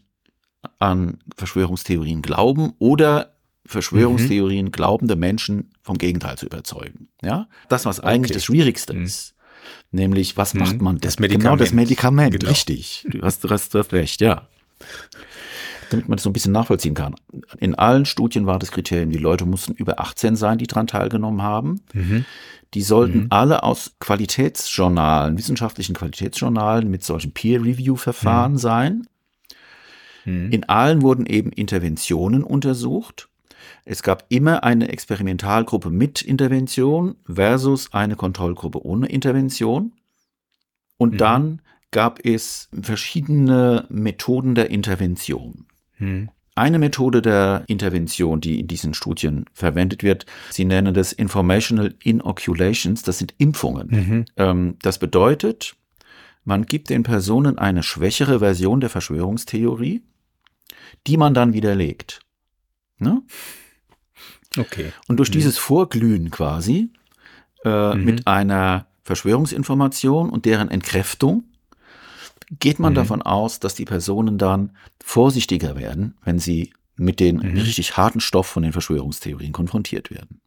an 0.80 1.19
Verschwörungstheorien 1.36 2.21
glauben 2.21 2.73
oder 2.80 3.36
Verschwörungstheorien 3.65 4.67
mhm. 4.67 4.71
glaubende 4.71 5.15
Menschen 5.15 5.71
vom 5.82 5.97
Gegenteil 5.97 6.38
zu 6.38 6.45
überzeugen. 6.45 7.07
Ja, 7.21 7.47
das 7.69 7.86
was 7.86 7.99
eigentlich 7.99 8.32
okay. 8.32 8.36
das 8.36 8.45
Schwierigste 8.45 8.93
mhm. 8.93 9.05
ist, 9.05 9.36
nämlich 9.91 10.38
was 10.38 10.53
mhm. 10.53 10.59
macht 10.59 10.82
man? 10.82 10.97
Das, 10.99 11.19
Medikament. 11.19 11.43
Genau 11.43 11.55
das 11.55 11.73
Medikament, 11.73 12.39
genau. 12.39 12.49
richtig. 12.49 13.05
Du 13.09 13.21
hast, 13.21 13.43
du 13.43 13.49
hast, 13.49 13.73
du 13.73 13.80
hast 13.80 13.93
recht, 13.93 14.21
ja. 14.21 14.47
Damit 15.89 16.07
man 16.09 16.17
das 16.17 16.23
so 16.23 16.29
ein 16.29 16.34
bisschen 16.34 16.53
nachvollziehen 16.53 16.95
kann. 16.95 17.15
In 17.59 17.75
allen 17.75 18.05
Studien 18.05 18.45
war 18.45 18.57
das 18.57 18.71
Kriterium, 18.71 19.11
die 19.11 19.17
Leute 19.17 19.45
mussten 19.45 19.73
über 19.73 19.99
18 19.99 20.36
sein, 20.36 20.57
die 20.57 20.67
daran 20.67 20.88
teilgenommen 20.88 21.41
haben. 21.41 21.81
Mhm. 21.93 22.25
Die 22.73 22.81
sollten 22.81 23.23
mhm. 23.23 23.27
alle 23.29 23.63
aus 23.63 23.95
Qualitätsjournalen, 23.99 25.38
wissenschaftlichen 25.38 25.93
Qualitätsjournalen 25.93 26.89
mit 26.89 27.03
solchen 27.03 27.31
Peer-Review-Verfahren 27.31 28.53
mhm. 28.53 28.57
sein. 28.57 29.07
Mhm. 30.25 30.51
In 30.51 30.63
allen 30.69 31.01
wurden 31.01 31.25
eben 31.25 31.51
Interventionen 31.51 32.43
untersucht. 32.43 33.29
Es 33.86 34.01
gab 34.01 34.25
immer 34.29 34.63
eine 34.63 34.89
Experimentalgruppe 34.89 35.89
mit 35.89 36.21
Intervention 36.21 37.15
versus 37.25 37.93
eine 37.93 38.15
Kontrollgruppe 38.15 38.84
ohne 38.84 39.07
Intervention. 39.07 39.93
Und 40.97 41.13
mhm. 41.13 41.17
dann 41.17 41.61
gab 41.93 42.25
es 42.25 42.67
verschiedene 42.81 43.85
Methoden 43.89 44.55
der 44.55 44.69
Intervention. 44.69 45.65
Mhm. 45.97 46.29
Eine 46.55 46.77
Methode 46.77 47.21
der 47.21 47.63
Intervention, 47.67 48.41
die 48.41 48.59
in 48.59 48.67
diesen 48.67 48.93
Studien 48.93 49.45
verwendet 49.53 50.03
wird, 50.03 50.25
sie 50.51 50.65
nennen 50.65 50.93
das 50.93 51.13
Informational 51.13 51.95
Inoculations, 52.03 53.01
das 53.01 53.17
sind 53.17 53.33
Impfungen. 53.37 53.87
Mhm. 53.89 54.25
Ähm, 54.35 54.75
das 54.81 54.99
bedeutet, 54.99 55.75
Man 56.45 56.65
gibt 56.65 56.89
den 56.89 57.03
Personen 57.03 57.57
eine 57.57 57.83
schwächere 57.83 58.39
Version 58.39 58.81
der 58.81 58.89
Verschwörungstheorie, 58.89 60.03
die 61.07 61.17
man 61.17 61.33
dann 61.33 61.53
widerlegt. 61.53 62.19
Ne? 62.99 63.21
Okay. 64.57 64.91
Und 65.07 65.17
durch 65.17 65.29
mhm. 65.29 65.33
dieses 65.33 65.57
Vorglühen 65.57 66.31
quasi 66.31 66.91
äh, 67.63 67.95
mhm. 67.95 68.03
mit 68.03 68.27
einer 68.27 68.87
Verschwörungsinformation 69.03 70.29
und 70.29 70.45
deren 70.45 70.69
Entkräftung 70.69 71.45
geht 72.51 72.79
man 72.79 72.93
mhm. 72.93 72.97
davon 72.97 73.21
aus, 73.21 73.59
dass 73.59 73.75
die 73.75 73.85
Personen 73.85 74.37
dann 74.37 74.71
vorsichtiger 75.03 75.75
werden, 75.75 76.15
wenn 76.23 76.39
sie 76.39 76.73
mit 76.95 77.19
den 77.19 77.37
mhm. 77.37 77.57
richtig 77.57 77.97
harten 77.97 78.19
Stoff 78.19 78.47
von 78.47 78.63
den 78.63 78.71
Verschwörungstheorien 78.71 79.51
konfrontiert 79.51 80.11
werden. 80.11 80.41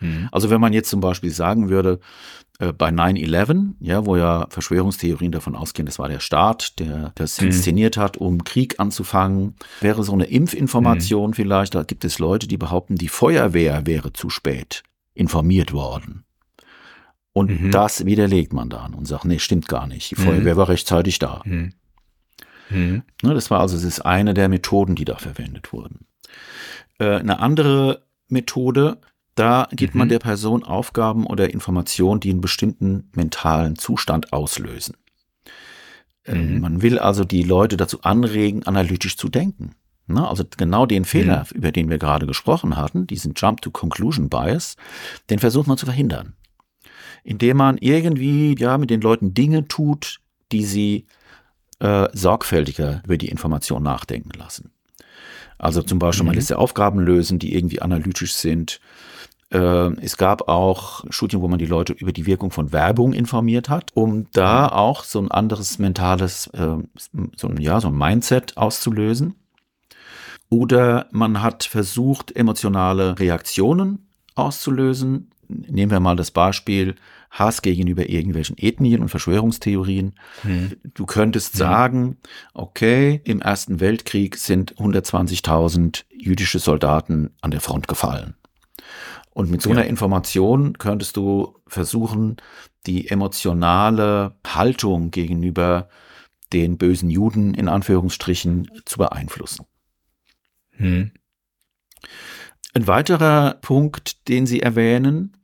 Mhm. 0.00 0.28
Also 0.32 0.50
wenn 0.50 0.60
man 0.60 0.72
jetzt 0.72 0.90
zum 0.90 1.00
Beispiel 1.00 1.30
sagen 1.30 1.68
würde, 1.68 2.00
äh, 2.58 2.72
bei 2.72 2.90
9-11, 2.90 3.74
ja, 3.80 4.06
wo 4.06 4.16
ja 4.16 4.46
Verschwörungstheorien 4.50 5.32
davon 5.32 5.54
ausgehen, 5.54 5.86
das 5.86 5.98
war 5.98 6.08
der 6.08 6.20
Staat, 6.20 6.78
der 6.78 7.12
das 7.14 7.40
mhm. 7.40 7.48
inszeniert 7.48 7.96
hat, 7.96 8.16
um 8.16 8.44
Krieg 8.44 8.80
anzufangen, 8.80 9.54
wäre 9.80 10.02
so 10.02 10.12
eine 10.12 10.24
Impfinformation 10.24 11.30
mhm. 11.30 11.34
vielleicht, 11.34 11.74
da 11.74 11.82
gibt 11.82 12.04
es 12.04 12.18
Leute, 12.18 12.48
die 12.48 12.58
behaupten, 12.58 12.96
die 12.96 13.08
Feuerwehr 13.08 13.86
wäre 13.86 14.12
zu 14.12 14.30
spät 14.30 14.82
informiert 15.14 15.72
worden. 15.72 16.24
Und 17.32 17.60
mhm. 17.60 17.70
das 17.70 18.04
widerlegt 18.04 18.52
man 18.52 18.70
dann 18.70 18.94
und 18.94 19.06
sagt, 19.06 19.24
nee, 19.24 19.38
stimmt 19.38 19.68
gar 19.68 19.86
nicht. 19.86 20.10
Die 20.10 20.16
Feuerwehr 20.16 20.54
mhm. 20.54 20.58
war 20.58 20.68
rechtzeitig 20.68 21.18
da. 21.18 21.42
Mhm. 21.44 21.72
Mhm. 22.70 23.02
Ne, 23.22 23.34
das 23.34 23.50
war 23.50 23.60
also 23.60 23.76
das 23.76 23.84
ist 23.84 24.00
eine 24.00 24.34
der 24.34 24.48
Methoden, 24.48 24.94
die 24.96 25.04
da 25.04 25.16
verwendet 25.16 25.72
wurden. 25.72 26.06
Äh, 26.98 27.16
eine 27.16 27.40
andere 27.40 28.02
Methode, 28.28 28.98
da 29.34 29.68
gibt 29.72 29.94
man 29.94 30.08
mhm. 30.08 30.10
der 30.10 30.18
Person 30.18 30.64
Aufgaben 30.64 31.26
oder 31.26 31.52
Informationen, 31.52 32.20
die 32.20 32.30
einen 32.30 32.40
bestimmten 32.40 33.10
mentalen 33.14 33.76
Zustand 33.76 34.32
auslösen. 34.32 34.96
Äh, 36.24 36.34
mhm. 36.34 36.60
Man 36.60 36.82
will 36.82 36.98
also 36.98 37.24
die 37.24 37.42
Leute 37.42 37.76
dazu 37.76 38.02
anregen, 38.02 38.64
analytisch 38.64 39.16
zu 39.16 39.28
denken. 39.28 39.74
Ne, 40.06 40.26
also 40.26 40.42
genau 40.56 40.86
den 40.86 41.04
Fehler, 41.04 41.46
über 41.54 41.70
den 41.70 41.88
wir 41.88 41.98
gerade 41.98 42.26
gesprochen 42.26 42.76
hatten, 42.76 43.06
diesen 43.06 43.34
Jump 43.36 43.62
to 43.62 43.70
Conclusion 43.70 44.28
Bias, 44.28 44.76
den 45.30 45.38
versucht 45.38 45.68
man 45.68 45.78
zu 45.78 45.86
verhindern 45.86 46.34
indem 47.24 47.58
man 47.58 47.78
irgendwie 47.78 48.56
ja 48.58 48.78
mit 48.78 48.90
den 48.90 49.00
Leuten 49.00 49.34
Dinge 49.34 49.68
tut, 49.68 50.20
die 50.52 50.64
sie 50.64 51.06
äh, 51.80 52.08
sorgfältiger 52.12 53.02
über 53.04 53.16
die 53.16 53.28
Information 53.28 53.82
nachdenken 53.82 54.32
lassen. 54.38 54.72
Also 55.58 55.82
zum 55.82 55.98
Beispiel, 55.98 56.24
man 56.24 56.32
mhm. 56.32 56.38
lässt 56.38 56.50
ja 56.50 56.56
Aufgaben 56.56 57.00
lösen, 57.00 57.38
die 57.38 57.54
irgendwie 57.54 57.82
analytisch 57.82 58.34
sind. 58.34 58.80
Äh, 59.50 59.92
es 60.00 60.16
gab 60.16 60.48
auch 60.48 61.04
Studien, 61.10 61.42
wo 61.42 61.48
man 61.48 61.58
die 61.58 61.66
Leute 61.66 61.92
über 61.92 62.12
die 62.12 62.26
Wirkung 62.26 62.50
von 62.50 62.72
Werbung 62.72 63.12
informiert 63.12 63.68
hat, 63.68 63.90
um 63.94 64.26
da 64.32 64.68
auch 64.68 65.04
so 65.04 65.20
ein 65.20 65.30
anderes 65.30 65.78
mentales, 65.78 66.46
äh, 66.48 66.76
so 67.36 67.48
ein, 67.48 67.60
ja, 67.60 67.80
so 67.80 67.88
ein 67.88 67.98
Mindset 67.98 68.56
auszulösen. 68.56 69.34
Oder 70.48 71.06
man 71.12 71.42
hat 71.42 71.64
versucht, 71.64 72.34
emotionale 72.34 73.18
Reaktionen 73.18 74.08
auszulösen, 74.34 75.30
nehmen 75.50 75.90
wir 75.90 76.00
mal 76.00 76.16
das 76.16 76.30
Beispiel 76.30 76.94
Hass 77.30 77.62
gegenüber 77.62 78.08
irgendwelchen 78.08 78.58
Ethnien 78.58 79.02
und 79.02 79.08
Verschwörungstheorien. 79.08 80.14
Hm. 80.42 80.72
Du 80.94 81.06
könntest 81.06 81.56
sagen, 81.56 82.16
okay, 82.54 83.20
im 83.24 83.40
Ersten 83.40 83.80
Weltkrieg 83.80 84.36
sind 84.36 84.74
120.000 84.76 86.04
jüdische 86.10 86.58
Soldaten 86.58 87.30
an 87.40 87.50
der 87.52 87.60
Front 87.60 87.86
gefallen. 87.86 88.34
Und 89.32 89.50
mit 89.50 89.62
so 89.62 89.70
einer 89.70 89.86
Information 89.86 90.76
könntest 90.78 91.16
du 91.16 91.56
versuchen, 91.66 92.36
die 92.86 93.08
emotionale 93.08 94.34
Haltung 94.44 95.10
gegenüber 95.12 95.88
den 96.52 96.78
bösen 96.78 97.10
Juden 97.10 97.54
in 97.54 97.68
Anführungsstrichen 97.68 98.68
zu 98.84 98.98
beeinflussen. 98.98 99.66
Hm. 100.72 101.12
Ein 102.74 102.86
weiterer 102.86 103.54
Punkt, 103.60 104.28
den 104.28 104.46
Sie 104.46 104.60
erwähnen, 104.60 105.36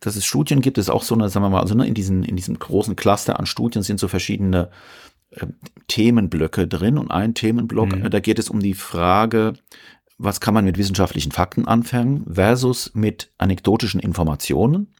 dass 0.00 0.16
es 0.16 0.24
Studien 0.24 0.60
gibt, 0.60 0.78
ist 0.78 0.90
auch 0.90 1.02
so 1.02 1.14
eine, 1.14 1.28
sagen 1.28 1.44
wir 1.44 1.50
mal, 1.50 1.60
also 1.60 1.74
ne, 1.74 1.86
in, 1.86 1.94
diesen, 1.94 2.24
in 2.24 2.36
diesem 2.36 2.58
großen 2.58 2.96
Cluster 2.96 3.38
an 3.38 3.46
Studien 3.46 3.82
sind 3.82 4.00
so 4.00 4.08
verschiedene 4.08 4.70
äh, 5.30 5.46
Themenblöcke 5.88 6.66
drin 6.66 6.98
und 6.98 7.10
ein 7.10 7.34
Themenblock, 7.34 7.94
mhm. 7.94 8.06
äh, 8.06 8.10
da 8.10 8.20
geht 8.20 8.38
es 8.38 8.48
um 8.48 8.60
die 8.60 8.74
Frage, 8.74 9.54
was 10.18 10.40
kann 10.40 10.54
man 10.54 10.64
mit 10.64 10.78
wissenschaftlichen 10.78 11.32
Fakten 11.32 11.66
anfangen 11.66 12.26
versus 12.32 12.92
mit 12.94 13.30
anekdotischen 13.38 14.00
Informationen. 14.00 14.94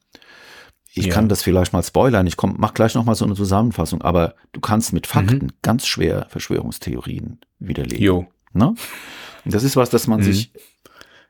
Ich 0.93 1.07
ja. 1.07 1.13
kann 1.15 1.29
das 1.29 1.43
vielleicht 1.43 1.73
mal 1.73 1.83
spoilern, 1.83 2.27
ich 2.27 2.37
komm, 2.37 2.57
mach 2.59 2.75
gleich 2.75 2.95
nochmal 2.95 3.15
so 3.15 3.25
eine 3.25 3.35
Zusammenfassung, 3.35 4.03
aber 4.03 4.35
du 4.53 4.61
kannst 4.61 4.93
mit 4.93 5.07
Fakten 5.07 5.47
mhm. 5.47 5.53
ganz 5.63 5.87
schwer 5.87 6.27
Verschwörungstheorien 6.31 7.41
widerlegen. 7.59 8.05
Jo. 8.05 8.27
Ne? 8.53 8.75
Das 9.45 9.63
ist 9.63 9.77
was, 9.77 9.91
das 9.91 10.07
man 10.07 10.21
mhm. 10.21 10.25
sich 10.25 10.53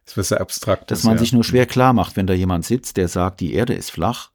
das 0.04 0.16
ist 0.16 0.28
sehr 0.28 0.40
abstrakt. 0.40 0.90
Dass 0.90 1.04
man 1.04 1.14
ja. 1.14 1.18
sich 1.20 1.32
nur 1.32 1.44
schwer 1.44 1.66
klar 1.66 1.92
macht, 1.92 2.16
wenn 2.16 2.26
da 2.26 2.34
jemand 2.34 2.64
sitzt, 2.64 2.96
der 2.96 3.08
sagt, 3.08 3.40
die 3.40 3.54
Erde 3.54 3.74
ist 3.74 3.90
flach, 3.90 4.30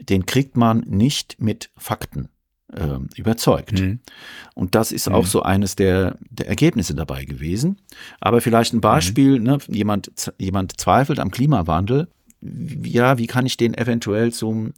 den 0.00 0.26
kriegt 0.26 0.56
man 0.56 0.80
nicht 0.80 1.36
mit 1.40 1.70
Fakten 1.76 2.28
äh, 2.72 2.98
überzeugt. 3.16 3.80
Mhm. 3.80 4.00
Und 4.54 4.74
das 4.74 4.92
ist 4.92 5.08
mhm. 5.08 5.14
auch 5.14 5.26
so 5.26 5.42
eines 5.42 5.76
der, 5.76 6.18
der 6.30 6.48
Ergebnisse 6.48 6.94
dabei 6.94 7.24
gewesen. 7.24 7.80
Aber 8.20 8.40
vielleicht 8.40 8.72
ein 8.72 8.80
Beispiel, 8.80 9.38
mhm. 9.38 9.44
ne, 9.44 9.58
jemand, 9.68 10.32
jemand 10.38 10.80
zweifelt 10.80 11.20
am 11.20 11.30
Klimawandel. 11.30 12.08
Ja, 12.40 13.18
wie 13.18 13.26
kann 13.26 13.46
ich 13.46 13.56
den 13.56 13.74
eventuell 13.74 14.32
zum, 14.32 14.74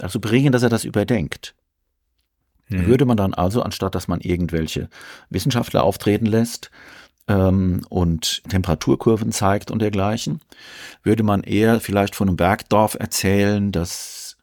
also 0.00 0.20
bringen, 0.20 0.52
dass 0.52 0.62
er 0.62 0.70
das 0.70 0.84
überdenkt? 0.84 1.54
Mhm. 2.68 2.86
Würde 2.86 3.04
man 3.04 3.16
dann 3.16 3.34
also, 3.34 3.62
anstatt 3.62 3.94
dass 3.94 4.08
man 4.08 4.20
irgendwelche 4.20 4.88
Wissenschaftler 5.30 5.82
auftreten 5.82 6.26
lässt, 6.26 6.70
ähm, 7.28 7.82
und 7.88 8.42
Temperaturkurven 8.48 9.32
zeigt 9.32 9.70
und 9.70 9.80
dergleichen, 9.80 10.40
würde 11.02 11.22
man 11.22 11.42
eher 11.42 11.80
vielleicht 11.80 12.14
von 12.14 12.28
einem 12.28 12.36
Bergdorf 12.36 12.96
erzählen, 12.98 13.72
das 13.72 14.36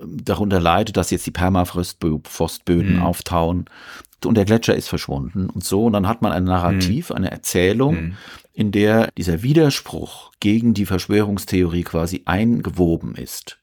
ähm, 0.00 0.24
darunter 0.24 0.60
leidet, 0.60 0.96
dass 0.96 1.10
jetzt 1.10 1.26
die 1.26 1.32
Permafrostböden 1.32 2.96
mhm. 2.96 3.02
auftauen 3.02 3.66
und 4.24 4.34
der 4.34 4.44
Gletscher 4.44 4.74
ist 4.74 4.88
verschwunden 4.88 5.48
und 5.48 5.64
so. 5.64 5.84
Und 5.84 5.92
dann 5.92 6.08
hat 6.08 6.22
man 6.22 6.32
ein 6.32 6.44
Narrativ, 6.44 7.10
mhm. 7.10 7.16
eine 7.16 7.30
Erzählung, 7.30 7.94
mhm. 7.94 8.16
in 8.52 8.72
der 8.72 9.10
dieser 9.16 9.42
Widerspruch 9.42 10.32
gegen 10.40 10.74
die 10.74 10.86
Verschwörungstheorie 10.86 11.84
quasi 11.84 12.22
eingewoben 12.24 13.14
ist. 13.14 13.58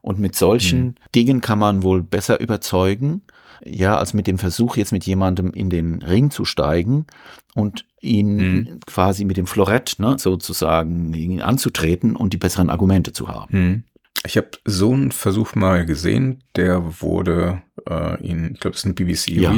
Und 0.00 0.18
mit 0.18 0.34
solchen 0.34 0.80
mhm. 0.80 0.94
Dingen 1.14 1.40
kann 1.40 1.58
man 1.58 1.82
wohl 1.84 2.02
besser 2.02 2.40
überzeugen, 2.40 3.22
ja, 3.64 3.96
als 3.96 4.14
mit 4.14 4.26
dem 4.26 4.38
Versuch, 4.38 4.76
jetzt 4.76 4.92
mit 4.92 5.04
jemandem 5.04 5.52
in 5.52 5.70
den 5.70 6.02
Ring 6.02 6.30
zu 6.30 6.44
steigen 6.44 7.06
und 7.54 7.84
ihn 8.00 8.36
mhm. 8.36 8.80
quasi 8.86 9.24
mit 9.24 9.36
dem 9.36 9.46
Florett 9.46 9.96
ne, 9.98 10.16
sozusagen 10.18 11.12
ihn 11.14 11.40
anzutreten 11.40 12.16
und 12.16 12.32
die 12.32 12.38
besseren 12.38 12.70
Argumente 12.70 13.12
zu 13.12 13.28
haben. 13.28 13.58
Mhm. 13.58 13.84
Ich 14.24 14.36
habe 14.36 14.50
so 14.64 14.92
einen 14.92 15.10
Versuch 15.10 15.56
mal 15.56 15.84
gesehen, 15.84 16.44
der 16.54 17.00
wurde 17.00 17.62
äh, 17.88 18.24
in, 18.24 18.52
ich 18.54 18.60
glaube, 18.60 18.76
es 18.76 18.84
ist 18.84 18.86
ein 18.86 18.94
BBC 18.94 19.30
ja. 19.30 19.52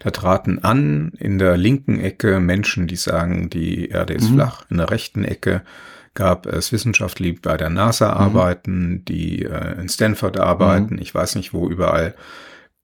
Da 0.00 0.10
traten 0.10 0.58
an 0.64 1.12
in 1.18 1.38
der 1.38 1.56
linken 1.56 2.00
Ecke 2.00 2.40
Menschen, 2.40 2.88
die 2.88 2.96
sagen, 2.96 3.50
die 3.50 3.88
Erde 3.88 4.14
ist 4.14 4.30
mhm. 4.30 4.34
flach, 4.34 4.64
in 4.68 4.78
der 4.78 4.90
rechten 4.90 5.24
Ecke 5.24 5.62
gab 6.14 6.46
es 6.46 6.72
Wissenschaftler, 6.72 7.26
die 7.26 7.32
bei 7.32 7.56
der 7.56 7.70
NASA 7.70 8.12
mhm. 8.12 8.20
arbeiten, 8.20 9.04
die 9.04 9.44
äh, 9.44 9.80
in 9.80 9.88
Stanford 9.88 10.40
arbeiten, 10.40 10.94
mhm. 10.94 11.02
ich 11.02 11.14
weiß 11.14 11.36
nicht 11.36 11.52
wo 11.52 11.68
überall. 11.68 12.14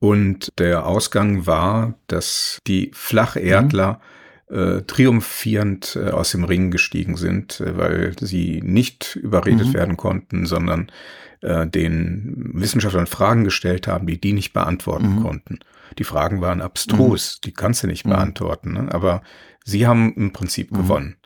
Und 0.07 0.53
der 0.59 0.87
Ausgang 0.87 1.47
war, 1.47 1.95
dass 2.07 2.61
die 2.69 2.93
Flacherdler 2.95 4.01
mhm. 4.49 4.57
äh, 4.57 4.83
triumphierend 4.83 5.99
äh, 6.01 6.11
aus 6.11 6.31
dem 6.31 6.45
Ring 6.45 6.71
gestiegen 6.71 7.17
sind, 7.17 7.61
äh, 7.61 7.77
weil 7.77 8.15
sie 8.21 8.61
nicht 8.63 9.17
überredet 9.17 9.69
mhm. 9.69 9.75
werden 9.75 9.97
konnten, 9.97 10.47
sondern 10.47 10.93
äh, 11.41 11.67
den 11.67 12.53
Wissenschaftlern 12.55 13.09
Fragen 13.09 13.43
gestellt 13.43 13.89
haben, 13.89 14.07
die 14.07 14.21
die 14.21 14.33
nicht 14.33 14.53
beantworten 14.53 15.17
mhm. 15.17 15.23
konnten. 15.23 15.59
Die 15.99 16.05
Fragen 16.05 16.41
waren 16.41 16.63
abstrus, 16.63 17.39
mhm. 17.39 17.41
die 17.47 17.53
kannst 17.53 17.83
du 17.83 17.89
nicht 17.89 18.07
mhm. 18.07 18.11
beantworten, 18.11 18.75
ne? 18.75 18.89
aber 18.93 19.23
sie 19.65 19.89
haben 19.89 20.15
im 20.15 20.33
Prinzip 20.33 20.71
mhm. 20.71 20.77
gewonnen. 20.77 21.17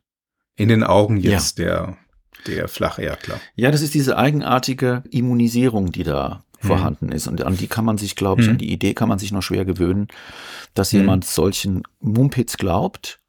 In 0.56 0.68
den 0.68 0.84
Augen 0.84 1.18
jetzt 1.18 1.58
ja. 1.58 1.64
der 1.64 1.96
der 2.46 2.68
Flacherdler. 2.68 3.38
Ja, 3.54 3.70
das 3.70 3.82
ist 3.82 3.92
diese 3.92 4.16
eigenartige 4.16 5.02
Immunisierung, 5.10 5.92
die 5.92 6.04
da. 6.04 6.42
Vorhanden 6.60 7.10
ist. 7.10 7.26
Und 7.26 7.42
an 7.42 7.56
die 7.56 7.66
kann 7.66 7.84
man 7.84 7.98
sich, 7.98 8.16
glaube 8.16 8.42
ich, 8.42 8.48
an 8.48 8.58
die 8.58 8.72
Idee 8.72 8.94
kann 8.94 9.08
man 9.08 9.18
sich 9.18 9.32
noch 9.32 9.42
schwer 9.42 9.64
gewöhnen, 9.64 10.08
dass 10.74 10.92
hm. 10.92 11.00
jemand 11.00 11.24
solchen 11.24 11.82
Mumpitz 12.00 12.56
glaubt 12.56 13.20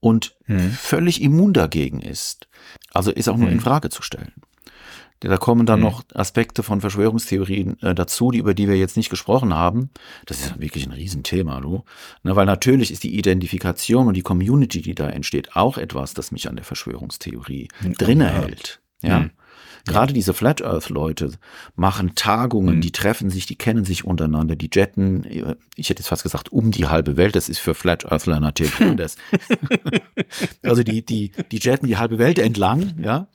und 0.00 0.36
völlig 0.76 1.22
immun 1.22 1.54
dagegen 1.54 2.00
ist. 2.00 2.48
Also 2.92 3.10
ist 3.10 3.28
auch 3.28 3.38
nur 3.38 3.48
in. 3.48 3.60
Frage 3.60 3.88
zu 3.88 4.02
stellen. 4.02 4.32
Da 5.20 5.38
kommen 5.38 5.64
dann 5.64 5.80
noch 5.80 6.04
Aspekte 6.12 6.62
von 6.62 6.82
Verschwörungstheorien 6.82 7.80
äh, 7.80 7.94
dazu, 7.94 8.30
die, 8.30 8.38
über 8.38 8.52
die 8.52 8.68
wir 8.68 8.76
jetzt 8.76 8.98
nicht 8.98 9.08
gesprochen 9.08 9.54
haben. 9.54 9.88
Das 10.26 10.40
ist 10.40 10.60
wirklich 10.60 10.84
ein 10.86 10.92
Riesenthema, 10.92 11.60
du. 11.60 11.84
Na, 12.22 12.36
weil 12.36 12.44
natürlich 12.44 12.90
ist 12.90 13.04
die 13.04 13.16
Identifikation 13.16 14.06
und 14.06 14.14
die 14.14 14.22
Community, 14.22 14.82
die 14.82 14.94
da 14.94 15.08
entsteht, 15.08 15.56
auch 15.56 15.78
etwas, 15.78 16.12
das 16.12 16.30
mich 16.30 16.48
an 16.48 16.56
der 16.56 16.64
Verschwörungstheorie 16.64 17.68
drinne 17.96 18.28
hält. 18.28 18.80
Ja. 19.02 19.30
Gerade 19.86 20.12
diese 20.14 20.32
Flat 20.34 20.62
Earth 20.62 20.88
Leute 20.88 21.32
machen 21.76 22.14
Tagungen, 22.14 22.76
Mhm. 22.76 22.80
die 22.80 22.92
treffen 22.92 23.28
sich, 23.30 23.46
die 23.46 23.56
kennen 23.56 23.84
sich 23.84 24.04
untereinander, 24.04 24.56
die 24.56 24.70
jetten, 24.72 25.24
ich 25.76 25.90
hätte 25.90 26.00
jetzt 26.00 26.08
fast 26.08 26.22
gesagt, 26.22 26.50
um 26.52 26.70
die 26.70 26.86
halbe 26.86 27.16
Welt. 27.16 27.36
Das 27.36 27.48
ist 27.48 27.58
für 27.58 27.74
Flat 27.74 28.04
Earthler 28.10 28.40
natürlich 28.40 28.72
anders. 28.80 29.16
also 30.62 30.82
die, 30.82 31.04
die, 31.04 31.32
die 31.50 31.58
jetten 31.58 31.86
die 31.86 31.96
halbe 31.96 32.18
Welt 32.18 32.38
entlang, 32.38 32.94
ja, 33.02 33.28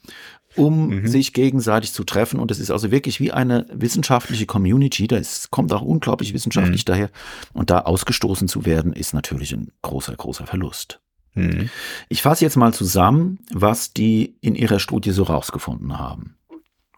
um 0.55 0.89
Mhm. 0.89 1.07
sich 1.07 1.33
gegenseitig 1.33 1.93
zu 1.93 2.03
treffen. 2.03 2.39
Und 2.39 2.49
das 2.51 2.59
ist 2.59 2.71
also 2.71 2.89
wirklich 2.91 3.19
wie 3.19 3.31
eine 3.31 3.67
wissenschaftliche 3.71 4.45
Community. 4.47 5.07
Das 5.07 5.51
kommt 5.51 5.71
auch 5.73 5.83
unglaublich 5.83 6.33
wissenschaftlich 6.33 6.81
Mhm. 6.81 6.85
daher. 6.91 7.09
Und 7.53 7.69
da 7.69 7.81
ausgestoßen 7.81 8.47
zu 8.47 8.65
werden, 8.65 8.93
ist 8.93 9.13
natürlich 9.13 9.53
ein 9.53 9.71
großer, 9.83 10.15
großer 10.15 10.47
Verlust. 10.47 10.99
Mhm. 11.35 11.69
Ich 12.09 12.23
fasse 12.23 12.43
jetzt 12.43 12.57
mal 12.57 12.73
zusammen, 12.73 13.37
was 13.53 13.93
die 13.93 14.35
in 14.41 14.55
ihrer 14.55 14.79
Studie 14.79 15.11
so 15.11 15.23
rausgefunden 15.23 15.99
haben. 15.99 16.35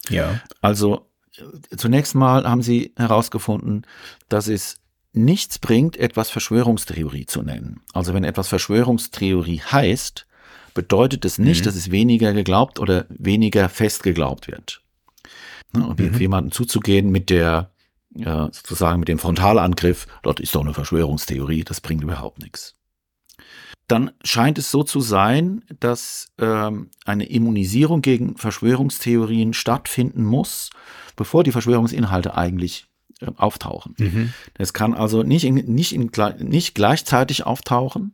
Ja. 0.10 0.42
Also 0.62 1.08
zunächst 1.76 2.16
mal 2.16 2.44
haben 2.50 2.62
sie 2.62 2.94
herausgefunden, 2.98 3.86
dass 4.30 4.48
es 4.48 4.78
nichts 5.14 5.60
bringt, 5.60 5.98
etwas 5.98 6.30
Verschwörungstheorie 6.30 7.26
zu 7.26 7.42
nennen. 7.42 7.82
Also 7.94 8.14
wenn 8.14 8.24
etwas 8.24 8.48
Verschwörungstheorie 8.48 9.60
heißt, 9.62 10.26
bedeutet 10.74 11.26
es 11.26 11.38
nicht, 11.38 11.62
Mhm. 11.62 11.66
dass 11.66 11.76
es 11.76 11.92
weniger 11.92 12.34
geglaubt 12.34 12.80
oder 12.80 13.06
weniger 13.10 13.68
fest 13.70 14.04
geglaubt 14.04 14.48
wird. 14.48 14.82
Ne, 15.74 15.86
Und 15.86 16.00
Mhm. 16.00 16.18
jemanden 16.20 16.52
zuzugehen 16.52 17.12
mit 17.12 17.30
der, 17.30 17.72
ja, 18.16 18.46
sozusagen 18.52 19.00
mit 19.00 19.10
dem 19.10 19.20
Frontalangriff, 19.20 20.08
dort 20.24 20.40
ist 20.40 20.56
doch 20.56 20.62
eine 20.62 20.74
Verschwörungstheorie, 20.74 21.64
das 21.64 21.82
bringt 21.82 22.04
überhaupt 22.04 22.40
nichts. 22.42 22.76
Dann 23.92 24.12
scheint 24.24 24.58
es 24.58 24.72
so 24.72 24.84
zu 24.84 25.02
sein, 25.02 25.64
dass 25.80 26.32
ähm, 26.40 26.90
eine 27.06 27.26
Immunisierung 27.26 28.02
gegen 28.02 28.38
Verschwörungstheorien 28.38 29.54
stattfinden 29.54 30.24
muss, 30.24 30.70
bevor 31.18 31.44
die 31.44 31.52
Verschwörungsinhalte 31.52 32.36
eigentlich 32.38 32.88
äh, 33.20 33.28
auftauchen. 33.36 33.96
Mhm. 34.00 34.34
Das 34.54 34.72
kann 34.74 34.94
also 34.94 35.24
nicht, 35.24 35.44
in, 35.44 35.56
nicht, 35.56 35.94
in, 35.94 36.10
nicht 36.40 36.74
gleichzeitig 36.74 37.46
auftauchen. 37.46 38.14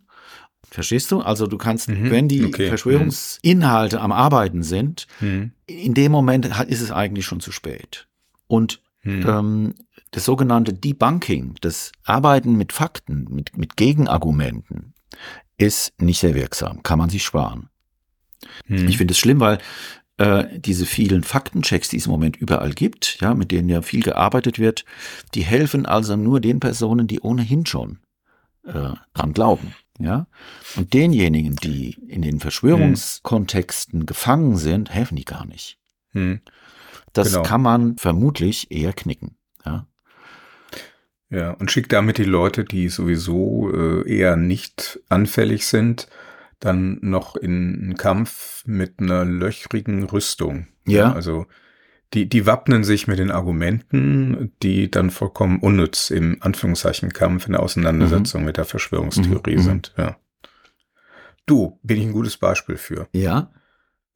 Verstehst 0.69 1.11
du? 1.11 1.21
Also 1.21 1.45
du 1.47 1.57
kannst, 1.57 1.89
Mhm. 1.89 2.09
wenn 2.09 2.27
die 2.27 2.43
Okay. 2.45 2.67
Verschwörungsinhalte 2.69 4.01
am 4.01 4.11
Arbeiten 4.11 4.63
sind, 4.63 5.05
Mhm. 5.21 5.51
in 5.67 5.93
dem 5.93 6.11
Moment 6.11 6.45
ist 6.67 6.81
es 6.81 6.91
eigentlich 6.91 7.25
schon 7.25 7.39
zu 7.39 7.51
spät. 7.51 8.07
Und 8.47 8.81
Mhm. 9.03 9.25
ähm, 9.27 9.75
das 10.11 10.25
sogenannte 10.25 10.73
Debunking, 10.73 11.55
das 11.61 11.91
Arbeiten 12.03 12.55
mit 12.55 12.73
Fakten, 12.73 13.27
mit, 13.29 13.57
mit 13.57 13.77
Gegenargumenten, 13.77 14.93
ist 15.57 15.93
nicht 15.99 16.19
sehr 16.19 16.35
wirksam, 16.35 16.83
kann 16.83 16.99
man 16.99 17.09
sich 17.09 17.23
sparen. 17.23 17.69
Mhm. 18.67 18.87
Ich 18.87 18.97
finde 18.97 19.13
es 19.13 19.17
schlimm, 19.19 19.39
weil 19.39 19.57
äh, 20.17 20.59
diese 20.59 20.85
vielen 20.85 21.23
Faktenchecks, 21.23 21.89
die 21.89 21.97
es 21.97 22.05
im 22.05 22.11
Moment 22.11 22.37
überall 22.37 22.73
gibt, 22.73 23.19
ja, 23.21 23.33
mit 23.33 23.51
denen 23.51 23.69
ja 23.69 23.81
viel 23.81 24.03
gearbeitet 24.03 24.59
wird, 24.59 24.85
die 25.33 25.43
helfen 25.43 25.85
also 25.85 26.15
nur 26.15 26.39
den 26.39 26.59
Personen, 26.59 27.07
die 27.07 27.19
ohnehin 27.21 27.65
schon 27.65 27.99
äh, 28.65 28.93
dran 29.13 29.33
glauben. 29.33 29.73
Ja? 29.99 30.27
Und 30.75 30.93
denjenigen, 30.93 31.55
die 31.57 31.93
in 32.07 32.21
den 32.21 32.39
Verschwörungskontexten 32.39 34.05
gefangen 34.05 34.57
sind, 34.57 34.91
helfen 34.93 35.15
die 35.15 35.25
gar 35.25 35.45
nicht. 35.45 35.77
Mhm. 36.13 36.41
Das 37.13 37.31
Genau. 37.31 37.43
kann 37.43 37.61
man 37.61 37.97
vermutlich 37.97 38.69
eher 38.71 38.93
knicken. 38.93 39.37
Ja? 39.65 39.87
Ja, 41.29 41.51
und 41.51 41.71
schickt 41.71 41.91
damit 41.91 42.17
die 42.17 42.23
Leute, 42.23 42.63
die 42.63 42.87
sowieso 42.89 43.69
äh, 43.73 44.09
eher 44.09 44.37
nicht 44.37 44.99
anfällig 45.09 45.67
sind, 45.67 46.07
dann 46.59 46.99
noch 47.01 47.35
in 47.35 47.51
einen 47.83 47.95
Kampf 47.97 48.63
mit 48.65 48.99
einer 48.99 49.25
löchrigen 49.25 50.03
Rüstung. 50.03 50.67
Ja. 50.87 51.11
Also 51.11 51.45
die, 52.13 52.29
die 52.29 52.45
wappnen 52.45 52.85
sich 52.85 53.07
mit 53.07 53.19
den 53.19 53.31
Argumenten, 53.31 54.53
die 54.63 54.89
dann 54.89 55.09
vollkommen 55.11 55.59
unnütz 55.59 56.09
im 56.09 56.37
Anführungszeichen 56.39 57.11
Kampf 57.11 57.45
in 57.47 57.51
der 57.51 57.61
Auseinandersetzung 57.61 58.45
mit 58.45 58.55
der 58.55 58.63
Verschwörungstheorie 58.65 59.55
Mhm, 59.55 59.59
mhm. 59.61 59.63
sind. 59.63 59.93
Ja. 59.97 60.17
Du, 61.45 61.79
bin 61.83 61.97
ich 61.97 62.05
ein 62.05 62.13
gutes 62.13 62.37
Beispiel 62.37 62.77
für. 62.77 63.07
ja, 63.13 63.51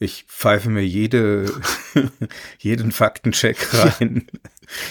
Ich 0.02 0.26
pfeife 0.28 0.72
mir 0.72 0.84
jede, 0.84 1.46
jeden 2.58 2.92
Faktencheck 2.92 3.72
rein 3.74 4.26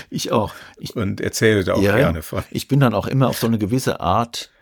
ich 0.09 0.31
auch. 0.31 0.55
Ich, 0.79 0.95
und 0.95 1.21
erzähle 1.21 1.65
da 1.65 1.75
auch 1.75 1.83
Ja, 1.83 1.93
ja. 1.93 2.05
gerne 2.05 2.23
von. 2.23 2.45
ich 2.53 2.69
bin 2.69 2.79
dann 2.79 2.95
auch 2.95 3.09
immer 3.09 3.27
auf 3.29 3.37
so 3.37 3.49
eine 3.49 3.59
gewisse 3.59 3.99
Art 3.99 4.53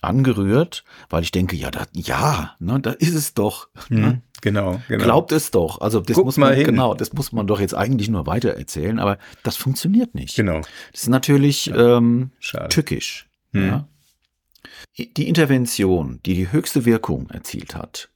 angerührt, 0.00 0.84
weil 1.10 1.22
ich 1.22 1.30
denke, 1.30 1.56
ja, 1.56 1.70
da, 1.70 1.86
ja, 1.92 2.56
ne, 2.58 2.80
da 2.80 2.92
ist 2.92 3.14
es 3.14 3.34
doch. 3.34 3.68
Ne? 3.90 4.00
Mhm, 4.00 4.22
genau, 4.40 4.80
genau. 4.88 5.04
Glaubt 5.04 5.30
es 5.30 5.50
doch. 5.50 5.82
Also 5.82 6.00
das 6.00 6.16
Guck 6.16 6.24
muss 6.24 6.38
man 6.38 6.54
genau, 6.56 6.94
das 6.94 7.12
muss 7.12 7.30
man 7.32 7.46
doch 7.46 7.60
jetzt 7.60 7.74
eigentlich 7.74 8.08
nur 8.08 8.26
weiter 8.26 8.54
erzählen, 8.54 8.98
aber 8.98 9.18
das 9.42 9.56
funktioniert 9.56 10.14
nicht. 10.14 10.36
Genau. 10.36 10.62
Das 10.92 11.02
ist 11.02 11.08
natürlich 11.08 11.70
ähm, 11.74 12.30
Schade. 12.40 12.70
tückisch. 12.70 13.28
Hm. 13.52 13.66
Ja. 13.66 13.88
Die 14.96 15.28
Intervention, 15.28 16.20
die 16.24 16.34
die 16.34 16.50
höchste 16.50 16.86
Wirkung 16.86 17.28
erzielt 17.28 17.74
hat, 17.74 18.08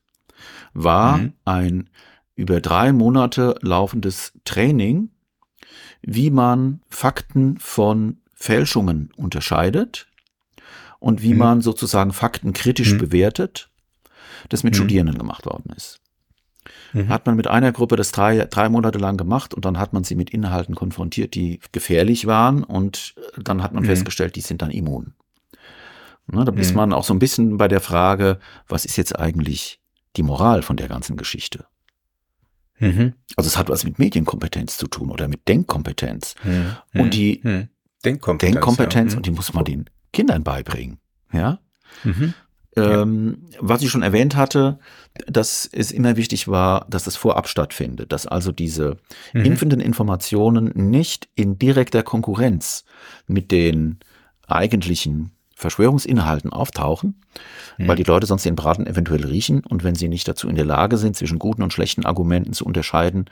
war 0.76 1.18
Mhm. 1.18 1.32
ein 1.44 1.90
über 2.34 2.60
drei 2.60 2.92
Monate 2.92 3.56
laufendes 3.62 4.32
Training, 4.44 5.10
wie 6.02 6.30
man 6.30 6.80
Fakten 6.90 7.58
von 7.58 8.18
Fälschungen 8.34 9.10
unterscheidet 9.16 10.06
und 10.98 11.22
wie 11.22 11.32
Mhm. 11.32 11.38
man 11.38 11.60
sozusagen 11.62 12.12
Fakten 12.12 12.52
kritisch 12.52 12.92
Mhm. 12.92 12.98
bewertet, 12.98 13.70
das 14.50 14.62
mit 14.64 14.74
Mhm. 14.74 14.76
Studierenden 14.78 15.18
gemacht 15.18 15.46
worden 15.46 15.72
ist. 15.74 16.00
Mhm. 16.92 17.08
Hat 17.08 17.24
man 17.26 17.36
mit 17.36 17.46
einer 17.46 17.72
Gruppe 17.72 17.96
das 17.96 18.12
drei, 18.12 18.44
drei 18.44 18.68
Monate 18.68 18.98
lang 18.98 19.16
gemacht 19.16 19.54
und 19.54 19.64
dann 19.64 19.78
hat 19.78 19.92
man 19.94 20.04
sie 20.04 20.14
mit 20.14 20.30
Inhalten 20.30 20.74
konfrontiert, 20.74 21.34
die 21.34 21.60
gefährlich 21.72 22.26
waren 22.26 22.62
und 22.64 23.14
dann 23.42 23.62
hat 23.62 23.72
man 23.72 23.82
Mhm. 23.84 23.86
festgestellt, 23.88 24.36
die 24.36 24.40
sind 24.42 24.60
dann 24.60 24.70
immun. 24.70 25.14
Ne, 26.26 26.44
da 26.44 26.52
ist 26.52 26.74
man 26.74 26.92
auch 26.92 27.04
so 27.04 27.14
ein 27.14 27.20
bisschen 27.20 27.56
bei 27.56 27.68
der 27.68 27.80
Frage, 27.80 28.40
was 28.68 28.84
ist 28.84 28.96
jetzt 28.96 29.16
eigentlich 29.18 29.80
die 30.16 30.22
Moral 30.22 30.62
von 30.62 30.76
der 30.76 30.88
ganzen 30.88 31.16
Geschichte? 31.16 31.66
Mhm. 32.78 33.14
Also 33.36 33.48
es 33.48 33.56
hat 33.56 33.68
was 33.68 33.84
mit 33.84 33.98
Medienkompetenz 33.98 34.76
zu 34.76 34.86
tun 34.86 35.10
oder 35.10 35.28
mit 35.28 35.48
Denkkompetenz. 35.48 36.34
Mhm. 36.44 36.76
Und 37.00 37.14
die 37.14 37.40
Mhm. 37.42 37.68
Denkkompetenz. 38.04 38.52
Denkkompetenz 38.54 39.12
ja. 39.12 39.16
und 39.16 39.26
die 39.26 39.30
muss 39.30 39.52
man 39.54 39.64
den 39.64 39.86
Kindern 40.12 40.44
beibringen. 40.44 40.98
Ja. 41.32 41.58
Mhm. 42.04 42.34
Ja. 42.76 43.02
Ähm, 43.02 43.38
was 43.58 43.80
ich 43.80 43.88
schon 43.90 44.02
erwähnt 44.02 44.36
hatte, 44.36 44.78
dass 45.26 45.66
es 45.72 45.90
immer 45.90 46.16
wichtig 46.16 46.46
war, 46.46 46.86
dass 46.90 47.06
es 47.06 47.16
vorab 47.16 47.48
stattfindet, 47.48 48.12
dass 48.12 48.26
also 48.26 48.52
diese 48.52 48.98
Mhm. 49.32 49.44
impfenden 49.46 49.80
Informationen 49.80 50.70
nicht 50.74 51.26
in 51.34 51.58
direkter 51.58 52.02
Konkurrenz 52.02 52.84
mit 53.26 53.50
den 53.50 53.98
eigentlichen 54.46 55.30
Verschwörungsinhalten 55.56 56.52
auftauchen, 56.52 57.20
Mhm. 57.78 57.88
weil 57.88 57.96
die 57.96 58.02
Leute 58.04 58.26
sonst 58.26 58.44
den 58.44 58.54
Braten 58.56 58.86
eventuell 58.86 59.24
riechen 59.24 59.64
und 59.64 59.82
wenn 59.84 59.94
sie 59.94 60.08
nicht 60.08 60.28
dazu 60.28 60.48
in 60.48 60.54
der 60.54 60.66
Lage 60.66 60.98
sind, 60.98 61.16
zwischen 61.16 61.38
guten 61.38 61.62
und 61.62 61.72
schlechten 61.72 62.04
Argumenten 62.06 62.52
zu 62.52 62.64
unterscheiden, 62.64 63.24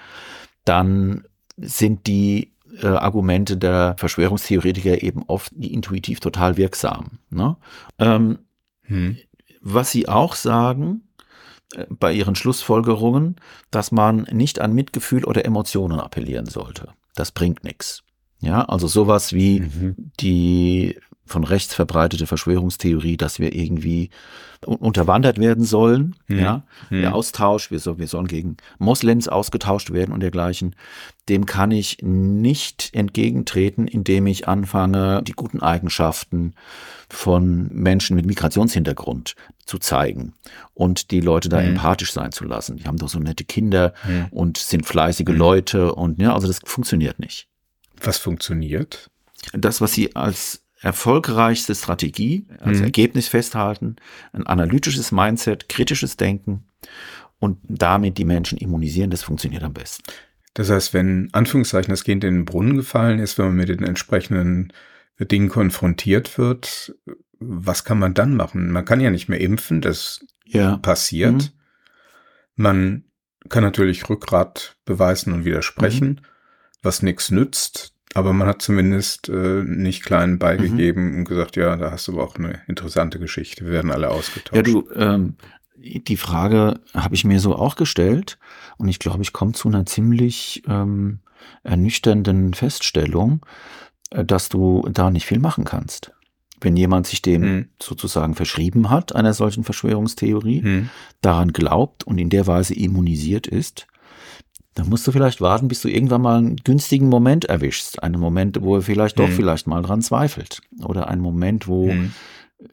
dann 0.64 1.24
sind 1.58 2.06
die 2.06 2.52
äh, 2.82 2.86
Argumente 2.88 3.56
der 3.56 3.94
Verschwörungstheoretiker 3.98 5.02
eben 5.02 5.22
oft 5.28 5.52
intuitiv 5.52 6.18
total 6.18 6.56
wirksam. 6.56 7.18
Ne? 7.30 7.56
Ähm, 7.98 8.38
Mhm. 8.88 9.18
was 9.60 9.90
sie 9.92 10.08
auch 10.08 10.34
sagen 10.34 11.02
äh, 11.76 11.84
bei 11.90 12.12
ihren 12.12 12.34
Schlussfolgerungen, 12.34 13.36
dass 13.70 13.92
man 13.92 14.26
nicht 14.32 14.60
an 14.60 14.72
Mitgefühl 14.74 15.24
oder 15.24 15.44
Emotionen 15.44 16.00
appellieren 16.00 16.46
sollte. 16.46 16.88
Das 17.14 17.30
bringt 17.32 17.64
nichts. 17.64 18.02
Ja, 18.40 18.62
also 18.64 18.88
sowas 18.88 19.32
wie 19.32 19.60
Mhm. 19.60 20.10
die 20.20 20.98
von 21.26 21.44
rechts 21.44 21.74
verbreitete 21.74 22.26
Verschwörungstheorie, 22.26 23.16
dass 23.16 23.38
wir 23.38 23.54
irgendwie 23.54 24.10
un- 24.66 24.76
unterwandert 24.76 25.38
werden 25.38 25.64
sollen, 25.64 26.16
Mhm. 26.28 26.38
ja, 26.38 26.62
Mhm. 26.90 27.00
der 27.02 27.14
Austausch, 27.14 27.70
wir, 27.70 27.78
so, 27.78 27.98
wir 27.98 28.06
sollen 28.08 28.26
gegen 28.26 28.56
Moslems 28.78 29.28
ausgetauscht 29.28 29.90
werden 29.92 30.12
und 30.12 30.20
dergleichen, 30.20 30.76
dem 31.30 31.46
kann 31.46 31.70
ich 31.70 31.98
nicht 32.02 32.90
entgegentreten, 32.92 33.86
indem 33.88 34.26
ich 34.26 34.46
anfange, 34.48 35.22
die 35.22 35.32
guten 35.32 35.60
Eigenschaften 35.60 36.54
von 37.08 37.68
Menschen 37.72 38.16
mit 38.16 38.26
Migrationshintergrund 38.26 39.34
zu 39.64 39.78
zeigen 39.78 40.34
und 40.74 41.10
die 41.10 41.20
Leute 41.20 41.48
da 41.48 41.60
Mhm. 41.60 41.68
empathisch 41.68 42.12
sein 42.12 42.32
zu 42.32 42.44
lassen. 42.44 42.76
Die 42.76 42.84
haben 42.84 42.98
doch 42.98 43.08
so 43.08 43.18
nette 43.18 43.44
Kinder 43.44 43.94
Mhm. 44.06 44.26
und 44.30 44.58
sind 44.58 44.84
fleißige 44.86 45.28
Mhm. 45.30 45.36
Leute 45.36 45.94
und 45.94 46.20
ja, 46.20 46.34
also 46.34 46.46
das 46.46 46.60
funktioniert 46.64 47.18
nicht. 47.18 47.48
Was 48.02 48.18
funktioniert? 48.18 49.10
Das, 49.52 49.80
was 49.80 49.92
sie 49.92 50.14
als 50.16 50.62
erfolgreichste 50.85 51.74
Strategie, 51.74 52.47
als 52.61 52.78
Mhm. 52.78 52.85
Ergebnis 52.85 53.28
festhalten, 53.28 53.97
ein 54.32 54.47
analytisches 54.47 55.12
Mindset, 55.12 55.68
kritisches 55.68 56.16
Denken 56.16 56.64
und 57.39 57.59
damit 57.68 58.18
die 58.18 58.24
Menschen 58.24 58.59
immunisieren, 58.59 59.11
das 59.11 59.22
funktioniert 59.22 59.62
am 59.62 59.72
besten. 59.72 60.03
Das 60.55 60.70
heißt, 60.70 60.95
wenn 60.95 61.30
Anführungszeichen 61.32 61.91
das 61.91 62.05
Kind 62.05 62.22
in 62.22 62.35
den 62.35 62.45
Brunnen 62.45 62.76
gefallen 62.76 63.18
ist, 63.18 63.39
wenn 63.39 63.47
man 63.47 63.57
mit 63.57 63.68
den 63.70 63.82
entsprechenden 63.82 64.72
Dingen 65.18 65.49
konfrontiert 65.49 66.39
wird, 66.39 66.95
was 67.41 67.85
kann 67.85 67.99
man 67.99 68.14
dann 68.14 68.35
machen? 68.37 68.70
Man 68.70 68.85
kann 68.85 69.01
ja 69.01 69.11
nicht 69.11 69.28
mehr 69.28 69.41
impfen, 69.41 69.80
das 69.80 70.24
Ja. 70.47 70.76
passiert. 70.76 71.32
Mhm. 71.32 71.49
Man 72.57 73.05
kann 73.49 73.62
natürlich 73.62 74.09
Rückgrat 74.09 74.76
beweisen 74.85 75.32
und 75.32 75.45
widersprechen, 75.45 76.09
mhm. 76.09 76.26
was 76.82 77.03
nichts 77.03 77.30
nützt. 77.30 77.93
Aber 78.14 78.32
man 78.32 78.46
hat 78.46 78.62
zumindest 78.62 79.28
äh, 79.28 79.62
nicht 79.64 80.04
klein 80.04 80.38
beigegeben 80.38 81.10
mhm. 81.10 81.18
und 81.18 81.24
gesagt, 81.28 81.56
ja, 81.56 81.76
da 81.76 81.90
hast 81.90 82.08
du 82.08 82.12
aber 82.12 82.24
auch 82.24 82.36
eine 82.36 82.60
interessante 82.68 83.18
Geschichte. 83.18 83.64
Wir 83.64 83.72
werden 83.72 83.90
alle 83.90 84.10
ausgetauscht. 84.10 84.54
Ja, 84.54 84.62
du, 84.62 84.88
ähm, 84.94 85.34
die 85.76 86.16
Frage 86.16 86.80
habe 86.94 87.14
ich 87.14 87.24
mir 87.24 87.40
so 87.40 87.56
auch 87.56 87.76
gestellt 87.76 88.38
und 88.78 88.88
ich 88.88 89.00
glaube, 89.00 89.22
ich 89.22 89.32
komme 89.32 89.52
zu 89.52 89.68
einer 89.68 89.84
ziemlich 89.84 90.62
ähm, 90.68 91.20
ernüchternden 91.62 92.54
Feststellung, 92.54 93.44
äh, 94.10 94.24
dass 94.24 94.48
du 94.48 94.88
da 94.90 95.10
nicht 95.10 95.26
viel 95.26 95.40
machen 95.40 95.64
kannst. 95.64 96.12
Wenn 96.60 96.76
jemand 96.76 97.06
sich 97.06 97.20
dem 97.20 97.42
hm. 97.42 97.68
sozusagen 97.82 98.34
verschrieben 98.34 98.88
hat, 98.88 99.14
einer 99.14 99.34
solchen 99.34 99.64
Verschwörungstheorie, 99.64 100.62
hm. 100.62 100.90
daran 101.20 101.52
glaubt 101.52 102.04
und 102.04 102.18
in 102.18 102.30
der 102.30 102.46
Weise 102.46 102.74
immunisiert 102.74 103.46
ist, 103.46 103.86
dann 104.74 104.88
musst 104.88 105.06
du 105.06 105.12
vielleicht 105.12 105.40
warten, 105.40 105.68
bis 105.68 105.82
du 105.82 105.88
irgendwann 105.88 106.22
mal 106.22 106.38
einen 106.38 106.56
günstigen 106.56 107.08
Moment 107.08 107.44
erwischst. 107.44 108.02
Einen 108.02 108.20
Moment, 108.20 108.60
wo 108.60 108.76
er 108.76 108.82
vielleicht 108.82 109.18
doch 109.18 109.28
vielleicht 109.28 109.66
mal 109.66 109.82
dran 109.82 110.02
zweifelt. 110.02 110.60
Oder 110.82 111.08
einen 111.08 111.22
Moment, 111.22 111.68
wo 111.68 111.90
hm 111.90 112.10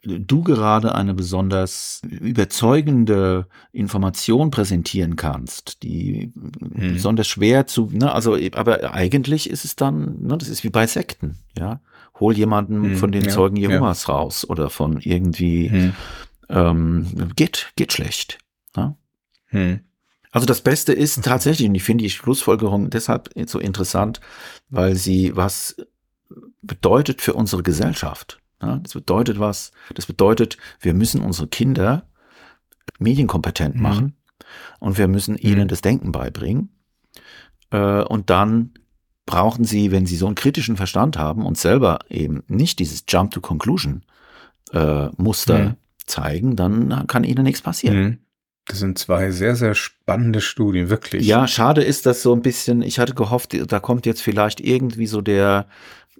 du 0.02 0.42
gerade 0.42 0.94
eine 0.94 1.14
besonders 1.14 2.02
überzeugende 2.08 3.46
Information 3.72 4.50
präsentieren 4.50 5.16
kannst, 5.16 5.82
die 5.82 6.32
hm. 6.34 6.94
besonders 6.94 7.28
schwer 7.28 7.66
zu, 7.66 7.90
ne, 7.92 8.12
also, 8.12 8.36
aber 8.52 8.94
eigentlich 8.94 9.50
ist 9.50 9.64
es 9.64 9.76
dann, 9.76 10.22
ne, 10.22 10.38
das 10.38 10.48
ist 10.48 10.64
wie 10.64 10.70
bei 10.70 10.86
Sekten, 10.86 11.38
ja. 11.58 11.80
Hol 12.20 12.36
jemanden 12.36 12.84
hm. 12.84 12.96
von 12.96 13.10
den 13.10 13.24
ja, 13.24 13.30
Zeugen 13.30 13.56
Jehovas 13.56 14.06
ja. 14.06 14.14
raus 14.14 14.48
oder 14.48 14.70
von 14.70 15.00
irgendwie, 15.00 15.70
hm. 15.70 15.92
ähm, 16.48 17.32
geht, 17.34 17.72
geht 17.76 17.92
schlecht. 17.92 18.38
Ne? 18.76 18.96
Also 20.32 20.46
das 20.46 20.62
Beste 20.62 20.92
ist 20.92 21.22
tatsächlich, 21.22 21.68
und 21.68 21.74
ich 21.74 21.84
finde 21.84 22.02
die 22.02 22.10
Schlussfolgerung 22.10 22.90
deshalb 22.90 23.30
so 23.46 23.58
interessant, 23.58 24.20
weil 24.70 24.96
sie 24.96 25.36
was 25.36 25.76
bedeutet 26.62 27.20
für 27.20 27.34
unsere 27.34 27.62
Gesellschaft. 27.62 28.40
Das 28.82 28.94
bedeutet 28.94 29.38
was? 29.38 29.72
Das 29.94 30.06
bedeutet, 30.06 30.56
wir 30.80 30.94
müssen 30.94 31.20
unsere 31.20 31.48
Kinder 31.48 32.08
medienkompetent 32.98 33.76
mhm. 33.76 33.82
machen 33.82 34.16
und 34.80 34.98
wir 34.98 35.08
müssen 35.08 35.36
ihnen 35.36 35.64
mhm. 35.64 35.68
das 35.68 35.82
Denken 35.82 36.12
beibringen. 36.12 36.70
Äh, 37.70 38.02
und 38.02 38.30
dann 38.30 38.72
brauchen 39.26 39.64
sie, 39.64 39.90
wenn 39.90 40.06
sie 40.06 40.16
so 40.16 40.26
einen 40.26 40.34
kritischen 40.34 40.76
Verstand 40.76 41.18
haben 41.18 41.44
und 41.44 41.58
selber 41.58 42.00
eben 42.08 42.42
nicht 42.48 42.78
dieses 42.78 43.04
Jump 43.08 43.32
to 43.32 43.40
Conclusion 43.40 44.04
äh, 44.72 45.08
Muster 45.16 45.58
mhm. 45.58 45.76
zeigen, 46.06 46.56
dann 46.56 47.06
kann 47.06 47.24
ihnen 47.24 47.44
nichts 47.44 47.62
passieren. 47.62 48.24
Das 48.66 48.78
sind 48.78 48.98
zwei 48.98 49.30
sehr, 49.30 49.56
sehr 49.56 49.74
spannende 49.74 50.40
Studien, 50.40 50.88
wirklich. 50.88 51.26
Ja, 51.26 51.48
schade 51.48 51.82
ist 51.82 52.06
das 52.06 52.22
so 52.22 52.32
ein 52.32 52.42
bisschen, 52.42 52.82
ich 52.82 52.98
hatte 52.98 53.14
gehofft, 53.14 53.56
da 53.70 53.80
kommt 53.80 54.06
jetzt 54.06 54.22
vielleicht 54.22 54.60
irgendwie 54.60 55.06
so 55.06 55.20
der, 55.20 55.66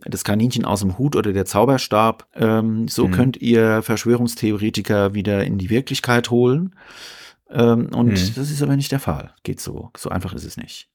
das 0.04 0.24
Kaninchen 0.24 0.64
aus 0.64 0.80
dem 0.80 0.98
Hut 0.98 1.14
oder 1.14 1.32
der 1.32 1.44
Zauberstab. 1.44 2.26
Ähm, 2.34 2.88
so 2.88 3.06
mhm. 3.06 3.12
könnt 3.12 3.36
ihr 3.36 3.82
Verschwörungstheoretiker 3.82 5.14
wieder 5.14 5.44
in 5.44 5.58
die 5.58 5.70
Wirklichkeit 5.70 6.30
holen. 6.30 6.74
Ähm, 7.48 7.90
und 7.94 8.08
mhm. 8.08 8.34
das 8.34 8.50
ist 8.50 8.62
aber 8.62 8.76
nicht 8.76 8.92
der 8.92 9.00
Fall. 9.00 9.34
Geht 9.44 9.60
so. 9.60 9.90
So 9.96 10.10
einfach 10.10 10.34
ist 10.34 10.44
es 10.44 10.56
nicht. 10.56 10.88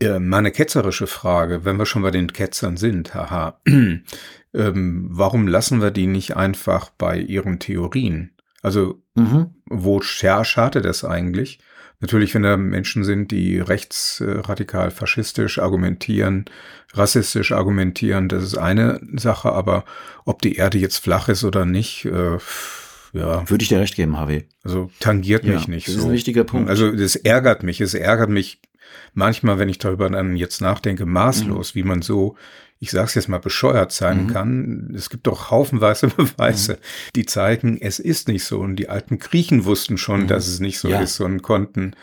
Ja, 0.00 0.18
meine 0.18 0.50
ketzerische 0.50 1.06
Frage, 1.06 1.64
wenn 1.64 1.78
wir 1.78 1.86
schon 1.86 2.02
bei 2.02 2.10
den 2.10 2.32
Ketzern 2.32 2.76
sind, 2.76 3.14
haha, 3.14 3.60
ähm, 3.66 5.08
warum 5.10 5.46
lassen 5.48 5.80
wir 5.80 5.90
die 5.90 6.06
nicht 6.06 6.36
einfach 6.36 6.90
bei 6.90 7.18
ihren 7.18 7.58
Theorien? 7.58 8.35
Also, 8.66 9.00
mhm. 9.14 9.54
wo 9.66 10.00
schadet 10.00 10.84
das 10.84 11.04
eigentlich? 11.04 11.60
Natürlich, 12.00 12.34
wenn 12.34 12.42
da 12.42 12.56
Menschen 12.56 13.04
sind, 13.04 13.30
die 13.30 13.60
rechtsradikal 13.60 14.90
faschistisch 14.90 15.60
argumentieren, 15.60 16.46
rassistisch 16.92 17.52
argumentieren, 17.52 18.28
das 18.28 18.42
ist 18.42 18.58
eine 18.58 19.00
Sache, 19.14 19.52
aber 19.52 19.84
ob 20.24 20.42
die 20.42 20.56
Erde 20.56 20.78
jetzt 20.78 20.98
flach 20.98 21.28
ist 21.28 21.44
oder 21.44 21.64
nicht, 21.64 22.06
äh, 22.06 22.38
ja. 23.12 23.48
Würde 23.48 23.62
ich 23.62 23.68
dir 23.68 23.78
recht 23.78 23.94
geben, 23.94 24.18
Harvey. 24.18 24.48
Also 24.64 24.90
tangiert 24.98 25.44
ja, 25.44 25.54
mich 25.54 25.68
nicht 25.68 25.86
das 25.86 25.94
so. 25.94 26.00
Ist 26.00 26.06
ein 26.06 26.12
wichtiger 26.12 26.42
Punkt. 26.42 26.68
Also 26.68 26.90
das 26.90 27.14
ärgert 27.14 27.62
mich. 27.62 27.80
Es 27.80 27.94
ärgert 27.94 28.30
mich 28.30 28.60
manchmal, 29.14 29.60
wenn 29.60 29.68
ich 29.68 29.78
darüber 29.78 30.10
dann 30.10 30.34
jetzt 30.34 30.60
nachdenke, 30.60 31.06
maßlos, 31.06 31.72
mhm. 31.72 31.78
wie 31.78 31.82
man 31.84 32.02
so 32.02 32.36
ich 32.78 32.90
sage 32.90 33.06
es 33.06 33.14
jetzt 33.14 33.28
mal, 33.28 33.38
bescheuert 33.38 33.92
sein 33.92 34.24
mhm. 34.24 34.32
kann. 34.32 34.94
Es 34.94 35.08
gibt 35.08 35.26
doch 35.26 35.50
haufenweise 35.50 36.08
Beweise, 36.16 36.74
mhm. 36.74 37.10
die 37.14 37.26
zeigen, 37.26 37.78
es 37.80 37.98
ist 37.98 38.28
nicht 38.28 38.44
so. 38.44 38.60
Und 38.60 38.76
die 38.76 38.88
alten 38.88 39.18
Griechen 39.18 39.64
wussten 39.64 39.98
schon, 39.98 40.22
mhm. 40.22 40.26
dass 40.28 40.46
es 40.46 40.60
nicht 40.60 40.78
so 40.78 40.88
ja. 40.88 41.00
ist 41.00 41.20
und 41.20 41.42
konnten 41.42 41.94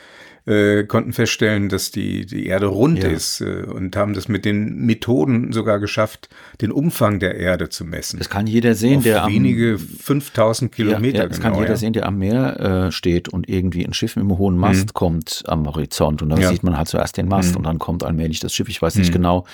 äh, 0.46 0.84
konnten 0.84 1.14
feststellen, 1.14 1.70
dass 1.70 1.92
die, 1.92 2.26
die 2.26 2.48
Erde 2.48 2.66
rund 2.66 3.02
ja. 3.02 3.10
ist 3.10 3.40
äh, 3.42 3.64
und 3.64 3.96
haben 3.96 4.14
das 4.14 4.28
mit 4.28 4.44
den 4.44 4.86
Methoden 4.86 5.54
sogar 5.54 5.80
geschafft, 5.80 6.30
den 6.60 6.72
Umfang 6.72 7.20
der 7.20 7.36
Erde 7.36 7.70
zu 7.70 7.86
messen. 7.86 8.20
Das 8.20 8.30
kann 8.30 8.46
jeder 8.46 8.76
sehen, 8.76 8.98
Auf 8.98 9.04
der 9.04 9.28
wenige 9.28 9.74
am, 9.74 9.80
5000 9.80 10.72
Kilometer. 10.72 11.18
Ja, 11.18 11.24
ja, 11.24 11.30
das 11.30 11.40
genau, 11.40 11.52
kann 11.52 11.62
jeder 11.62 11.78
sehen, 11.78 11.94
der 11.94 12.06
am 12.06 12.18
Meer 12.18 12.60
äh, 12.60 12.92
steht 12.92 13.30
und 13.30 13.48
irgendwie 13.48 13.86
ein 13.86 13.94
Schiff 13.94 14.16
mit 14.16 14.24
einem 14.24 14.38
hohen 14.38 14.58
Mast 14.58 14.88
mhm. 14.88 14.94
kommt 14.94 15.44
am 15.48 15.66
Horizont 15.66 16.22
und 16.22 16.30
dann 16.30 16.42
sieht 16.42 16.64
man 16.64 16.78
halt 16.78 16.90
zuerst 16.90 17.16
den 17.18 17.28
Mast 17.28 17.52
mhm. 17.52 17.58
und 17.58 17.64
dann 17.64 17.80
kommt 17.80 18.04
allmählich 18.04 18.40
das 18.42 18.54
Schiff. 18.54 18.68
Ich 18.68 18.82
weiß 18.82 18.96
nicht 18.96 19.10
mhm. 19.10 19.14
genau, 19.14 19.46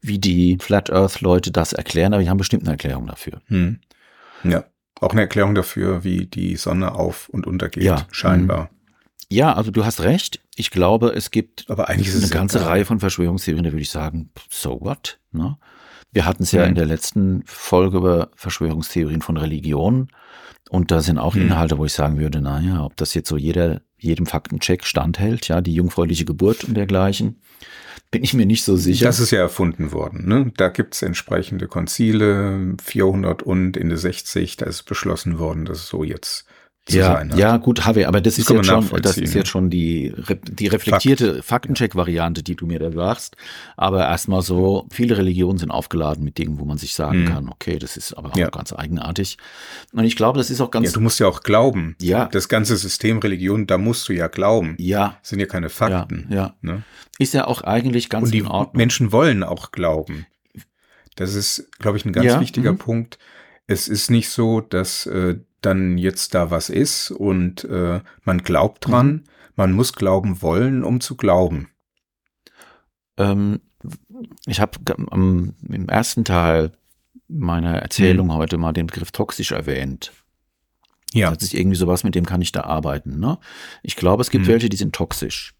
wie 0.00 0.18
die 0.18 0.58
Flat 0.60 0.90
Earth 0.90 1.20
Leute 1.20 1.50
das 1.50 1.72
erklären, 1.72 2.14
aber 2.14 2.22
die 2.22 2.30
haben 2.30 2.38
bestimmt 2.38 2.62
eine 2.62 2.72
Erklärung 2.72 3.06
dafür. 3.08 3.40
Hm. 3.46 3.80
Ja, 4.44 4.64
auch 5.00 5.10
eine 5.10 5.22
Erklärung 5.22 5.56
dafür, 5.56 6.04
wie 6.04 6.26
die 6.26 6.56
Sonne 6.56 6.94
auf 6.94 7.28
und 7.28 7.46
untergeht, 7.46 7.82
ja. 7.82 8.06
scheinbar. 8.12 8.70
Ja, 9.30 9.52
also 9.52 9.70
du 9.70 9.84
hast 9.84 10.00
recht. 10.00 10.40
Ich 10.56 10.70
glaube, 10.70 11.10
es 11.10 11.30
gibt 11.30 11.68
aber 11.68 11.88
eigentlich 11.88 12.14
eine 12.14 12.28
ganze 12.28 12.64
Reihe 12.64 12.84
von 12.84 13.00
Verschwörungstheorien, 13.00 13.64
da 13.64 13.72
würde 13.72 13.82
ich 13.82 13.90
sagen, 13.90 14.30
so 14.48 14.80
what? 14.80 15.18
Ne? 15.32 15.58
Wir 16.12 16.24
hatten 16.24 16.44
es 16.44 16.52
ja 16.52 16.62
hm. 16.62 16.70
in 16.70 16.74
der 16.74 16.86
letzten 16.86 17.42
Folge 17.44 17.98
über 17.98 18.30
Verschwörungstheorien 18.34 19.20
von 19.20 19.36
Religionen. 19.36 20.08
Und 20.70 20.90
da 20.90 21.00
sind 21.00 21.18
auch 21.18 21.34
hm. 21.34 21.42
Inhalte, 21.42 21.78
wo 21.78 21.84
ich 21.84 21.92
sagen 21.92 22.18
würde, 22.18 22.40
naja, 22.40 22.84
ob 22.84 22.96
das 22.96 23.14
jetzt 23.14 23.28
so 23.28 23.36
jeder, 23.36 23.82
jedem 23.98 24.26
Faktencheck 24.26 24.84
standhält, 24.84 25.48
ja, 25.48 25.60
die 25.60 25.74
jungfräuliche 25.74 26.24
Geburt 26.24 26.64
und 26.64 26.74
dergleichen 26.74 27.40
bin 28.10 28.24
ich 28.24 28.34
mir 28.34 28.46
nicht 28.46 28.64
so 28.64 28.76
sicher. 28.76 29.04
Das 29.06 29.20
ist 29.20 29.30
ja 29.30 29.40
erfunden 29.40 29.92
worden. 29.92 30.26
Ne? 30.26 30.52
Da 30.56 30.68
gibt's 30.68 31.02
entsprechende 31.02 31.68
Konzile, 31.68 32.74
400 32.82 33.42
und 33.42 33.76
in 33.76 33.88
der 33.88 33.98
60, 33.98 34.56
da 34.56 34.66
ist 34.66 34.84
beschlossen 34.84 35.38
worden, 35.38 35.64
dass 35.64 35.78
es 35.78 35.88
so 35.88 36.04
jetzt 36.04 36.46
zu 36.88 36.98
ja, 36.98 37.14
sein 37.14 37.32
hat. 37.32 37.38
Ja, 37.38 37.56
gut, 37.58 37.84
Harvey, 37.84 38.04
aber 38.04 38.20
das, 38.20 38.36
das 38.36 38.44
ist, 38.44 38.50
jetzt 38.50 38.66
schon, 38.66 39.02
das 39.02 39.18
ist 39.18 39.34
jetzt 39.34 39.48
schon 39.48 39.70
die, 39.70 40.14
die 40.50 40.66
reflektierte 40.66 41.34
Fakt. 41.34 41.46
Faktencheck-Variante, 41.58 42.42
die 42.42 42.56
du 42.56 42.66
mir 42.66 42.78
da 42.78 42.90
sagst. 42.90 43.36
Aber 43.76 44.06
erstmal 44.06 44.42
so, 44.42 44.86
viele 44.90 45.16
Religionen 45.16 45.58
sind 45.58 45.70
aufgeladen 45.70 46.24
mit 46.24 46.38
Dingen, 46.38 46.58
wo 46.58 46.64
man 46.64 46.78
sich 46.78 46.94
sagen 46.94 47.22
mhm. 47.22 47.26
kann, 47.26 47.48
okay, 47.48 47.78
das 47.78 47.96
ist 47.96 48.14
aber 48.14 48.32
auch 48.32 48.36
ja. 48.36 48.48
ganz 48.48 48.72
eigenartig. 48.72 49.38
Und 49.92 50.04
ich 50.04 50.16
glaube, 50.16 50.38
das 50.38 50.50
ist 50.50 50.60
auch 50.60 50.70
ganz. 50.70 50.86
Ja, 50.86 50.92
du 50.92 51.00
musst 51.00 51.20
ja 51.20 51.26
auch 51.26 51.42
glauben. 51.42 51.96
Ja. 52.00 52.26
Das 52.26 52.48
ganze 52.48 52.76
System 52.76 53.18
Religion, 53.18 53.66
da 53.66 53.78
musst 53.78 54.08
du 54.08 54.12
ja 54.12 54.28
glauben. 54.28 54.74
Ja. 54.78 55.18
Das 55.20 55.30
sind 55.30 55.40
ja 55.40 55.46
keine 55.46 55.68
Fakten. 55.68 56.26
Ja. 56.30 56.36
ja. 56.36 56.54
Ne? 56.62 56.82
Ist 57.18 57.34
ja 57.34 57.46
auch 57.46 57.62
eigentlich 57.62 58.08
ganz 58.08 58.26
Und 58.26 58.34
die 58.34 58.38
in 58.38 58.46
Ordnung. 58.46 58.76
Menschen 58.76 59.12
wollen 59.12 59.42
auch 59.42 59.72
glauben. 59.72 60.26
Das 61.16 61.34
ist, 61.34 61.68
glaube 61.80 61.96
ich, 61.96 62.04
ein 62.04 62.12
ganz 62.12 62.26
ja. 62.26 62.40
wichtiger 62.40 62.72
mhm. 62.72 62.78
Punkt. 62.78 63.18
Es 63.66 63.88
ist 63.88 64.10
nicht 64.10 64.30
so, 64.30 64.60
dass 64.60 65.06
äh, 65.06 65.38
dann 65.60 65.98
jetzt 65.98 66.34
da 66.34 66.50
was 66.50 66.70
ist 66.70 67.10
und 67.10 67.64
äh, 67.64 68.00
man 68.24 68.42
glaubt 68.42 68.86
dran. 68.86 69.06
Mhm. 69.06 69.24
Man 69.56 69.72
muss 69.72 69.92
glauben 69.92 70.40
wollen, 70.40 70.84
um 70.84 71.00
zu 71.00 71.16
glauben. 71.16 71.70
Ähm, 73.16 73.60
ich 74.46 74.60
habe 74.60 74.78
ähm, 75.12 75.54
im 75.68 75.88
ersten 75.88 76.24
Teil 76.24 76.72
meiner 77.26 77.76
Erzählung 77.78 78.28
mhm. 78.28 78.34
heute 78.34 78.56
mal 78.56 78.72
den 78.72 78.86
Begriff 78.86 79.10
toxisch 79.10 79.52
erwähnt. 79.52 80.12
Ja. 81.12 81.30
Das 81.32 81.42
ist 81.42 81.54
irgendwie 81.54 81.76
sowas, 81.76 82.04
mit 82.04 82.14
dem 82.14 82.26
kann 82.26 82.42
ich 82.42 82.52
da 82.52 82.62
arbeiten. 82.62 83.18
Ne? 83.18 83.38
Ich 83.82 83.96
glaube, 83.96 84.20
es 84.20 84.30
gibt 84.30 84.44
mhm. 84.44 84.48
welche, 84.48 84.68
die 84.68 84.76
sind 84.76 84.94
toxisch. 84.94 85.54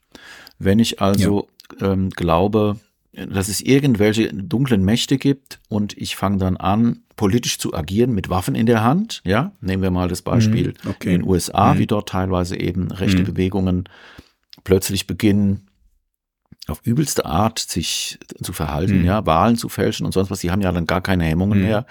Wenn 0.59 0.79
ich 0.79 1.01
also 1.01 1.49
ja. 1.81 1.93
ähm, 1.93 2.11
glaube, 2.11 2.79
dass 3.13 3.49
es 3.49 3.61
irgendwelche 3.61 4.33
dunklen 4.33 4.85
Mächte 4.85 5.19
gibt 5.19 5.61
und 5.69 5.97
ich 5.97 6.17
fange 6.17 6.39
dann 6.39 6.57
an, 6.57 7.03
politisch 7.17 7.59
zu 7.59 7.75
agieren 7.75 8.15
mit 8.15 8.29
Waffen 8.31 8.55
in 8.55 8.67
der 8.67 8.83
Hand. 8.83 9.23
Ja, 9.25 9.53
nehmen 9.61 9.83
wir 9.83 9.91
mal 9.91 10.09
das 10.09 10.23
Beispiel 10.23 10.75
mhm, 10.85 10.91
okay. 10.91 11.15
in 11.15 11.21
den 11.21 11.29
USA, 11.29 11.75
mhm. 11.75 11.79
wie 11.79 11.87
dort 11.87 12.09
teilweise 12.09 12.57
eben 12.57 12.91
rechte 12.91 13.23
mhm. 13.23 13.27
Bewegungen 13.27 13.89
plötzlich 14.65 15.07
beginnen, 15.07 15.67
auf 16.69 16.81
übelste 16.85 17.25
Art 17.25 17.59
sich 17.59 18.19
zu 18.43 18.53
verhalten, 18.53 19.01
mhm. 19.01 19.05
ja, 19.07 19.25
Wahlen 19.27 19.57
zu 19.57 19.69
fälschen 19.69 20.05
und 20.05 20.13
sonst 20.13 20.31
was. 20.31 20.41
Die 20.41 20.51
haben 20.51 20.61
ja 20.61 20.71
dann 20.71 20.87
gar 20.87 21.01
keine 21.01 21.25
Hemmungen 21.25 21.59
mhm. 21.59 21.65
mehr, 21.65 21.87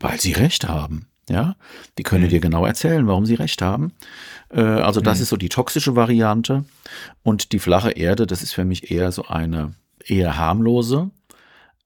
weil 0.00 0.20
sie 0.20 0.32
Recht 0.32 0.68
haben. 0.68 1.06
Ja, 1.28 1.56
die 1.98 2.04
können 2.04 2.24
mhm. 2.24 2.28
dir 2.28 2.40
genau 2.40 2.64
erzählen, 2.66 3.06
warum 3.08 3.26
sie 3.26 3.34
Recht 3.34 3.60
haben. 3.60 3.92
Äh, 4.50 4.60
also 4.60 5.00
das 5.00 5.20
ist 5.20 5.28
so 5.28 5.36
die 5.36 5.48
toxische 5.48 5.96
Variante 5.96 6.64
und 7.24 7.52
die 7.52 7.58
flache 7.58 7.90
Erde, 7.90 8.26
das 8.26 8.42
ist 8.42 8.52
für 8.52 8.64
mich 8.64 8.92
eher 8.92 9.10
so 9.10 9.24
eine 9.26 9.74
eher 10.10 10.36
harmlose. 10.36 11.10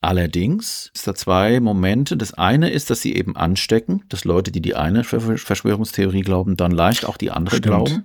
Allerdings 0.03 0.91
ist 0.95 1.07
da 1.07 1.15
zwei 1.15 1.61
Momente. 1.61 2.17
Das 2.17 2.33
eine 2.33 2.71
ist, 2.71 2.89
dass 2.89 3.03
sie 3.03 3.15
eben 3.15 3.37
anstecken, 3.37 4.05
dass 4.09 4.25
Leute, 4.25 4.51
die 4.51 4.63
die 4.63 4.75
eine 4.75 5.05
Verschwörungstheorie 5.05 6.23
glauben, 6.23 6.57
dann 6.57 6.73
leicht 6.73 7.05
auch 7.05 7.19
die 7.19 7.31
andere 7.31 7.57
Stimmt. 7.57 7.67
glauben. 7.67 8.05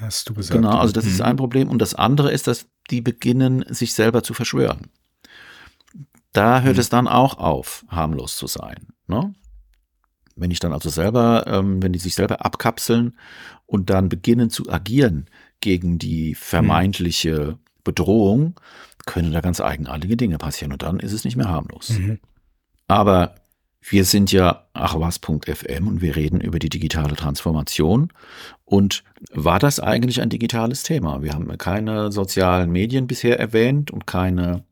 hast 0.00 0.28
du 0.28 0.34
gesagt. 0.34 0.60
Genau, 0.60 0.76
also 0.76 0.92
das 0.92 1.04
mhm. 1.04 1.10
ist 1.10 1.20
ein 1.22 1.36
Problem. 1.36 1.70
Und 1.70 1.80
das 1.80 1.94
andere 1.94 2.30
ist, 2.30 2.46
dass 2.46 2.66
die 2.90 3.00
beginnen, 3.00 3.64
sich 3.68 3.94
selber 3.94 4.22
zu 4.22 4.34
verschwören. 4.34 4.88
Da 6.32 6.60
hört 6.60 6.76
mhm. 6.76 6.80
es 6.80 6.90
dann 6.90 7.08
auch 7.08 7.38
auf, 7.38 7.86
harmlos 7.88 8.36
zu 8.36 8.46
sein. 8.46 8.88
Ne? 9.06 9.32
Wenn 10.36 10.50
ich 10.50 10.60
dann 10.60 10.74
also 10.74 10.90
selber, 10.90 11.44
ähm, 11.46 11.82
wenn 11.82 11.94
die 11.94 11.98
sich 11.98 12.14
selber 12.14 12.44
abkapseln 12.44 13.16
und 13.66 13.88
dann 13.88 14.10
beginnen 14.10 14.50
zu 14.50 14.68
agieren 14.70 15.26
gegen 15.60 15.98
die 15.98 16.34
vermeintliche 16.34 17.58
Bedrohung, 17.82 18.54
können 19.08 19.32
da 19.32 19.40
ganz 19.40 19.60
eigenartige 19.60 20.16
Dinge 20.16 20.38
passieren 20.38 20.72
und 20.72 20.82
dann 20.82 21.00
ist 21.00 21.12
es 21.12 21.24
nicht 21.24 21.36
mehr 21.36 21.48
harmlos. 21.48 21.88
Mhm. 21.88 22.18
Aber 22.86 23.34
wir 23.80 24.04
sind 24.04 24.30
ja 24.32 24.66
achwas.fm 24.74 25.88
und 25.88 26.02
wir 26.02 26.14
reden 26.14 26.40
über 26.40 26.58
die 26.58 26.68
digitale 26.68 27.16
Transformation. 27.16 28.12
Und 28.64 29.02
war 29.30 29.58
das 29.58 29.80
eigentlich 29.80 30.20
ein 30.20 30.28
digitales 30.28 30.82
Thema? 30.82 31.22
Wir 31.22 31.32
haben 31.32 31.56
keine 31.56 32.12
sozialen 32.12 32.70
Medien 32.70 33.06
bisher 33.06 33.38
erwähnt 33.38 33.90
und 33.90 34.06
keine 34.06 34.64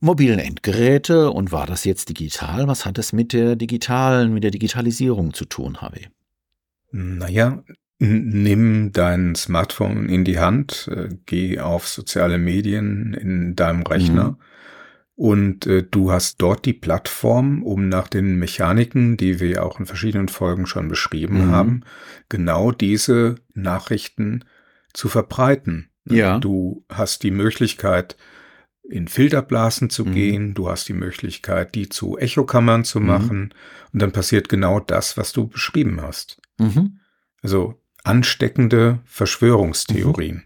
mobilen 0.00 0.38
Endgeräte. 0.38 1.30
Und 1.30 1.52
war 1.52 1.66
das 1.66 1.84
jetzt 1.84 2.08
digital? 2.08 2.68
Was 2.68 2.86
hat 2.86 2.96
das 2.96 3.12
mit 3.12 3.34
der 3.34 3.54
digitalen, 3.56 4.32
mit 4.32 4.44
der 4.44 4.50
Digitalisierung 4.50 5.34
zu 5.34 5.44
tun, 5.44 5.82
Harvey? 5.82 6.08
Naja, 6.90 7.62
nimm 7.98 8.92
dein 8.92 9.34
Smartphone 9.34 10.08
in 10.08 10.24
die 10.24 10.38
Hand, 10.38 10.88
äh, 10.92 11.08
geh 11.26 11.60
auf 11.60 11.88
soziale 11.88 12.38
Medien 12.38 13.14
in 13.14 13.56
deinem 13.56 13.82
Rechner. 13.82 14.32
Mhm 14.32 14.36
und 15.16 15.66
äh, 15.66 15.82
du 15.82 16.12
hast 16.12 16.42
dort 16.42 16.66
die 16.66 16.74
Plattform, 16.74 17.62
um 17.62 17.88
nach 17.88 18.06
den 18.06 18.36
Mechaniken, 18.38 19.16
die 19.16 19.40
wir 19.40 19.64
auch 19.64 19.80
in 19.80 19.86
verschiedenen 19.86 20.28
Folgen 20.28 20.66
schon 20.66 20.88
beschrieben 20.88 21.46
mhm. 21.46 21.50
haben, 21.50 21.80
genau 22.28 22.70
diese 22.70 23.36
Nachrichten 23.54 24.44
zu 24.92 25.08
verbreiten. 25.08 25.88
Ja. 26.04 26.38
Du 26.38 26.84
hast 26.90 27.22
die 27.22 27.30
Möglichkeit, 27.30 28.18
in 28.82 29.08
Filterblasen 29.08 29.88
zu 29.88 30.04
mhm. 30.04 30.12
gehen, 30.12 30.54
du 30.54 30.68
hast 30.68 30.86
die 30.86 30.92
Möglichkeit, 30.92 31.74
die 31.74 31.88
zu 31.88 32.18
Echokammern 32.18 32.84
zu 32.84 33.00
mhm. 33.00 33.06
machen, 33.06 33.54
und 33.94 34.02
dann 34.02 34.12
passiert 34.12 34.50
genau 34.50 34.80
das, 34.80 35.16
was 35.16 35.32
du 35.32 35.48
beschrieben 35.48 36.02
hast. 36.02 36.42
Mhm. 36.58 37.00
Also 37.40 37.80
ansteckende 38.06 39.00
Verschwörungstheorien 39.04 40.44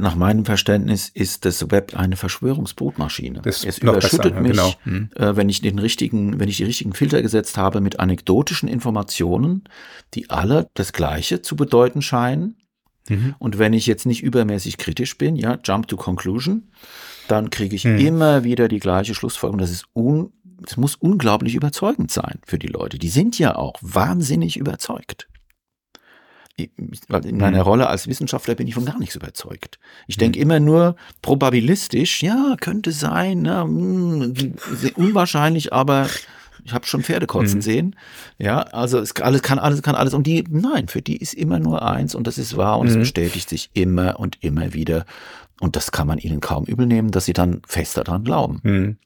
nach 0.00 0.16
meinem 0.16 0.44
Verständnis 0.44 1.08
ist 1.08 1.44
das 1.44 1.70
Web 1.70 1.96
eine 1.96 2.16
Verschwörungsbrutmaschine. 2.16 3.40
Das 3.42 3.64
es 3.64 3.78
überschüttet 3.78 4.34
besser, 4.34 4.40
mich, 4.40 4.52
genau. 4.52 4.74
hm. 4.82 5.10
äh, 5.16 5.36
wenn 5.36 5.48
ich 5.48 5.60
den 5.60 5.78
richtigen, 5.78 6.38
wenn 6.38 6.48
ich 6.48 6.58
die 6.58 6.64
richtigen 6.64 6.92
Filter 6.92 7.22
gesetzt 7.22 7.56
habe 7.56 7.80
mit 7.80 8.00
anekdotischen 8.00 8.68
Informationen, 8.68 9.64
die 10.14 10.30
alle 10.30 10.68
das 10.74 10.92
Gleiche 10.92 11.42
zu 11.42 11.56
bedeuten 11.56 12.02
scheinen. 12.02 12.56
Mhm. 13.08 13.34
Und 13.38 13.58
wenn 13.58 13.72
ich 13.72 13.86
jetzt 13.86 14.04
nicht 14.04 14.22
übermäßig 14.22 14.76
kritisch 14.76 15.16
bin, 15.16 15.34
ja, 15.34 15.58
jump 15.64 15.88
to 15.88 15.96
conclusion, 15.96 16.70
dann 17.26 17.48
kriege 17.48 17.74
ich 17.74 17.84
mhm. 17.84 17.98
immer 17.98 18.44
wieder 18.44 18.68
die 18.68 18.80
gleiche 18.80 19.14
Schlussfolgerung. 19.14 19.58
Das 19.58 19.70
ist 19.70 19.86
un, 19.94 20.32
es 20.66 20.76
muss 20.76 20.94
unglaublich 20.94 21.54
überzeugend 21.54 22.10
sein 22.10 22.38
für 22.44 22.58
die 22.58 22.66
Leute. 22.66 22.98
Die 22.98 23.08
sind 23.08 23.38
ja 23.38 23.56
auch 23.56 23.76
wahnsinnig 23.80 24.58
überzeugt 24.58 25.28
in 26.58 27.38
meiner 27.38 27.58
mhm. 27.58 27.62
Rolle 27.62 27.88
als 27.88 28.08
Wissenschaftler 28.08 28.54
bin 28.54 28.66
ich 28.66 28.74
von 28.74 28.84
gar 28.84 28.98
nichts 28.98 29.14
überzeugt. 29.14 29.78
Ich 30.06 30.16
mhm. 30.16 30.20
denke 30.20 30.40
immer 30.40 30.60
nur 30.60 30.96
probabilistisch, 31.22 32.22
ja, 32.22 32.56
könnte 32.60 32.92
sein, 32.92 33.42
ne, 33.42 33.62
hm, 33.62 34.34
unwahrscheinlich, 34.96 35.72
aber 35.72 36.08
ich 36.64 36.74
habe 36.74 36.86
schon 36.86 37.02
Pferde 37.02 37.26
kotzen 37.26 37.58
mhm. 37.58 37.62
sehen. 37.62 37.96
Ja, 38.38 38.60
also 38.60 38.98
es 38.98 39.14
alles 39.16 39.42
kann 39.42 39.58
alles 39.58 39.82
kann 39.82 39.94
alles 39.94 40.14
und 40.14 40.26
die 40.26 40.44
nein, 40.48 40.88
für 40.88 41.02
die 41.02 41.16
ist 41.16 41.34
immer 41.34 41.58
nur 41.58 41.82
eins 41.82 42.14
und 42.14 42.26
das 42.26 42.38
ist 42.38 42.56
wahr 42.56 42.78
und 42.78 42.86
mhm. 42.86 42.92
es 42.92 42.98
bestätigt 42.98 43.48
sich 43.48 43.70
immer 43.74 44.18
und 44.18 44.42
immer 44.42 44.74
wieder 44.74 45.06
und 45.60 45.76
das 45.76 45.92
kann 45.92 46.06
man 46.06 46.18
ihnen 46.18 46.40
kaum 46.40 46.64
übel 46.64 46.86
nehmen, 46.86 47.10
dass 47.10 47.24
sie 47.24 47.32
dann 47.32 47.62
fest 47.66 47.96
daran 47.96 48.24
glauben. 48.24 48.60
Mhm. 48.62 48.98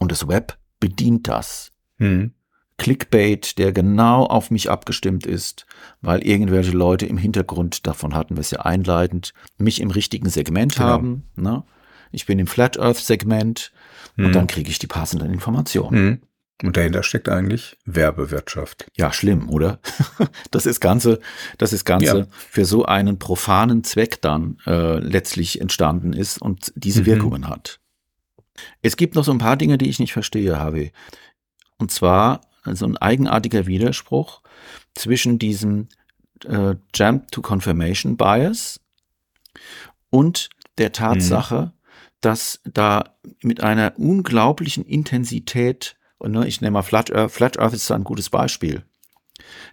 Und 0.00 0.12
das 0.12 0.26
Web 0.26 0.58
bedient 0.80 1.28
das. 1.28 1.72
Mhm. 1.98 2.32
Clickbait, 2.76 3.56
der 3.58 3.72
genau 3.72 4.24
auf 4.24 4.50
mich 4.50 4.70
abgestimmt 4.70 5.26
ist, 5.26 5.66
weil 6.00 6.26
irgendwelche 6.26 6.72
Leute 6.72 7.06
im 7.06 7.18
Hintergrund, 7.18 7.86
davon 7.86 8.14
hatten 8.14 8.36
wir 8.36 8.40
es 8.40 8.50
ja 8.50 8.60
einleitend, 8.60 9.32
mich 9.58 9.80
im 9.80 9.90
richtigen 9.90 10.28
Segment 10.28 10.74
genau. 10.74 10.88
haben. 10.88 11.24
Ne? 11.36 11.62
Ich 12.10 12.26
bin 12.26 12.38
im 12.38 12.46
Flat 12.46 12.78
Earth 12.78 12.98
Segment 12.98 13.72
mhm. 14.16 14.26
und 14.26 14.34
dann 14.34 14.46
kriege 14.46 14.70
ich 14.70 14.78
die 14.78 14.86
passenden 14.86 15.32
Informationen. 15.32 16.04
Mhm. 16.04 16.20
Und 16.62 16.76
dahinter 16.76 17.02
steckt 17.02 17.28
eigentlich 17.28 17.76
Werbewirtschaft. 17.84 18.86
Ja, 18.96 19.12
schlimm, 19.12 19.48
oder? 19.48 19.80
das 20.50 20.66
ist 20.66 20.80
Ganze, 20.80 21.20
das 21.58 21.72
ist 21.72 21.84
Ganze 21.84 22.18
ja. 22.18 22.26
für 22.30 22.64
so 22.64 22.84
einen 22.84 23.18
profanen 23.18 23.82
Zweck 23.82 24.22
dann 24.22 24.58
äh, 24.66 24.98
letztlich 24.98 25.60
entstanden 25.60 26.12
ist 26.12 26.40
und 26.40 26.72
diese 26.76 27.02
mhm. 27.02 27.06
Wirkungen 27.06 27.48
hat. 27.48 27.80
Es 28.82 28.96
gibt 28.96 29.16
noch 29.16 29.24
so 29.24 29.32
ein 29.32 29.38
paar 29.38 29.56
Dinge, 29.56 29.78
die 29.78 29.88
ich 29.88 29.98
nicht 29.98 30.12
verstehe, 30.12 30.58
Harvey. 30.58 30.92
Und 31.78 31.90
zwar 31.90 32.40
also 32.64 32.86
ein 32.86 32.96
eigenartiger 32.96 33.66
Widerspruch 33.66 34.40
zwischen 34.94 35.38
diesem 35.38 35.88
äh, 36.44 36.74
Jump 36.94 37.30
to 37.30 37.42
Confirmation 37.42 38.16
Bias 38.16 38.80
und 40.10 40.48
der 40.78 40.92
Tatsache, 40.92 41.60
mhm. 41.66 41.70
dass 42.20 42.60
da 42.64 43.16
mit 43.42 43.62
einer 43.62 43.94
unglaublichen 43.96 44.84
Intensität, 44.84 45.96
und 46.18 46.32
ne, 46.32 46.46
ich 46.46 46.60
nehme 46.60 46.72
mal 46.72 46.82
Flat 46.82 47.12
Earth, 47.12 47.32
Flat 47.32 47.58
Earth 47.58 47.74
ist 47.74 47.88
da 47.90 47.94
ein 47.94 48.04
gutes 48.04 48.30
Beispiel. 48.30 48.84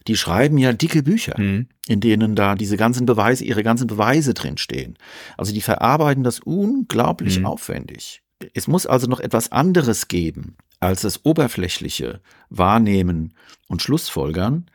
Die 0.08 0.18
schreiben 0.18 0.58
ja 0.58 0.74
dicke 0.74 1.04
Bücher, 1.04 1.40
mhm. 1.40 1.68
in 1.88 2.02
denen 2.02 2.36
da 2.36 2.56
diese 2.56 2.78
ganzen 2.78 3.06
Beweise, 3.06 3.46
ihre 3.46 3.64
ganzen 3.64 3.88
Beweise 3.88 4.34
drinstehen. 4.34 4.98
Also 5.38 5.54
die 5.54 5.62
verarbeiten 5.62 6.24
das 6.24 6.40
unglaublich 6.40 7.40
mhm. 7.40 7.46
aufwendig. 7.46 8.22
Es 8.54 8.68
muss 8.68 8.88
also 8.88 9.08
noch 9.08 9.20
etwas 9.20 9.52
anderes 9.52 10.08
geben 10.08 10.58
als 10.82 11.02
das 11.02 11.24
oberflächliche 11.24 12.20
Wahrnehmen 12.50 13.34
und 13.68 13.82
Schlussfolgern, 13.82 14.66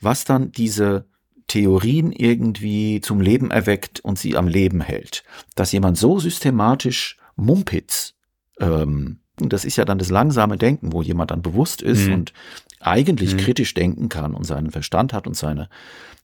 was 0.00 0.24
dann 0.24 0.52
diese 0.52 1.04
Theorien 1.48 2.12
irgendwie 2.12 3.00
zum 3.00 3.20
Leben 3.20 3.50
erweckt 3.50 4.00
und 4.00 4.18
sie 4.18 4.36
am 4.36 4.48
Leben 4.48 4.80
hält. 4.80 5.22
Dass 5.54 5.72
jemand 5.72 5.98
so 5.98 6.18
systematisch 6.18 7.18
Mumpitz, 7.36 8.14
ähm, 8.58 9.18
das 9.36 9.64
ist 9.64 9.76
ja 9.76 9.84
dann 9.84 9.98
das 9.98 10.08
langsame 10.08 10.56
Denken, 10.56 10.92
wo 10.92 11.02
jemand 11.02 11.30
dann 11.30 11.42
bewusst 11.42 11.82
ist 11.82 12.06
mhm. 12.06 12.14
und 12.14 12.32
eigentlich 12.80 13.34
mhm. 13.34 13.38
kritisch 13.38 13.74
denken 13.74 14.08
kann 14.08 14.34
und 14.34 14.44
seinen 14.44 14.70
Verstand 14.70 15.12
hat 15.12 15.26
und 15.26 15.36
seine 15.36 15.68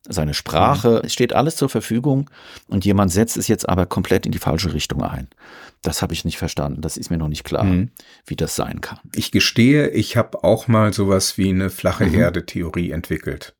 seine 0.08 0.34
Sprache, 0.34 0.90
mhm. 0.90 1.00
es 1.04 1.12
steht 1.12 1.32
alles 1.32 1.56
zur 1.56 1.68
Verfügung 1.68 2.28
und 2.66 2.84
jemand 2.84 3.12
setzt 3.12 3.36
es 3.36 3.48
jetzt 3.48 3.68
aber 3.68 3.86
komplett 3.86 4.26
in 4.26 4.32
die 4.32 4.38
falsche 4.38 4.74
Richtung 4.74 5.02
ein. 5.02 5.28
Das 5.82 6.02
habe 6.02 6.12
ich 6.12 6.24
nicht 6.24 6.38
verstanden. 6.38 6.80
Das 6.80 6.96
ist 6.96 7.10
mir 7.10 7.18
noch 7.18 7.28
nicht 7.28 7.44
klar, 7.44 7.64
mhm. 7.64 7.90
wie 8.26 8.36
das 8.36 8.56
sein 8.56 8.80
kann. 8.80 8.98
Ich 9.14 9.30
gestehe, 9.30 9.88
ich 9.90 10.16
habe 10.16 10.42
auch 10.44 10.68
mal 10.68 10.92
sowas 10.92 11.38
wie 11.38 11.50
eine 11.50 11.70
flache 11.70 12.06
mhm. 12.06 12.14
Erde-Theorie 12.14 12.90
entwickelt. 12.90 13.54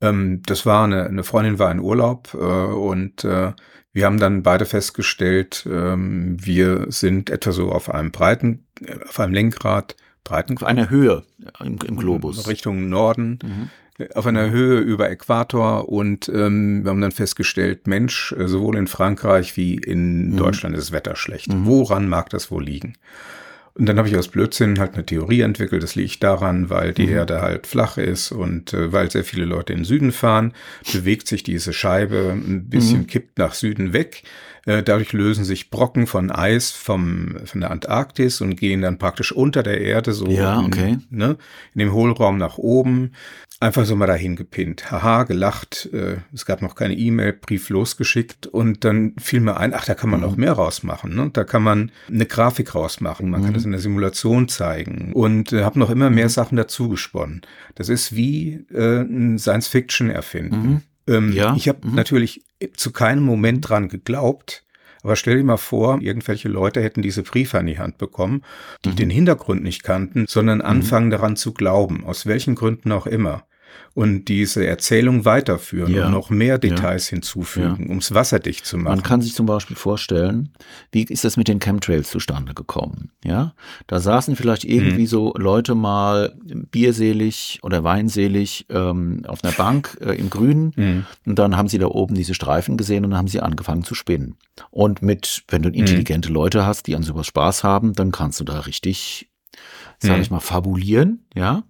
Ähm, 0.00 0.42
das 0.46 0.64
war 0.64 0.84
eine, 0.84 1.04
eine 1.04 1.24
Freundin 1.24 1.58
war 1.58 1.70
in 1.70 1.80
Urlaub 1.80 2.30
äh, 2.34 2.36
und 2.36 3.24
äh, 3.24 3.52
wir 3.92 4.06
haben 4.06 4.20
dann 4.20 4.42
beide 4.42 4.66
festgestellt, 4.66 5.66
ähm, 5.70 6.36
wir 6.40 6.86
sind 6.88 7.28
etwa 7.28 7.52
so 7.52 7.72
auf 7.72 7.90
einem 7.90 8.12
breiten, 8.12 8.66
auf 9.08 9.18
einem 9.18 9.34
Lenkrad, 9.34 9.96
breiten. 10.24 10.56
Auf 10.56 10.64
einer 10.64 10.90
Höhe 10.90 11.24
im, 11.60 11.78
im 11.86 11.96
Globus. 11.96 12.48
Richtung 12.48 12.88
Norden. 12.88 13.38
Mhm 13.42 13.70
auf 14.14 14.26
einer 14.26 14.50
Höhe 14.50 14.78
über 14.78 15.10
Äquator 15.10 15.88
und 15.88 16.28
ähm, 16.30 16.84
wir 16.84 16.90
haben 16.90 17.00
dann 17.00 17.12
festgestellt, 17.12 17.86
Mensch, 17.86 18.32
äh, 18.32 18.48
sowohl 18.48 18.76
in 18.76 18.86
Frankreich 18.86 19.56
wie 19.56 19.74
in 19.74 20.30
mhm. 20.30 20.36
Deutschland 20.36 20.76
ist 20.76 20.88
das 20.88 20.92
Wetter 20.92 21.16
schlecht. 21.16 21.52
Mhm. 21.52 21.66
Woran 21.66 22.08
mag 22.08 22.30
das 22.30 22.50
wohl 22.50 22.64
liegen? 22.64 22.94
Und 23.80 23.86
dann 23.86 23.96
habe 23.96 24.08
ich 24.08 24.16
aus 24.18 24.28
Blödsinn 24.28 24.78
halt 24.78 24.92
eine 24.92 25.06
Theorie 25.06 25.40
entwickelt. 25.40 25.82
Das 25.82 25.94
liegt 25.94 26.22
daran, 26.22 26.68
weil 26.68 26.92
die 26.92 27.06
mhm. 27.06 27.14
Erde 27.14 27.40
halt 27.40 27.66
flach 27.66 27.96
ist 27.96 28.30
und 28.30 28.74
äh, 28.74 28.92
weil 28.92 29.10
sehr 29.10 29.24
viele 29.24 29.46
Leute 29.46 29.72
in 29.72 29.78
den 29.78 29.84
Süden 29.86 30.12
fahren, 30.12 30.52
bewegt 30.92 31.26
sich 31.26 31.44
diese 31.44 31.72
Scheibe 31.72 32.30
ein 32.36 32.68
bisschen, 32.68 32.98
mhm. 32.98 33.06
kippt 33.06 33.38
nach 33.38 33.54
Süden 33.54 33.94
weg. 33.94 34.22
Äh, 34.66 34.82
dadurch 34.82 35.14
lösen 35.14 35.46
sich 35.46 35.70
Brocken 35.70 36.06
von 36.06 36.30
Eis 36.30 36.72
vom, 36.72 37.36
von 37.46 37.62
der 37.62 37.70
Antarktis 37.70 38.42
und 38.42 38.56
gehen 38.56 38.82
dann 38.82 38.98
praktisch 38.98 39.32
unter 39.32 39.62
der 39.62 39.80
Erde 39.80 40.12
so 40.12 40.26
ja, 40.26 40.60
okay. 40.60 40.98
in, 41.10 41.16
ne, 41.16 41.38
in 41.72 41.78
dem 41.78 41.94
Hohlraum 41.94 42.36
nach 42.36 42.58
oben. 42.58 43.12
Einfach 43.62 43.84
so 43.84 43.94
mal 43.94 44.06
dahin 44.06 44.36
gepinnt. 44.36 44.90
Haha, 44.90 45.24
gelacht. 45.24 45.90
Äh, 45.92 46.16
es 46.32 46.46
gab 46.46 46.62
noch 46.62 46.74
keine 46.74 46.94
E-Mail, 46.94 47.34
Brief 47.34 47.68
losgeschickt 47.68 48.46
und 48.46 48.86
dann 48.86 49.12
fiel 49.18 49.40
mir 49.40 49.58
ein, 49.58 49.74
ach, 49.74 49.84
da 49.84 49.94
kann 49.94 50.08
man 50.08 50.20
mhm. 50.20 50.26
noch 50.26 50.36
mehr 50.36 50.52
rausmachen. 50.52 51.14
Ne? 51.14 51.28
Da 51.30 51.44
kann 51.44 51.62
man 51.62 51.92
eine 52.08 52.24
Grafik 52.24 52.74
rausmachen. 52.74 53.28
Man 53.28 53.42
mhm. 53.42 53.44
kann 53.44 53.54
das 53.54 53.66
in 53.66 53.72
der 53.72 53.80
Simulation 53.80 54.48
zeigen 54.48 55.12
und 55.12 55.52
äh, 55.52 55.62
habe 55.62 55.78
noch 55.78 55.90
immer 55.90 56.08
mehr 56.08 56.24
mhm. 56.24 56.30
Sachen 56.30 56.56
dazu 56.56 56.88
gesponnen. 56.88 57.42
Das 57.74 57.90
ist 57.90 58.16
wie 58.16 58.64
äh, 58.72 59.02
ein 59.02 59.38
Science-Fiction 59.38 60.08
erfinden. 60.08 60.82
Mhm. 61.06 61.14
Ähm, 61.14 61.32
ja. 61.32 61.54
Ich 61.54 61.68
habe 61.68 61.86
mhm. 61.86 61.96
natürlich 61.96 62.46
zu 62.76 62.92
keinem 62.92 63.24
Moment 63.24 63.68
dran 63.68 63.90
geglaubt, 63.90 64.64
aber 65.02 65.16
stell 65.16 65.36
dir 65.36 65.44
mal 65.44 65.58
vor, 65.58 66.00
irgendwelche 66.00 66.48
Leute 66.48 66.80
hätten 66.80 67.02
diese 67.02 67.22
Briefe 67.22 67.58
an 67.58 67.66
die 67.66 67.78
Hand 67.78 67.98
bekommen, 67.98 68.42
die 68.86 68.90
mhm. 68.90 68.96
den 68.96 69.10
Hintergrund 69.10 69.62
nicht 69.62 69.82
kannten, 69.82 70.24
sondern 70.26 70.62
anfangen 70.62 71.10
daran 71.10 71.36
zu 71.36 71.52
glauben, 71.52 72.06
aus 72.06 72.24
welchen 72.24 72.54
Gründen 72.54 72.90
auch 72.92 73.06
immer 73.06 73.44
und 73.94 74.26
diese 74.26 74.66
Erzählung 74.66 75.24
weiterführen 75.24 75.92
ja. 75.92 76.06
und 76.06 76.12
noch 76.12 76.30
mehr 76.30 76.58
Details 76.58 77.10
ja. 77.10 77.16
hinzufügen, 77.16 77.84
ja. 77.86 77.90
um 77.90 77.98
es 77.98 78.14
wasserdicht 78.14 78.64
zu 78.64 78.76
machen. 78.76 78.96
Man 78.96 79.02
kann 79.02 79.20
sich 79.20 79.34
zum 79.34 79.46
Beispiel 79.46 79.76
vorstellen, 79.76 80.50
wie 80.92 81.02
ist 81.02 81.24
das 81.24 81.36
mit 81.36 81.48
den 81.48 81.58
Chemtrails 81.58 82.10
zustande 82.10 82.54
gekommen? 82.54 83.10
Ja, 83.24 83.54
da 83.88 84.00
saßen 84.00 84.36
vielleicht 84.36 84.64
irgendwie 84.64 85.02
mhm. 85.02 85.06
so 85.06 85.34
Leute 85.36 85.74
mal 85.74 86.34
bierselig 86.70 87.58
oder 87.62 87.82
weinselig 87.82 88.66
ähm, 88.70 89.22
auf 89.26 89.42
einer 89.42 89.52
Bank 89.52 89.98
äh, 90.00 90.12
im 90.12 90.30
Grünen 90.30 90.72
mhm. 90.76 91.06
und 91.26 91.38
dann 91.38 91.56
haben 91.56 91.68
sie 91.68 91.78
da 91.78 91.86
oben 91.86 92.14
diese 92.14 92.34
Streifen 92.34 92.76
gesehen 92.76 93.04
und 93.04 93.10
dann 93.10 93.18
haben 93.18 93.28
sie 93.28 93.40
angefangen 93.40 93.82
zu 93.82 93.94
spinnen. 93.94 94.36
Und 94.70 95.02
mit, 95.02 95.42
wenn 95.48 95.62
du 95.62 95.68
mhm. 95.68 95.74
intelligente 95.74 96.28
mhm. 96.28 96.34
Leute 96.34 96.64
hast, 96.64 96.86
die 96.86 96.94
an 96.94 97.02
sowas 97.02 97.26
Spaß 97.26 97.64
haben, 97.64 97.92
dann 97.94 98.12
kannst 98.12 98.38
du 98.40 98.44
da 98.44 98.60
richtig, 98.60 99.28
sag 99.98 100.16
mhm. 100.16 100.22
ich 100.22 100.30
mal, 100.30 100.40
fabulieren, 100.40 101.26
ja. 101.34 101.64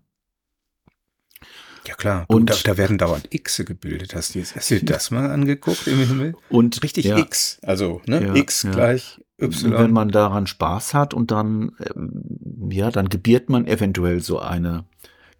Ja 1.91 1.97
klar, 1.97 2.24
und 2.28 2.49
da, 2.49 2.55
da, 2.62 2.76
werden 2.76 2.99
dauernd 2.99 3.28
Xe 3.32 3.64
gebildet. 3.64 4.14
Hast 4.14 4.36
du, 4.36 4.41
hast 4.41 4.70
du 4.70 4.84
das 4.84 5.11
mal 5.11 5.28
angeguckt 5.28 5.88
im 5.88 5.99
Himmel? 5.99 6.34
Und 6.49 6.84
richtig 6.84 7.07
ja, 7.07 7.18
X, 7.18 7.59
also 7.62 8.01
ne? 8.07 8.28
Ja, 8.28 8.34
X 8.36 8.64
gleich 8.70 9.20
Y. 9.43 9.72
Wenn 9.72 9.91
man 9.91 10.11
daran 10.11 10.47
Spaß 10.47 10.95
hat 10.95 11.14
und 11.14 11.32
dann, 11.32 11.72
ähm, 11.97 12.70
ja, 12.70 12.93
dann 12.93 13.09
gebiert 13.09 13.49
man 13.49 13.66
eventuell 13.66 14.20
so 14.20 14.38
eine 14.38 14.84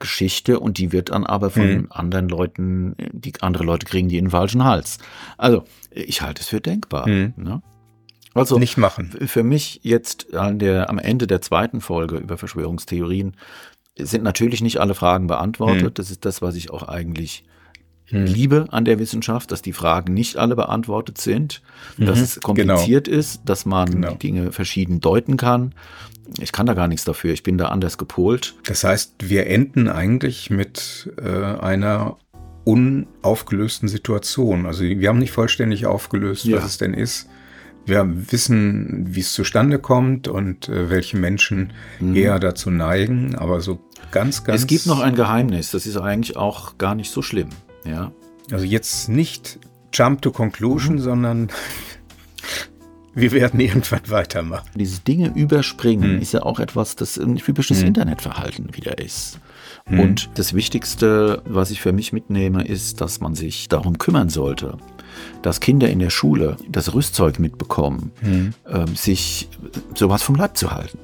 Geschichte 0.01 0.59
und 0.59 0.78
die 0.78 0.90
wird 0.90 1.11
dann 1.11 1.24
aber 1.24 1.51
von 1.51 1.72
mhm. 1.72 1.86
anderen 1.90 2.28
Leuten, 2.28 2.96
die 3.12 3.32
andere 3.42 3.62
Leute 3.62 3.86
kriegen 3.86 4.09
die 4.09 4.18
in 4.18 4.24
den 4.24 4.30
falschen 4.32 4.64
Hals. 4.64 4.98
Also 5.38 5.62
ich 5.92 6.20
halte 6.20 6.40
es 6.40 6.48
für 6.48 6.61
denkbar. 6.61 7.09
Mhm. 7.09 7.34
Ne? 7.36 7.62
Also 8.34 8.59
nicht 8.59 8.76
machen. 8.76 9.12
Für 9.26 9.44
mich 9.44 9.80
jetzt 9.84 10.34
an 10.34 10.59
der, 10.59 10.90
am 10.90 10.98
Ende 10.98 11.28
der 11.28 11.42
zweiten 11.42 11.80
Folge 11.80 12.16
über 12.16 12.38
Verschwörungstheorien 12.38 13.36
sind 14.07 14.22
natürlich 14.22 14.62
nicht 14.62 14.78
alle 14.78 14.94
Fragen 14.94 15.26
beantwortet. 15.26 15.82
Hm. 15.82 15.94
Das 15.94 16.11
ist 16.11 16.24
das, 16.24 16.42
was 16.42 16.55
ich 16.55 16.70
auch 16.70 16.82
eigentlich 16.84 17.44
hm. 18.07 18.26
liebe 18.26 18.66
an 18.70 18.84
der 18.84 18.98
Wissenschaft, 18.98 19.53
dass 19.53 19.62
die 19.62 19.72
Fragen 19.72 20.14
nicht 20.14 20.36
alle 20.36 20.57
beantwortet 20.57 21.18
sind, 21.18 21.62
mhm. 21.96 22.07
dass 22.07 22.20
es 22.20 22.40
kompliziert 22.40 23.07
genau. 23.07 23.18
ist, 23.18 23.42
dass 23.44 23.66
man 23.66 23.90
genau. 23.90 24.14
Dinge 24.14 24.53
verschieden 24.53 25.01
deuten 25.01 25.36
kann. 25.36 25.74
Ich 26.40 26.53
kann 26.53 26.66
da 26.66 26.74
gar 26.74 26.88
nichts 26.88 27.05
dafür. 27.05 27.32
Ich 27.32 27.42
bin 27.42 27.59
da 27.59 27.66
anders 27.68 27.98
gepolt. 27.98 28.55
Das 28.64 28.84
heißt, 28.84 29.14
wir 29.28 29.46
enden 29.46 29.88
eigentlich 29.88 30.51
mit 30.51 31.12
äh, 31.20 31.28
einer 31.28 32.16
unaufgelösten 32.64 33.88
Situation. 33.88 34.66
Also 34.66 34.82
wir 34.82 35.09
haben 35.09 35.18
nicht 35.18 35.32
vollständig 35.32 35.86
aufgelöst, 35.86 36.44
ja. 36.44 36.59
was 36.59 36.64
es 36.64 36.78
denn 36.78 36.94
ist 36.94 37.28
wir 37.91 38.32
wissen, 38.32 39.14
wie 39.14 39.20
es 39.20 39.32
zustande 39.32 39.78
kommt 39.78 40.28
und 40.28 40.68
äh, 40.68 40.88
welche 40.88 41.16
Menschen 41.16 41.72
mhm. 41.99 42.16
eher 42.16 42.38
dazu 42.38 42.70
neigen, 42.70 43.34
aber 43.34 43.61
so 43.61 43.80
ganz, 44.11 44.45
ganz. 44.45 44.62
Es 44.62 44.66
gibt 44.66 44.86
noch 44.86 45.01
ein 45.01 45.14
Geheimnis, 45.14 45.72
das 45.72 45.84
ist 45.84 45.97
eigentlich 45.97 46.36
auch 46.36 46.78
gar 46.78 46.95
nicht 46.95 47.11
so 47.11 47.20
schlimm, 47.20 47.51
ja. 47.84 48.12
Also 48.51 48.64
jetzt 48.64 49.09
nicht 49.09 49.59
Jump 49.93 50.22
to 50.22 50.30
Conclusion, 50.30 50.97
mhm. 50.97 51.01
sondern 51.01 51.49
wir 53.14 53.32
werden 53.32 53.61
irgendwann 53.61 54.09
weitermachen. 54.09 54.70
Dieses 54.74 55.05
Dinge 55.05 55.32
überspringen 55.34 56.16
mhm. 56.16 56.22
ist 56.22 56.32
ja 56.32 56.43
auch 56.43 56.61
etwas, 56.61 56.97
das 56.97 57.18
ein 57.18 57.36
typisches 57.36 57.80
mhm. 57.80 57.88
Internetverhalten 57.88 58.74
wieder 58.74 58.99
ist. 58.99 59.38
Mhm. 59.89 60.01
Und 60.01 60.31
das 60.35 60.55
Wichtigste, 60.55 61.43
was 61.45 61.70
ich 61.70 61.81
für 61.81 61.93
mich 61.93 62.12
mitnehme, 62.12 62.64
ist, 62.64 63.01
dass 63.01 63.20
man 63.20 63.35
sich 63.35 63.68
darum 63.68 63.99
kümmern 63.99 64.28
sollte, 64.28 64.76
dass 65.43 65.61
Kinder 65.61 65.89
in 65.89 65.99
der 65.99 66.11
Schule 66.11 66.57
das 66.68 66.95
Rüstzeug 66.95 67.39
mitbekommen, 67.39 68.12
mhm. 68.22 68.55
äh, 68.66 68.87
sich 68.95 69.49
sowas 69.95 70.22
vom 70.22 70.37
Leib 70.37 70.57
zu 70.57 70.70
halten. 70.70 70.99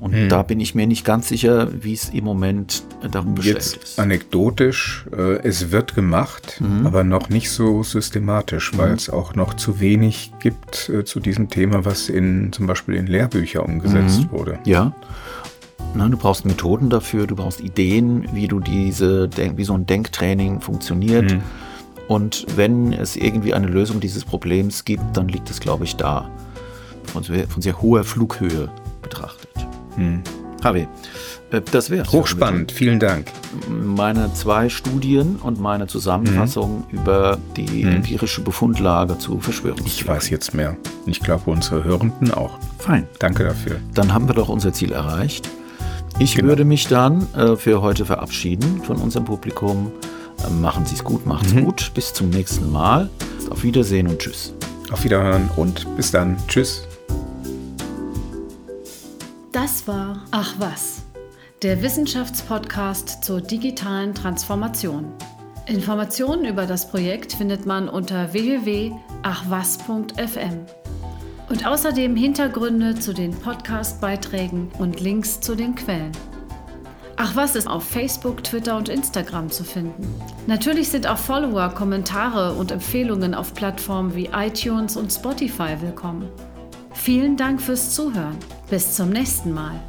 Und 0.00 0.14
hm. 0.14 0.28
da 0.30 0.42
bin 0.42 0.60
ich 0.60 0.74
mir 0.74 0.86
nicht 0.86 1.04
ganz 1.04 1.28
sicher, 1.28 1.68
wie 1.82 1.92
es 1.92 2.08
im 2.08 2.24
Moment 2.24 2.84
darum 3.10 3.34
bestellt 3.34 3.56
Jetzt 3.56 3.76
ist. 3.76 3.98
Anekdotisch, 3.98 5.04
äh, 5.14 5.40
es 5.42 5.72
wird 5.72 5.94
gemacht, 5.94 6.58
mhm. 6.60 6.86
aber 6.86 7.04
noch 7.04 7.28
nicht 7.28 7.50
so 7.50 7.82
systematisch, 7.82 8.72
weil 8.78 8.90
mhm. 8.90 8.94
es 8.94 9.10
auch 9.10 9.34
noch 9.34 9.52
zu 9.52 9.78
wenig 9.78 10.32
gibt 10.38 10.88
äh, 10.88 11.04
zu 11.04 11.20
diesem 11.20 11.50
Thema, 11.50 11.84
was 11.84 12.08
in 12.08 12.50
zum 12.50 12.66
Beispiel 12.66 12.94
in 12.94 13.08
Lehrbücher 13.08 13.62
umgesetzt 13.62 14.22
mhm. 14.22 14.30
wurde. 14.30 14.58
Ja. 14.64 14.94
Na, 15.94 16.08
du 16.08 16.16
brauchst 16.16 16.44
Methoden 16.44 16.88
dafür, 16.88 17.26
du 17.26 17.34
brauchst 17.36 17.60
Ideen, 17.60 18.28
wie 18.32 18.46
du 18.46 18.60
diese, 18.60 19.28
wie 19.56 19.64
so 19.64 19.74
ein 19.74 19.86
Denktraining 19.86 20.60
funktioniert. 20.60 21.32
Mhm. 21.32 21.42
Und 22.08 22.46
wenn 22.56 22.92
es 22.92 23.16
irgendwie 23.16 23.54
eine 23.54 23.68
Lösung 23.68 24.00
dieses 24.00 24.24
Problems 24.24 24.84
gibt, 24.84 25.16
dann 25.16 25.28
liegt 25.28 25.48
es, 25.48 25.60
glaube 25.60 25.84
ich, 25.84 25.94
da. 25.96 26.28
Von 27.04 27.22
sehr, 27.22 27.46
von 27.46 27.62
sehr 27.62 27.80
hoher 27.80 28.04
Flughöhe 28.04 28.68
betrachtet. 29.00 29.48
Hm. 29.94 30.22
Harvey, 30.62 30.88
äh, 31.50 31.60
das 31.70 31.90
wäre 31.90 32.10
Hochspannend, 32.10 32.72
vielen 32.72 32.98
Dank. 32.98 33.28
Meine 33.68 34.32
zwei 34.34 34.68
Studien 34.68 35.36
und 35.36 35.60
meine 35.60 35.86
Zusammenfassung 35.86 36.84
hm. 36.88 36.98
über 36.98 37.38
die 37.56 37.84
hm. 37.84 37.96
empirische 37.96 38.40
Befundlage 38.40 39.18
zu 39.18 39.38
Verschwörungstheorien. 39.38 39.86
Ich 39.86 40.06
weiß 40.06 40.30
jetzt 40.30 40.54
mehr. 40.54 40.76
Ich 41.06 41.20
glaube, 41.20 41.50
unsere 41.50 41.84
Hörenden 41.84 42.32
auch. 42.32 42.58
Fein. 42.78 43.06
Danke 43.18 43.44
dafür. 43.44 43.76
Dann 43.94 44.12
haben 44.12 44.28
wir 44.28 44.34
doch 44.34 44.48
unser 44.48 44.72
Ziel 44.72 44.92
erreicht. 44.92 45.48
Ich 46.18 46.34
genau. 46.34 46.48
würde 46.48 46.64
mich 46.64 46.88
dann 46.88 47.32
äh, 47.34 47.56
für 47.56 47.80
heute 47.82 48.04
verabschieden 48.04 48.82
von 48.82 48.96
unserem 48.96 49.24
Publikum. 49.24 49.92
Machen 50.60 50.86
Sie 50.86 50.94
es 50.94 51.04
gut, 51.04 51.26
macht's 51.26 51.52
mhm. 51.52 51.66
gut. 51.66 51.92
Bis 51.94 52.14
zum 52.14 52.30
nächsten 52.30 52.72
Mal. 52.72 53.10
Auf 53.50 53.62
Wiedersehen 53.62 54.08
und 54.08 54.18
Tschüss. 54.18 54.54
Auf 54.90 55.04
Wiederhören 55.04 55.50
und 55.56 55.86
bis 55.96 56.10
dann. 56.10 56.36
Tschüss. 56.48 56.82
Das 59.52 59.86
war 59.86 60.22
Ach 60.30 60.54
was, 60.58 61.02
der 61.62 61.82
Wissenschaftspodcast 61.82 63.22
zur 63.24 63.40
digitalen 63.40 64.14
Transformation. 64.14 65.06
Informationen 65.66 66.44
über 66.46 66.66
das 66.66 66.88
Projekt 66.90 67.32
findet 67.34 67.66
man 67.66 67.88
unter 67.88 68.32
www.achwas.fm. 68.32 69.00
Und 71.50 71.66
außerdem 71.66 72.14
Hintergründe 72.14 72.94
zu 72.94 73.12
den 73.12 73.32
Podcast-Beiträgen 73.32 74.70
und 74.78 75.00
Links 75.00 75.40
zu 75.40 75.56
den 75.56 75.74
Quellen. 75.74 76.12
Ach 77.16 77.34
was 77.34 77.56
ist 77.56 77.66
auf 77.66 77.82
Facebook, 77.84 78.44
Twitter 78.44 78.76
und 78.76 78.88
Instagram 78.88 79.50
zu 79.50 79.64
finden. 79.64 80.06
Natürlich 80.46 80.90
sind 80.90 81.08
auch 81.08 81.18
Follower, 81.18 81.68
Kommentare 81.70 82.54
und 82.54 82.70
Empfehlungen 82.70 83.34
auf 83.34 83.52
Plattformen 83.52 84.14
wie 84.14 84.30
iTunes 84.32 84.96
und 84.96 85.12
Spotify 85.12 85.76
willkommen. 85.80 86.28
Vielen 86.92 87.36
Dank 87.36 87.60
fürs 87.60 87.94
Zuhören. 87.94 88.36
Bis 88.70 88.94
zum 88.94 89.10
nächsten 89.10 89.52
Mal. 89.52 89.80